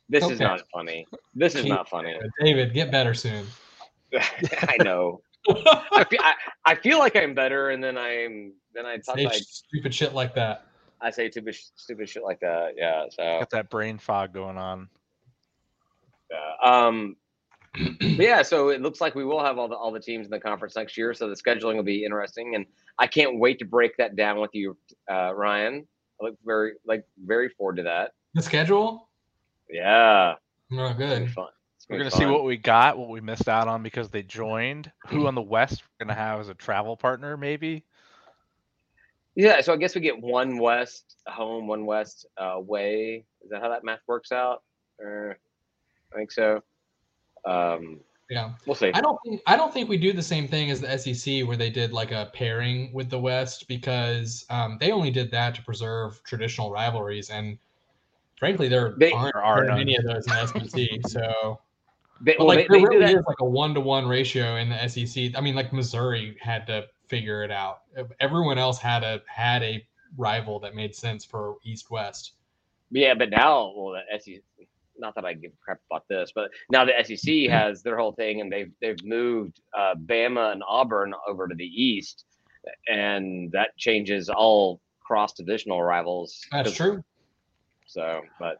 This 0.09 0.27
is 0.29 0.39
not 0.39 0.61
funny. 0.73 1.05
This 1.35 1.55
is 1.55 1.63
Keep- 1.63 1.69
not 1.71 1.89
funny. 1.89 2.17
David, 2.41 2.73
get 2.73 2.91
better 2.91 3.13
soon. 3.13 3.45
I 4.13 4.77
know. 4.79 5.21
I 5.49 6.05
feel, 6.09 6.19
I, 6.21 6.33
I 6.65 6.75
feel 6.75 6.99
like 6.99 7.15
I'm 7.15 7.33
better, 7.33 7.69
and 7.69 7.83
then 7.83 7.97
I'm 7.97 8.53
then 8.73 8.85
I 8.85 8.97
talk 8.97 9.17
Say 9.17 9.25
like 9.25 9.41
stupid 9.41 9.93
shit 9.93 10.13
like 10.13 10.33
that. 10.35 10.65
I 11.01 11.11
say 11.11 11.29
stupid 11.29 11.55
stupid 11.75 12.09
shit 12.09 12.23
like 12.23 12.39
that. 12.39 12.73
Yeah. 12.75 13.05
So 13.09 13.39
Got 13.39 13.49
that 13.51 13.69
brain 13.69 13.97
fog 13.97 14.33
going 14.33 14.57
on. 14.57 14.89
Uh, 16.33 16.67
um. 16.67 17.15
yeah, 17.99 18.41
so 18.41 18.69
it 18.69 18.81
looks 18.81 18.99
like 19.01 19.13
we 19.13 19.23
will 19.23 19.43
have 19.43 19.59
all 19.59 19.67
the 19.67 19.75
all 19.75 19.91
the 19.91 19.99
teams 19.99 20.25
in 20.25 20.31
the 20.31 20.39
conference 20.39 20.75
next 20.75 20.97
year. 20.97 21.13
So 21.13 21.29
the 21.29 21.35
scheduling 21.35 21.75
will 21.75 21.83
be 21.83 22.03
interesting, 22.03 22.55
and 22.55 22.65
I 22.97 23.05
can't 23.05 23.37
wait 23.37 23.59
to 23.59 23.65
break 23.65 23.95
that 23.97 24.15
down 24.15 24.39
with 24.39 24.49
you, 24.53 24.75
uh, 25.11 25.33
Ryan. 25.35 25.87
I 26.19 26.25
look 26.25 26.35
very 26.43 26.73
like 26.85 27.03
very 27.23 27.49
forward 27.49 27.75
to 27.77 27.83
that. 27.83 28.13
The 28.33 28.41
schedule? 28.41 29.09
Yeah, 29.69 30.35
Oh, 30.71 30.85
it's 30.85 30.97
gonna 30.97 31.19
be 31.19 31.25
good. 31.25 31.31
fun. 31.33 31.47
We're 31.89 31.97
gonna 31.99 32.11
see 32.11 32.25
what 32.25 32.43
we 32.43 32.57
got, 32.57 32.97
what 32.97 33.09
we 33.09 33.21
missed 33.21 33.47
out 33.47 33.67
on 33.67 33.83
because 33.83 34.09
they 34.09 34.23
joined. 34.23 34.91
Who 35.07 35.27
on 35.27 35.35
the 35.35 35.41
West 35.41 35.83
we're 35.83 36.05
gonna 36.05 36.19
have 36.19 36.39
as 36.39 36.49
a 36.49 36.53
travel 36.53 36.97
partner, 36.97 37.37
maybe? 37.37 37.85
Yeah, 39.35 39.61
so 39.61 39.71
I 39.71 39.77
guess 39.77 39.93
we 39.93 40.01
get 40.01 40.19
one 40.19 40.57
West 40.57 41.17
home, 41.27 41.67
one 41.67 41.85
West 41.85 42.25
uh, 42.41 42.45
away. 42.55 43.25
Is 43.43 43.51
that 43.51 43.61
how 43.61 43.69
that 43.69 43.83
math 43.83 44.01
works 44.07 44.31
out? 44.31 44.63
Uh, 44.99 45.33
I 46.13 46.17
think 46.17 46.31
so. 46.31 46.61
Um, 47.45 47.99
Yeah. 48.29 48.53
we'll 48.65 48.75
see. 48.75 48.91
I 48.93 49.01
don't 49.01 49.17
think 49.23 49.41
I 49.47 49.55
don't 49.55 49.73
think 49.73 49.89
we 49.89 49.97
do 49.97 50.11
the 50.13 50.21
same 50.23 50.47
thing 50.47 50.69
as 50.69 50.81
the 50.81 50.97
SEC 50.97 51.47
where 51.47 51.57
they 51.57 51.69
did 51.69 51.93
like 51.93 52.11
a 52.11 52.29
pairing 52.33 52.91
with 52.93 53.09
the 53.09 53.19
West 53.19 53.67
because 53.67 54.45
um, 54.49 54.77
they 54.79 54.91
only 54.91 55.11
did 55.11 55.31
that 55.31 55.55
to 55.55 55.61
preserve 55.63 56.21
traditional 56.23 56.71
rivalries 56.71 57.29
and 57.29 57.57
frankly 58.37 58.67
there 58.67 58.95
They- 58.97 59.11
aren't 59.11 59.33
There 59.33 59.43
are 59.43 59.65
many 59.65 59.95
of 59.95 60.03
those 60.03 60.25
in 60.27 60.33
the 60.33 60.69
SEC. 60.69 60.89
So 61.09 61.59
They, 62.21 62.35
well, 62.37 62.47
like 62.47 62.67
they, 62.67 62.79
there 62.79 62.89
they 62.89 62.97
really 62.97 63.13
is 63.13 63.25
like 63.27 63.39
a 63.39 63.45
one 63.45 63.73
to 63.75 63.79
one 63.81 64.07
ratio 64.07 64.57
in 64.57 64.69
the 64.69 64.87
SEC. 64.87 65.35
I 65.37 65.41
mean 65.41 65.55
like 65.55 65.71
Missouri 65.71 66.37
had 66.41 66.67
to 66.67 66.87
figure 67.07 67.43
it 67.43 67.51
out. 67.51 67.83
Everyone 68.19 68.57
else 68.57 68.79
had 68.79 69.03
a 69.03 69.21
had 69.27 69.63
a 69.63 69.85
rival 70.17 70.59
that 70.59 70.75
made 70.75 70.95
sense 70.95 71.23
for 71.23 71.55
East 71.63 71.89
West. 71.91 72.33
Yeah, 72.91 73.13
but 73.13 73.29
now, 73.29 73.73
well, 73.75 73.93
the 74.11 74.19
SEC. 74.19 74.41
Not 74.99 75.15
that 75.15 75.25
I 75.25 75.33
give 75.33 75.51
a 75.51 75.63
crap 75.63 75.79
about 75.89 76.07
this, 76.07 76.31
but 76.33 76.49
now 76.69 76.85
the 76.85 76.93
SEC 77.03 77.49
has 77.49 77.83
their 77.83 77.97
whole 77.97 78.13
thing, 78.13 78.41
and 78.41 78.51
they've 78.51 78.71
they've 78.81 79.03
moved 79.03 79.61
uh, 79.77 79.95
Bama 79.95 80.51
and 80.51 80.63
Auburn 80.67 81.13
over 81.27 81.47
to 81.47 81.55
the 81.55 81.65
East, 81.65 82.25
and 82.87 83.51
that 83.51 83.75
changes 83.77 84.29
all 84.29 84.79
cross 85.01 85.33
divisional 85.33 85.81
rivals. 85.81 86.45
That's 86.51 86.73
true. 86.73 87.03
So, 87.85 88.21
but 88.39 88.57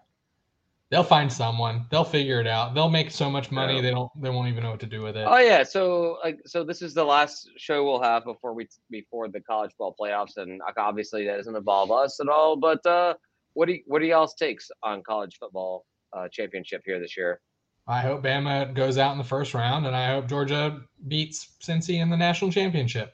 They'll 0.90 1.04
find 1.04 1.32
someone. 1.32 1.86
They'll 1.92 2.06
figure 2.06 2.40
it 2.40 2.48
out. 2.48 2.74
They'll 2.74 2.90
make 2.90 3.12
so 3.12 3.30
much 3.30 3.52
money 3.52 3.76
Yeah. 3.76 3.82
they 3.82 3.92
don't 3.92 4.10
they 4.22 4.30
won't 4.30 4.48
even 4.48 4.64
know 4.64 4.72
what 4.72 4.80
to 4.80 4.86
do 4.86 5.02
with 5.02 5.18
it. 5.18 5.28
Oh 5.28 5.38
yeah, 5.38 5.64
so 5.64 6.18
like 6.24 6.40
so 6.46 6.64
this 6.64 6.82
is 6.82 6.94
the 6.94 7.04
last 7.04 7.50
show 7.58 7.84
we'll 7.84 8.02
have 8.02 8.24
before 8.24 8.54
we 8.54 8.70
before 8.90 9.28
the 9.28 9.42
college 9.42 9.72
ball 9.78 9.94
playoffs, 10.00 10.38
and 10.38 10.62
obviously 10.78 11.26
that 11.26 11.36
doesn't 11.36 11.56
involve 11.56 11.92
us 11.92 12.22
at 12.22 12.30
all. 12.30 12.56
But 12.56 12.86
uh, 12.86 13.16
what 13.54 13.66
do 13.66 13.74
you, 13.74 13.84
what 13.86 14.00
do 14.00 14.06
y'all's 14.06 14.36
takes 14.36 14.72
on 14.82 15.04
college 15.04 15.38
football 15.38 15.86
uh, 16.14 16.28
championship 16.30 16.82
here 16.86 17.00
this 17.00 17.16
year? 17.18 17.40
I 17.88 18.02
hope 18.02 18.24
Bama 18.24 18.74
goes 18.74 18.98
out 18.98 19.14
in 19.14 19.18
the 19.18 19.24
first 19.24 19.54
round, 19.54 19.86
and 19.88 19.96
I 19.96 20.08
hope 20.14 20.28
Georgia 20.28 20.82
beats 21.08 21.56
Cincy 21.64 22.02
in 22.02 22.10
the 22.10 22.18
national 22.18 22.52
championship. 22.52 23.14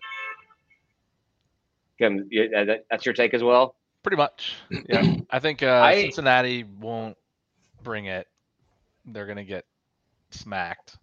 Kim, 1.99 2.27
you- 2.31 2.51
uh, 2.55 2.65
that- 2.65 2.85
that's 2.89 3.05
your 3.05 3.13
take 3.13 3.33
as 3.33 3.43
well. 3.43 3.75
Pretty 4.01 4.17
much. 4.17 4.55
Yeah. 4.89 5.15
I 5.29 5.39
think 5.39 5.63
uh, 5.63 5.81
I- 5.83 6.01
Cincinnati 6.01 6.63
won't 6.63 7.17
bring 7.83 8.05
it. 8.05 8.27
They're 9.05 9.25
gonna 9.27 9.43
get 9.43 9.65
smacked. 10.31 10.97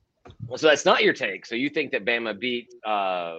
Well, 0.46 0.58
so 0.58 0.66
that's 0.68 0.84
not 0.84 1.02
your 1.02 1.12
take. 1.14 1.46
So 1.46 1.54
you 1.54 1.70
think 1.70 1.92
that 1.92 2.04
Bama 2.04 2.38
beat? 2.38 2.72
Uh, 2.84 3.38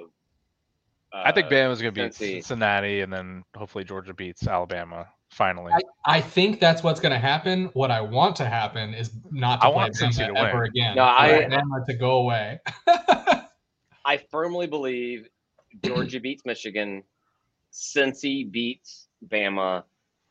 I 1.13 1.31
think 1.33 1.47
uh, 1.47 1.49
Bama's 1.49 1.79
gonna 1.81 1.91
beat 1.91 2.11
Cincy. 2.13 2.31
Cincinnati, 2.35 3.01
and 3.01 3.11
then 3.11 3.43
hopefully 3.55 3.83
Georgia 3.83 4.13
beats 4.13 4.47
Alabama 4.47 5.07
finally. 5.31 5.71
I, 5.73 5.79
I 6.17 6.21
think 6.21 6.59
that's 6.59 6.83
what's 6.83 6.99
going 6.99 7.13
to 7.13 7.19
happen. 7.19 7.65
What 7.73 7.89
I 7.91 8.01
want 8.01 8.35
to 8.37 8.45
happen 8.45 8.93
is 8.93 9.11
not 9.31 9.61
to 9.61 9.67
I 9.67 9.69
play 9.69 9.75
want 9.75 9.93
Cincy 9.95 10.27
Bama 10.27 10.33
to 10.33 10.39
ever 10.39 10.57
win. 10.59 10.67
again. 10.69 10.95
No, 10.95 11.03
For 11.05 11.09
I- 11.09 11.45
Bama 11.45 11.85
to 11.87 11.93
go 11.95 12.11
away. 12.17 12.59
I 14.05 14.17
firmly 14.29 14.67
believe 14.67 15.27
Georgia 15.83 16.19
beats 16.21 16.45
Michigan, 16.45 17.03
Cincy 17.71 18.49
beats 18.49 19.07
Bama, 19.27 19.83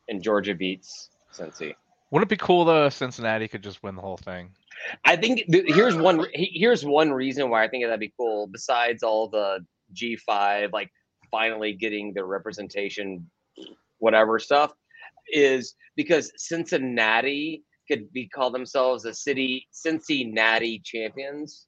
and 0.09 0.21
Georgia 0.21 0.53
beats 0.55 1.09
Cincy. 1.33 1.73
Wouldn't 2.11 2.29
it 2.29 2.37
be 2.39 2.43
cool 2.43 2.65
though 2.65 2.87
if 2.87 2.93
Cincinnati 2.93 3.47
could 3.47 3.63
just 3.63 3.81
win 3.83 3.95
the 3.95 4.01
whole 4.01 4.17
thing? 4.17 4.51
I 5.05 5.15
think 5.15 5.45
th- 5.49 5.65
here's 5.73 5.95
one 5.95 6.25
he- 6.33 6.51
here's 6.53 6.83
one 6.85 7.11
reason 7.11 7.49
why 7.49 7.63
I 7.63 7.67
think 7.69 7.85
that'd 7.85 7.99
be 7.99 8.13
cool. 8.17 8.47
Besides 8.47 9.01
all 9.03 9.29
the 9.29 9.65
G 9.93 10.17
five, 10.17 10.73
like 10.73 10.91
finally 11.29 11.71
getting 11.73 12.13
the 12.13 12.25
representation, 12.25 13.29
whatever 13.99 14.39
stuff, 14.39 14.73
is 15.31 15.75
because 15.95 16.31
Cincinnati 16.37 17.63
could 17.87 18.11
be 18.13 18.27
call 18.29 18.51
themselves 18.51 19.03
the 19.03 19.13
city 19.13 19.67
Cincinnati 19.71 20.81
champions, 20.83 21.67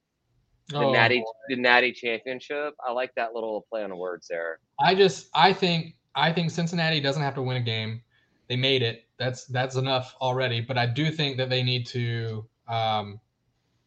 the 0.68 0.78
Oh, 0.78 0.92
Natty 0.92 1.18
boy. 1.18 1.24
the 1.48 1.56
Natty 1.56 1.92
championship. 1.92 2.74
I 2.86 2.92
like 2.92 3.10
that 3.16 3.34
little 3.34 3.66
play 3.70 3.82
on 3.84 3.90
the 3.90 3.96
words 3.96 4.26
there. 4.28 4.58
I 4.80 4.94
just 4.94 5.28
I 5.34 5.52
think 5.52 5.96
I 6.14 6.32
think 6.32 6.50
Cincinnati 6.50 7.00
doesn't 7.00 7.22
have 7.22 7.34
to 7.34 7.42
win 7.42 7.56
a 7.56 7.60
game. 7.60 8.02
They 8.48 8.56
made 8.56 8.82
it. 8.82 9.04
That's 9.18 9.44
that's 9.46 9.76
enough 9.76 10.14
already. 10.20 10.60
But 10.60 10.78
I 10.78 10.86
do 10.86 11.10
think 11.10 11.36
that 11.38 11.50
they 11.50 11.62
need 11.62 11.86
to 11.88 12.46
um, 12.68 13.20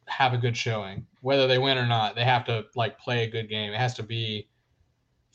have 0.06 0.34
a 0.34 0.38
good 0.38 0.56
showing, 0.56 1.06
whether 1.22 1.48
they 1.48 1.58
win 1.58 1.78
or 1.78 1.86
not. 1.88 2.16
They 2.16 2.24
have 2.24 2.46
to 2.46 2.66
like 2.76 3.00
play 3.00 3.24
a 3.24 3.30
good 3.30 3.50
game. 3.50 3.72
It 3.72 3.78
has 3.78 3.94
to 3.96 4.04
be 4.04 4.48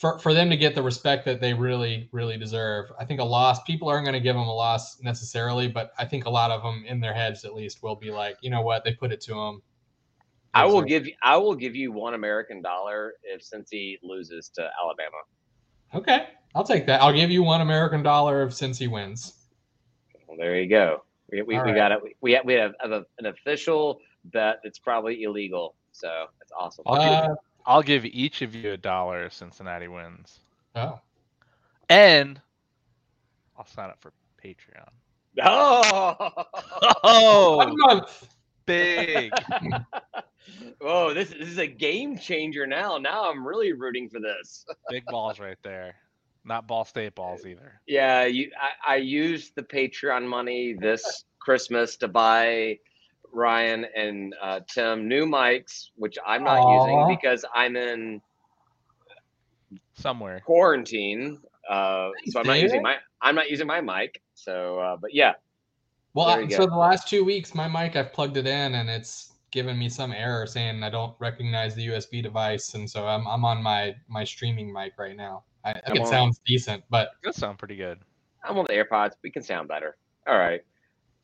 for 0.02 0.18
for 0.18 0.34
them 0.34 0.50
to 0.50 0.56
get 0.56 0.74
the 0.74 0.82
respect 0.82 1.24
that 1.24 1.40
they 1.40 1.54
really 1.54 2.08
really 2.10 2.36
deserve. 2.36 2.90
I 2.98 3.04
think 3.04 3.20
a 3.20 3.24
loss. 3.24 3.62
People 3.62 3.88
aren't 3.88 4.04
going 4.04 4.14
to 4.14 4.20
give 4.20 4.34
them 4.34 4.48
a 4.48 4.54
loss 4.54 5.00
necessarily, 5.00 5.68
but 5.68 5.92
I 5.96 6.04
think 6.04 6.26
a 6.26 6.30
lot 6.30 6.50
of 6.50 6.60
them 6.60 6.84
in 6.88 6.98
their 6.98 7.14
heads 7.14 7.44
at 7.44 7.54
least 7.54 7.84
will 7.84 7.94
be 7.94 8.10
like, 8.10 8.36
you 8.42 8.50
know 8.50 8.62
what, 8.62 8.82
they 8.84 8.94
put 8.94 9.12
it 9.12 9.20
to 9.22 9.34
them. 9.34 9.62
I 10.54 10.66
will 10.66 10.82
give 10.82 11.06
you 11.06 11.14
I 11.22 11.36
will 11.36 11.54
give 11.54 11.76
you 11.76 11.92
one 11.92 12.14
American 12.14 12.60
dollar 12.60 13.14
if 13.22 13.48
Cincy 13.48 13.98
loses 14.02 14.48
to 14.56 14.68
Alabama. 14.82 15.18
Okay, 15.94 16.26
I'll 16.56 16.64
take 16.64 16.84
that. 16.86 17.00
I'll 17.00 17.12
give 17.12 17.30
you 17.30 17.44
one 17.44 17.60
American 17.60 18.02
dollar 18.02 18.42
if 18.42 18.50
Cincy 18.50 18.90
wins. 18.90 19.34
Well, 20.26 20.36
there 20.36 20.60
you 20.60 20.68
go. 20.68 21.04
We, 21.30 21.42
we, 21.42 21.54
we 21.54 21.60
right. 21.60 21.76
got 21.76 21.92
it. 21.92 22.00
We 22.20 22.32
have, 22.32 22.44
we 22.44 22.54
have, 22.54 22.72
have 22.80 23.04
an 23.18 23.26
official 23.26 24.00
bet 24.24 24.58
that's 24.64 24.80
probably 24.80 25.22
illegal. 25.22 25.76
So 25.92 26.26
that's 26.40 26.52
awesome. 26.58 26.84
Uh, 26.86 27.28
I'll, 27.66 27.82
give, 27.82 28.02
give 28.02 28.12
each 28.14 28.42
of 28.42 28.54
you 28.54 28.72
a 28.72 28.76
dollar 28.76 29.24
if 29.24 29.32
Cincinnati 29.32 29.88
wins, 29.88 30.40
oh. 30.76 31.00
and 31.88 32.40
I'll 33.56 33.66
sign 33.66 33.90
up 33.90 34.00
for 34.00 34.12
Patreon. 34.42 34.88
Oh, 35.42 36.30
Oh, 37.04 37.56
One 37.58 37.74
month. 37.76 38.28
big! 38.66 39.32
oh, 40.80 41.14
this, 41.14 41.30
this 41.30 41.48
is 41.48 41.58
a 41.58 41.66
game 41.66 42.18
changer 42.18 42.66
now. 42.66 42.98
Now 42.98 43.30
I'm 43.30 43.46
really 43.46 43.72
rooting 43.72 44.08
for 44.08 44.20
this. 44.20 44.64
big 44.90 45.04
balls 45.06 45.38
right 45.38 45.58
there. 45.62 45.94
Not 46.44 46.66
Ball 46.66 46.84
State 46.84 47.14
balls 47.14 47.46
either. 47.46 47.80
Yeah, 47.86 48.24
you. 48.24 48.50
I, 48.60 48.94
I 48.94 48.96
used 48.96 49.54
the 49.54 49.62
Patreon 49.62 50.26
money 50.26 50.74
this 50.74 51.24
Christmas 51.38 51.96
to 51.98 52.08
buy 52.08 52.78
Ryan 53.32 53.86
and 53.96 54.34
uh, 54.40 54.60
Tim 54.68 55.08
new 55.08 55.24
mics, 55.26 55.88
which 55.96 56.16
I'm 56.26 56.44
not 56.44 56.58
Aw. 56.62 56.68
using 56.68 57.06
because 57.08 57.44
I'm 57.54 57.76
in 57.76 58.20
Somewhere. 59.94 60.42
quarantine. 60.44 61.38
Uh, 61.68 62.10
so 62.30 62.40
I'm 62.40 62.46
not 62.46 62.58
using 62.58 62.82
my 62.82 62.96
I'm 63.20 63.34
not 63.34 63.48
using 63.50 63.66
my 63.66 63.80
mic. 63.80 64.20
So, 64.34 64.78
uh, 64.78 64.96
but 65.00 65.14
yeah, 65.14 65.32
Well, 66.14 66.26
I- 66.26 66.48
so 66.48 66.66
the 66.66 66.76
last 66.76 67.08
two 67.08 67.24
weeks, 67.24 67.54
my 67.54 67.68
mic, 67.68 67.96
I've 67.96 68.12
plugged 68.12 68.36
it 68.36 68.46
in 68.46 68.74
and 68.74 68.90
it's 68.90 69.32
given 69.52 69.78
me 69.78 69.88
some 69.88 70.12
error 70.12 70.46
saying 70.46 70.82
I 70.82 70.90
don't 70.90 71.14
recognize 71.20 71.74
the 71.74 71.86
USB 71.88 72.22
device. 72.22 72.74
And 72.74 72.90
so 72.90 73.06
I'm, 73.06 73.26
I'm 73.28 73.44
on 73.44 73.62
my, 73.62 73.94
my 74.08 74.24
streaming 74.24 74.72
mic 74.72 74.94
right 74.98 75.16
now. 75.16 75.44
I, 75.64 75.70
I 75.70 75.80
think 75.80 75.96
it 75.98 76.00
on. 76.00 76.06
sounds 76.06 76.40
decent, 76.46 76.82
but 76.90 77.10
That 77.22 77.34
sound 77.34 77.58
pretty 77.58 77.76
good. 77.76 77.98
I'm 78.44 78.58
on 78.58 78.64
the 78.68 78.72
AirPods. 78.72 79.12
We 79.22 79.30
can 79.30 79.42
sound 79.42 79.68
better. 79.68 79.96
All 80.26 80.36
right. 80.38 80.62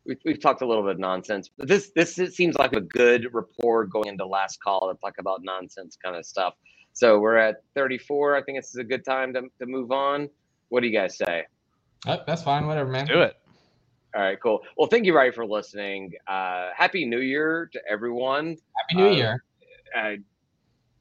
We've, 0.08 0.18
we've 0.24 0.40
talked 0.40 0.62
a 0.62 0.66
little 0.66 0.82
bit 0.82 0.92
of 0.92 0.98
nonsense, 0.98 1.50
but 1.56 1.68
this 1.68 1.90
this 1.94 2.18
it 2.18 2.32
seems 2.34 2.56
like 2.56 2.72
a 2.72 2.80
good 2.80 3.28
rapport 3.32 3.84
going 3.86 4.08
into 4.08 4.26
last 4.26 4.58
call 4.62 4.90
to 4.92 4.98
talk 5.00 5.16
about 5.18 5.42
nonsense 5.44 5.96
kind 6.02 6.16
of 6.16 6.24
stuff. 6.26 6.54
So 6.94 7.20
we're 7.20 7.36
at 7.36 7.62
34. 7.76 8.34
I 8.36 8.42
think 8.42 8.58
this 8.58 8.70
is 8.70 8.76
a 8.76 8.84
good 8.84 9.04
time 9.04 9.32
to, 9.34 9.42
to 9.60 9.66
move 9.66 9.92
on. 9.92 10.28
What 10.70 10.80
do 10.80 10.88
you 10.88 10.92
guys 10.98 11.16
say? 11.18 11.44
uh, 12.06 12.18
that's 12.26 12.42
fine. 12.42 12.66
Whatever, 12.66 12.90
man. 12.90 13.06
Do 13.06 13.20
it. 13.20 13.36
All 14.16 14.22
right, 14.22 14.38
cool. 14.42 14.60
Well, 14.78 14.88
thank 14.88 15.04
you, 15.04 15.14
Ray, 15.16 15.30
for 15.30 15.44
listening. 15.46 16.12
Uh, 16.26 16.70
Happy 16.74 17.04
New 17.04 17.20
Year 17.20 17.68
to 17.74 17.80
everyone. 17.88 18.56
Happy 18.78 18.94
New 19.02 19.08
Uh, 19.08 19.12
Year. 19.12 19.44
uh, 19.96 20.12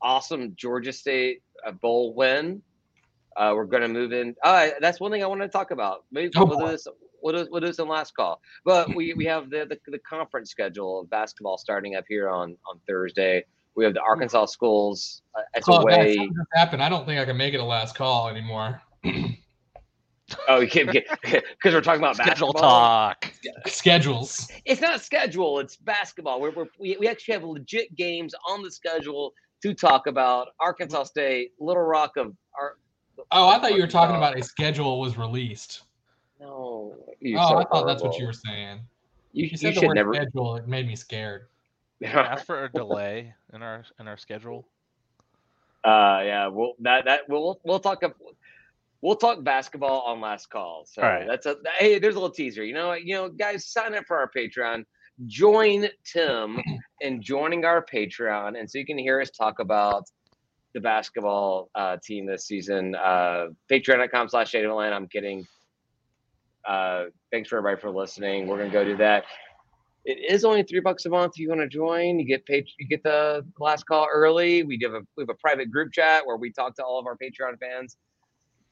awesome 0.01 0.53
Georgia 0.58 0.91
State 0.91 1.41
uh, 1.66 1.72
bowl 1.72 2.14
win. 2.14 2.62
Uh, 3.38 3.53
we're 3.55 3.66
going 3.66 3.84
to 3.84 3.88
move 3.88 4.12
in. 4.12 4.36
Uh, 4.43 4.70
that's 4.82 4.99
one 4.99 5.12
thing 5.12 5.24
I 5.24 5.28
wanted 5.28 5.45
to 5.45 5.51
talk 5.51 5.72
about. 5.72 6.03
Maybe 6.12 6.32
Oh, 6.36 6.45
we'll 6.45 6.60
do 6.60 6.68
this. 6.68 6.86
We'll 7.22 7.43
do, 7.43 7.49
we'll 7.51 7.61
do 7.61 7.68
this 7.68 7.80
in 7.80 7.88
last 7.88 8.15
call. 8.15 8.39
But 8.65 8.93
we, 8.95 9.13
we 9.13 9.26
have 9.26 9.49
the, 9.49 9.65
the 9.70 9.78
the 9.91 9.99
conference 9.99 10.51
schedule 10.51 11.01
of 11.01 11.09
basketball 11.09 11.57
starting 11.57 11.95
up 11.95 12.05
here 12.07 12.30
on 12.30 12.55
on 12.70 12.80
Thursday. 12.88 13.43
We 13.76 13.84
have 13.86 13.93
the 13.93 14.01
Arkansas 14.01 14.47
schools 14.47 15.22
uh, 15.38 15.41
as 15.55 15.63
Oh, 15.68 15.76
a 15.76 15.80
that 15.80 15.86
way. 15.86 16.30
happened. 16.55 16.82
I 16.82 16.89
don't 16.89 17.05
think 17.05 17.20
I 17.20 17.26
can 17.26 17.38
make 17.38 17.53
it 17.53 17.59
a 17.59 17.63
last 17.63 17.95
call 17.95 18.28
anymore. 18.30 18.82
Oh, 20.49 20.59
you 20.59 20.68
can't 20.68 20.91
because 20.91 21.41
we're 21.74 21.80
talking 21.80 22.01
about 22.01 22.18
Schedule 22.18 22.51
basketball. 22.51 23.13
talk. 23.13 23.34
Schedules. 23.65 24.49
It's 24.65 24.82
not 24.82 25.01
schedule. 25.01 25.59
It's 25.59 25.78
basketball. 25.78 26.41
We're, 26.41 26.51
we're, 26.51 26.65
we 26.80 26.97
we 26.99 27.07
actually 27.07 27.36
have 27.36 27.45
legit 27.45 27.95
games 27.95 28.36
on 28.45 28.61
the 28.61 28.70
schedule 28.70 29.32
to 29.61 29.74
talk 29.74 30.05
about. 30.07 30.49
Arkansas 30.59 31.05
State, 31.05 31.51
Little 31.61 31.84
Rock 31.84 32.18
of 32.18 32.34
Ar- 32.59 32.76
Oh, 33.32 33.47
I 33.47 33.57
thought 33.59 33.74
you 33.74 33.82
were 33.82 33.88
talking 33.88 34.18
about 34.18 34.38
a 34.38 34.43
schedule 34.43 34.99
was 34.99 35.18
released. 35.18 35.84
No, 36.40 36.96
you're 37.20 37.40
oh, 37.40 37.50
so 37.50 37.58
I 37.58 37.66
thought 37.66 37.86
that's 37.88 38.04
what 38.04 38.18
you 38.18 38.26
were 38.28 38.34
saying. 38.34 38.80
You, 39.34 39.46
You 39.46 39.50
you 39.52 39.58
said 39.58 39.76
the 39.76 39.88
word 39.88 39.96
never. 39.96 40.14
schedule. 40.14 40.56
It 40.58 40.68
made 40.68 40.88
me 40.88 40.96
scared. 40.96 41.48
Ask 42.06 42.46
for 42.46 42.66
a 42.66 42.72
delay 42.72 43.34
in 43.54 43.64
our 43.64 43.84
in 44.00 44.08
our 44.08 44.18
schedule. 44.18 44.68
Uh, 45.84 46.22
yeah, 46.24 46.48
we'll 46.48 46.74
that 46.80 47.06
that 47.06 47.22
we'll 47.28 47.60
we'll 47.64 47.80
talk. 47.80 48.04
ab- 48.04 48.16
we'll 49.02 49.16
talk 49.16 49.44
basketball 49.44 50.02
on 50.02 50.22
last 50.22 50.50
call. 50.50 50.86
So 50.86 51.02
All 51.02 51.10
right. 51.10 51.28
that's 51.28 51.46
a 51.46 51.56
hey, 51.80 51.98
there's 52.00 52.16
a 52.16 52.20
little 52.20 52.34
teaser. 52.34 52.64
You 52.64 52.74
know, 52.74 52.94
you 52.94 53.16
know, 53.16 53.30
guys, 53.30 53.68
sign 53.68 53.96
up 53.96 54.06
for 54.06 54.18
our 54.18 54.30
Patreon. 54.36 54.84
Join 55.26 55.88
Tim 56.06 56.60
in 57.02 57.22
joining 57.22 57.66
our 57.66 57.84
Patreon, 57.84 58.60
and 58.60 58.70
so 58.70 58.78
you 58.78 58.86
can 58.86 58.98
hear 58.98 59.20
us 59.22 59.32
talk 59.32 59.60
about 59.60 60.04
the 60.74 60.82
basketball 60.82 61.70
uh, 61.74 61.98
team 62.04 62.26
this 62.28 62.46
season. 62.46 62.94
Uh, 62.96 63.48
Patreon.com 63.72 64.30
slash 64.30 64.50
State 64.50 64.66
of 64.66 64.72
Atlanta. 64.72 64.96
I'm 64.96 65.08
kidding. 65.08 65.48
Uh, 66.68 67.05
thanks 67.32 67.49
for 67.49 67.57
everybody 67.57 67.80
for 67.82 67.89
listening. 67.89 68.47
We're 68.47 68.57
gonna 68.57 68.70
go 68.70 68.84
do 68.84 68.97
that. 68.97 69.24
It 70.05 70.20
is 70.32 70.45
only 70.45 70.63
three 70.63 70.80
bucks 70.80 71.05
a 71.05 71.09
month. 71.09 71.34
If 71.36 71.39
you 71.39 71.49
want 71.49 71.61
to 71.61 71.68
join, 71.68 72.20
you 72.20 72.26
get 72.26 72.45
paid. 72.45 72.65
You 72.80 72.88
get 72.88 73.03
the 73.03 73.45
last 73.59 73.86
call 73.86 74.07
early. 74.13 74.63
We 74.63 74.80
have 74.84 74.93
a 74.93 75.01
we 75.15 75.22
have 75.24 75.30
a 75.30 75.34
private 75.36 75.72
group 75.72 75.91
chat 75.93 76.26
where 76.26 76.38
we 76.38 76.51
talk 76.51 76.76
to 76.76 76.84
all 76.84 76.99
of 76.99 77.05
our 77.07 77.18
Patreon 77.18 77.59
fans 77.59 77.97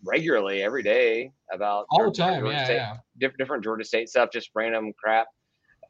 regularly 0.04 0.62
every 0.62 0.84
day 0.84 1.32
about 1.52 1.86
all 1.90 2.12
the 2.12 2.18
time. 2.18 2.42
Georgia 2.42 2.58
Yeah, 2.58 2.64
State, 2.66 2.76
yeah. 2.76 2.98
diff- 3.18 3.38
different 3.38 3.64
Georgia 3.64 3.84
State 3.84 4.10
stuff, 4.10 4.30
just 4.32 4.50
random 4.56 4.94
crap, 5.02 5.28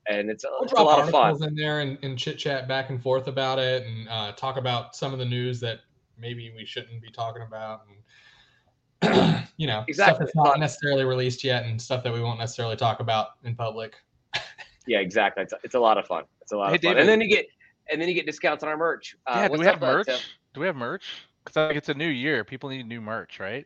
and 0.07 0.29
it's, 0.29 0.43
a- 0.45 0.49
We'll 0.51 0.63
it's 0.63 0.73
a 0.73 0.81
lot 0.83 0.99
of 0.99 1.09
fun. 1.09 1.43
in 1.43 1.55
there 1.55 1.81
and, 1.81 1.97
and 2.01 2.17
chit 2.17 2.37
chat 2.37 2.67
back 2.67 2.89
and 2.91 3.01
forth 3.01 3.27
about 3.27 3.59
it, 3.59 3.85
and 3.85 4.07
uh, 4.09 4.31
talk 4.33 4.57
about 4.57 4.95
some 4.95 5.11
of 5.11 5.19
the 5.19 5.25
news 5.25 5.59
that 5.59 5.79
maybe 6.17 6.51
we 6.55 6.65
shouldn't 6.65 7.01
be 7.01 7.11
talking 7.11 7.41
about, 7.41 7.81
and 7.89 7.97
you 9.57 9.67
know, 9.67 9.83
stuff 9.91 10.17
that's 10.19 10.35
not 10.35 10.59
necessarily 10.59 11.03
released 11.03 11.43
yet, 11.43 11.65
and 11.65 11.81
stuff 11.81 12.03
that 12.03 12.13
we 12.13 12.21
won't 12.21 12.39
necessarily 12.39 12.75
talk 12.75 12.99
about 12.99 13.29
in 13.43 13.55
public. 13.55 13.95
Yeah, 14.87 14.99
exactly. 14.99 15.41
It's, 15.41 15.53
it's 15.63 15.73
a 15.73 15.79
lot 15.79 15.97
of 15.97 16.05
fun. 16.05 16.25
It's 16.41 16.51
a 16.51 16.57
lot 16.57 16.69
Hey, 16.69 16.75
of 16.75 16.81
fun, 16.83 16.91
David. 16.91 16.99
and 17.01 17.09
then 17.09 17.19
you 17.19 17.27
get 17.27 17.47
and 17.91 17.99
then 17.99 18.07
you 18.07 18.13
get 18.13 18.27
discounts 18.27 18.63
on 18.63 18.69
our 18.69 18.77
merch. 18.77 19.17
Uh, 19.25 19.33
yeah, 19.37 19.47
do 19.47 19.57
we 19.57 19.65
have 19.65 19.81
uh, 19.81 19.93
merch? 19.93 20.05
Tim? 20.05 20.19
Do 20.53 20.59
we 20.59 20.67
have 20.67 20.75
merch? 20.75 21.05
Because 21.43 21.55
like 21.55 21.75
it's 21.75 21.89
a 21.89 21.95
new 21.95 22.07
year. 22.07 22.43
People 22.43 22.69
need 22.69 22.85
new 22.87 23.01
merch, 23.01 23.39
right? 23.39 23.65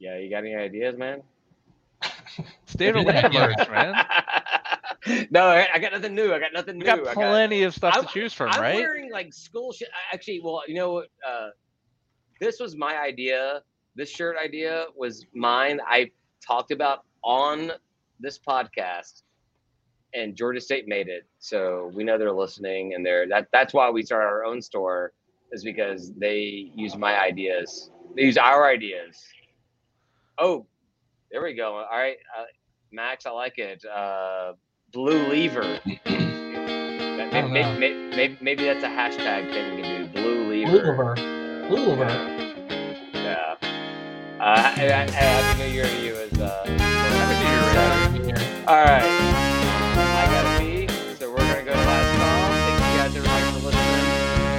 Yeah, 0.00 0.18
you 0.18 0.28
got 0.28 0.38
any 0.38 0.56
ideas, 0.56 0.98
man? 0.98 1.22
State 2.66 2.96
of 2.96 3.04
Yeah. 3.04 3.24
Atlanta 3.26 3.54
merch, 3.56 3.70
man. 3.70 5.26
no, 5.30 5.46
I, 5.46 5.68
I 5.74 5.78
got 5.78 5.92
nothing 5.92 6.16
new. 6.16 6.34
I 6.34 6.40
got 6.40 6.52
nothing 6.52 6.74
We 6.74 6.80
new. 6.80 6.86
got 6.86 7.00
I 7.02 7.04
got, 7.04 7.14
plenty 7.14 7.62
of 7.62 7.72
stuff 7.72 7.94
I'm- 7.94 8.04
to 8.06 8.12
choose 8.12 8.32
from, 8.32 8.50
I'm 8.50 8.60
right? 8.60 8.74
wearing 8.74 9.12
like 9.12 9.32
school 9.32 9.72
shit. 9.72 9.90
Actually, 10.12 10.40
well, 10.42 10.62
you 10.66 10.74
know? 10.74 11.04
Uh, 11.24 11.50
this 12.40 12.58
was 12.58 12.74
my 12.76 12.98
idea. 12.98 13.62
This 13.96 14.10
shirt 14.10 14.36
idea 14.36 14.86
was 14.94 15.24
mine. 15.34 15.80
I 15.86 16.10
talked 16.46 16.70
about 16.70 17.04
on 17.24 17.72
this 18.20 18.38
podcast, 18.38 19.22
and 20.14 20.36
Georgia 20.36 20.60
State 20.60 20.86
made 20.86 21.08
it. 21.08 21.26
So 21.38 21.90
we 21.94 22.04
know 22.04 22.18
they're 22.18 22.30
listening, 22.30 22.92
and 22.94 23.04
they're 23.04 23.26
that. 23.28 23.48
That's 23.52 23.72
why 23.72 23.88
we 23.90 24.02
started 24.02 24.26
our 24.26 24.44
own 24.44 24.60
store, 24.60 25.12
is 25.50 25.64
because 25.64 26.12
they 26.18 26.70
use 26.74 26.94
my 26.96 27.18
ideas. 27.18 27.90
They 28.16 28.22
use 28.24 28.36
our 28.36 28.68
ideas. 28.68 29.22
Oh, 30.38 30.66
there 31.30 31.42
we 31.42 31.54
go. 31.54 31.76
All 31.76 31.98
right, 31.98 32.18
uh, 32.38 32.44
Max, 32.92 33.24
I 33.24 33.30
like 33.30 33.56
it. 33.58 33.82
Uh, 33.84 34.52
Blue 34.92 35.26
Lever. 35.28 35.80
That- 37.16 37.32
I 37.32 37.40
don't 37.40 37.50
Maybe, 37.50 37.78
maybe, 37.78 38.16
maybe, 38.16 38.38
maybe 38.42 38.64
that's 38.64 38.84
a 38.84 38.88
hashtag 38.88 39.50
thing 39.50 39.76
we 39.76 39.82
can 39.82 40.12
do. 40.12 40.20
Blue 40.20 40.48
Lever. 40.48 41.14
Blue 41.68 41.86
lever. 41.86 42.04
Yeah. 42.04 42.35
Uh, 44.46 44.62
ha- 44.62 44.74
ha- 44.78 45.10
happy 45.10 45.58
New 45.58 45.70
Year 45.74 45.86
to 45.86 46.04
you 46.06 46.14
as 46.14 46.30
uh. 46.38 46.62
Happy 46.62 48.18
New 48.20 48.26
Year, 48.28 48.36
Ray. 48.36 48.62
All 48.68 48.78
right. 48.78 49.02
I 49.02 50.22
gotta 50.30 50.62
be. 50.62 50.86
So 51.18 51.32
we're 51.32 51.38
gonna 51.38 51.64
go 51.64 51.72
to 51.72 51.82
last 51.82 52.14
call. 52.14 52.46
Thank 52.62 52.78
you 52.78 52.94
guys 52.94 53.10
everybody 53.16 53.42
for 53.50 53.66
listening. 53.66 54.06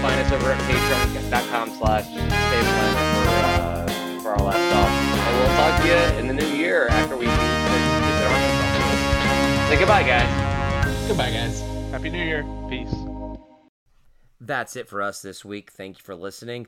Find 0.03 0.19
us 0.19 0.31
over 0.33 0.51
at 0.51 0.59
patreon.com 0.67 1.69
slash 1.79 2.03
stay 2.03 2.19
for 2.19 2.83
uh, 3.31 3.88
for 4.21 4.29
our 4.31 4.43
last 4.43 4.59
call. 4.75 4.88
And 4.91 5.33
we'll 5.39 5.55
talk 5.55 5.79
to 5.79 5.88
you 5.88 6.19
in 6.19 6.27
the 6.27 6.33
new 6.33 6.57
year 6.57 6.89
after 6.89 7.15
we 7.15 7.23
visit 7.23 8.27
Arkansas. 8.27 9.69
Say 9.69 9.79
goodbye, 9.79 10.03
guys. 10.03 11.07
Goodbye, 11.07 11.31
guys. 11.31 11.61
Happy 11.91 12.09
New 12.09 12.25
Year. 12.25 12.43
Peace. 12.69 12.93
That's 14.41 14.75
it 14.75 14.89
for 14.89 15.01
us 15.01 15.21
this 15.21 15.45
week. 15.45 15.71
Thank 15.71 15.99
you 15.99 16.03
for 16.03 16.13
listening. 16.13 16.67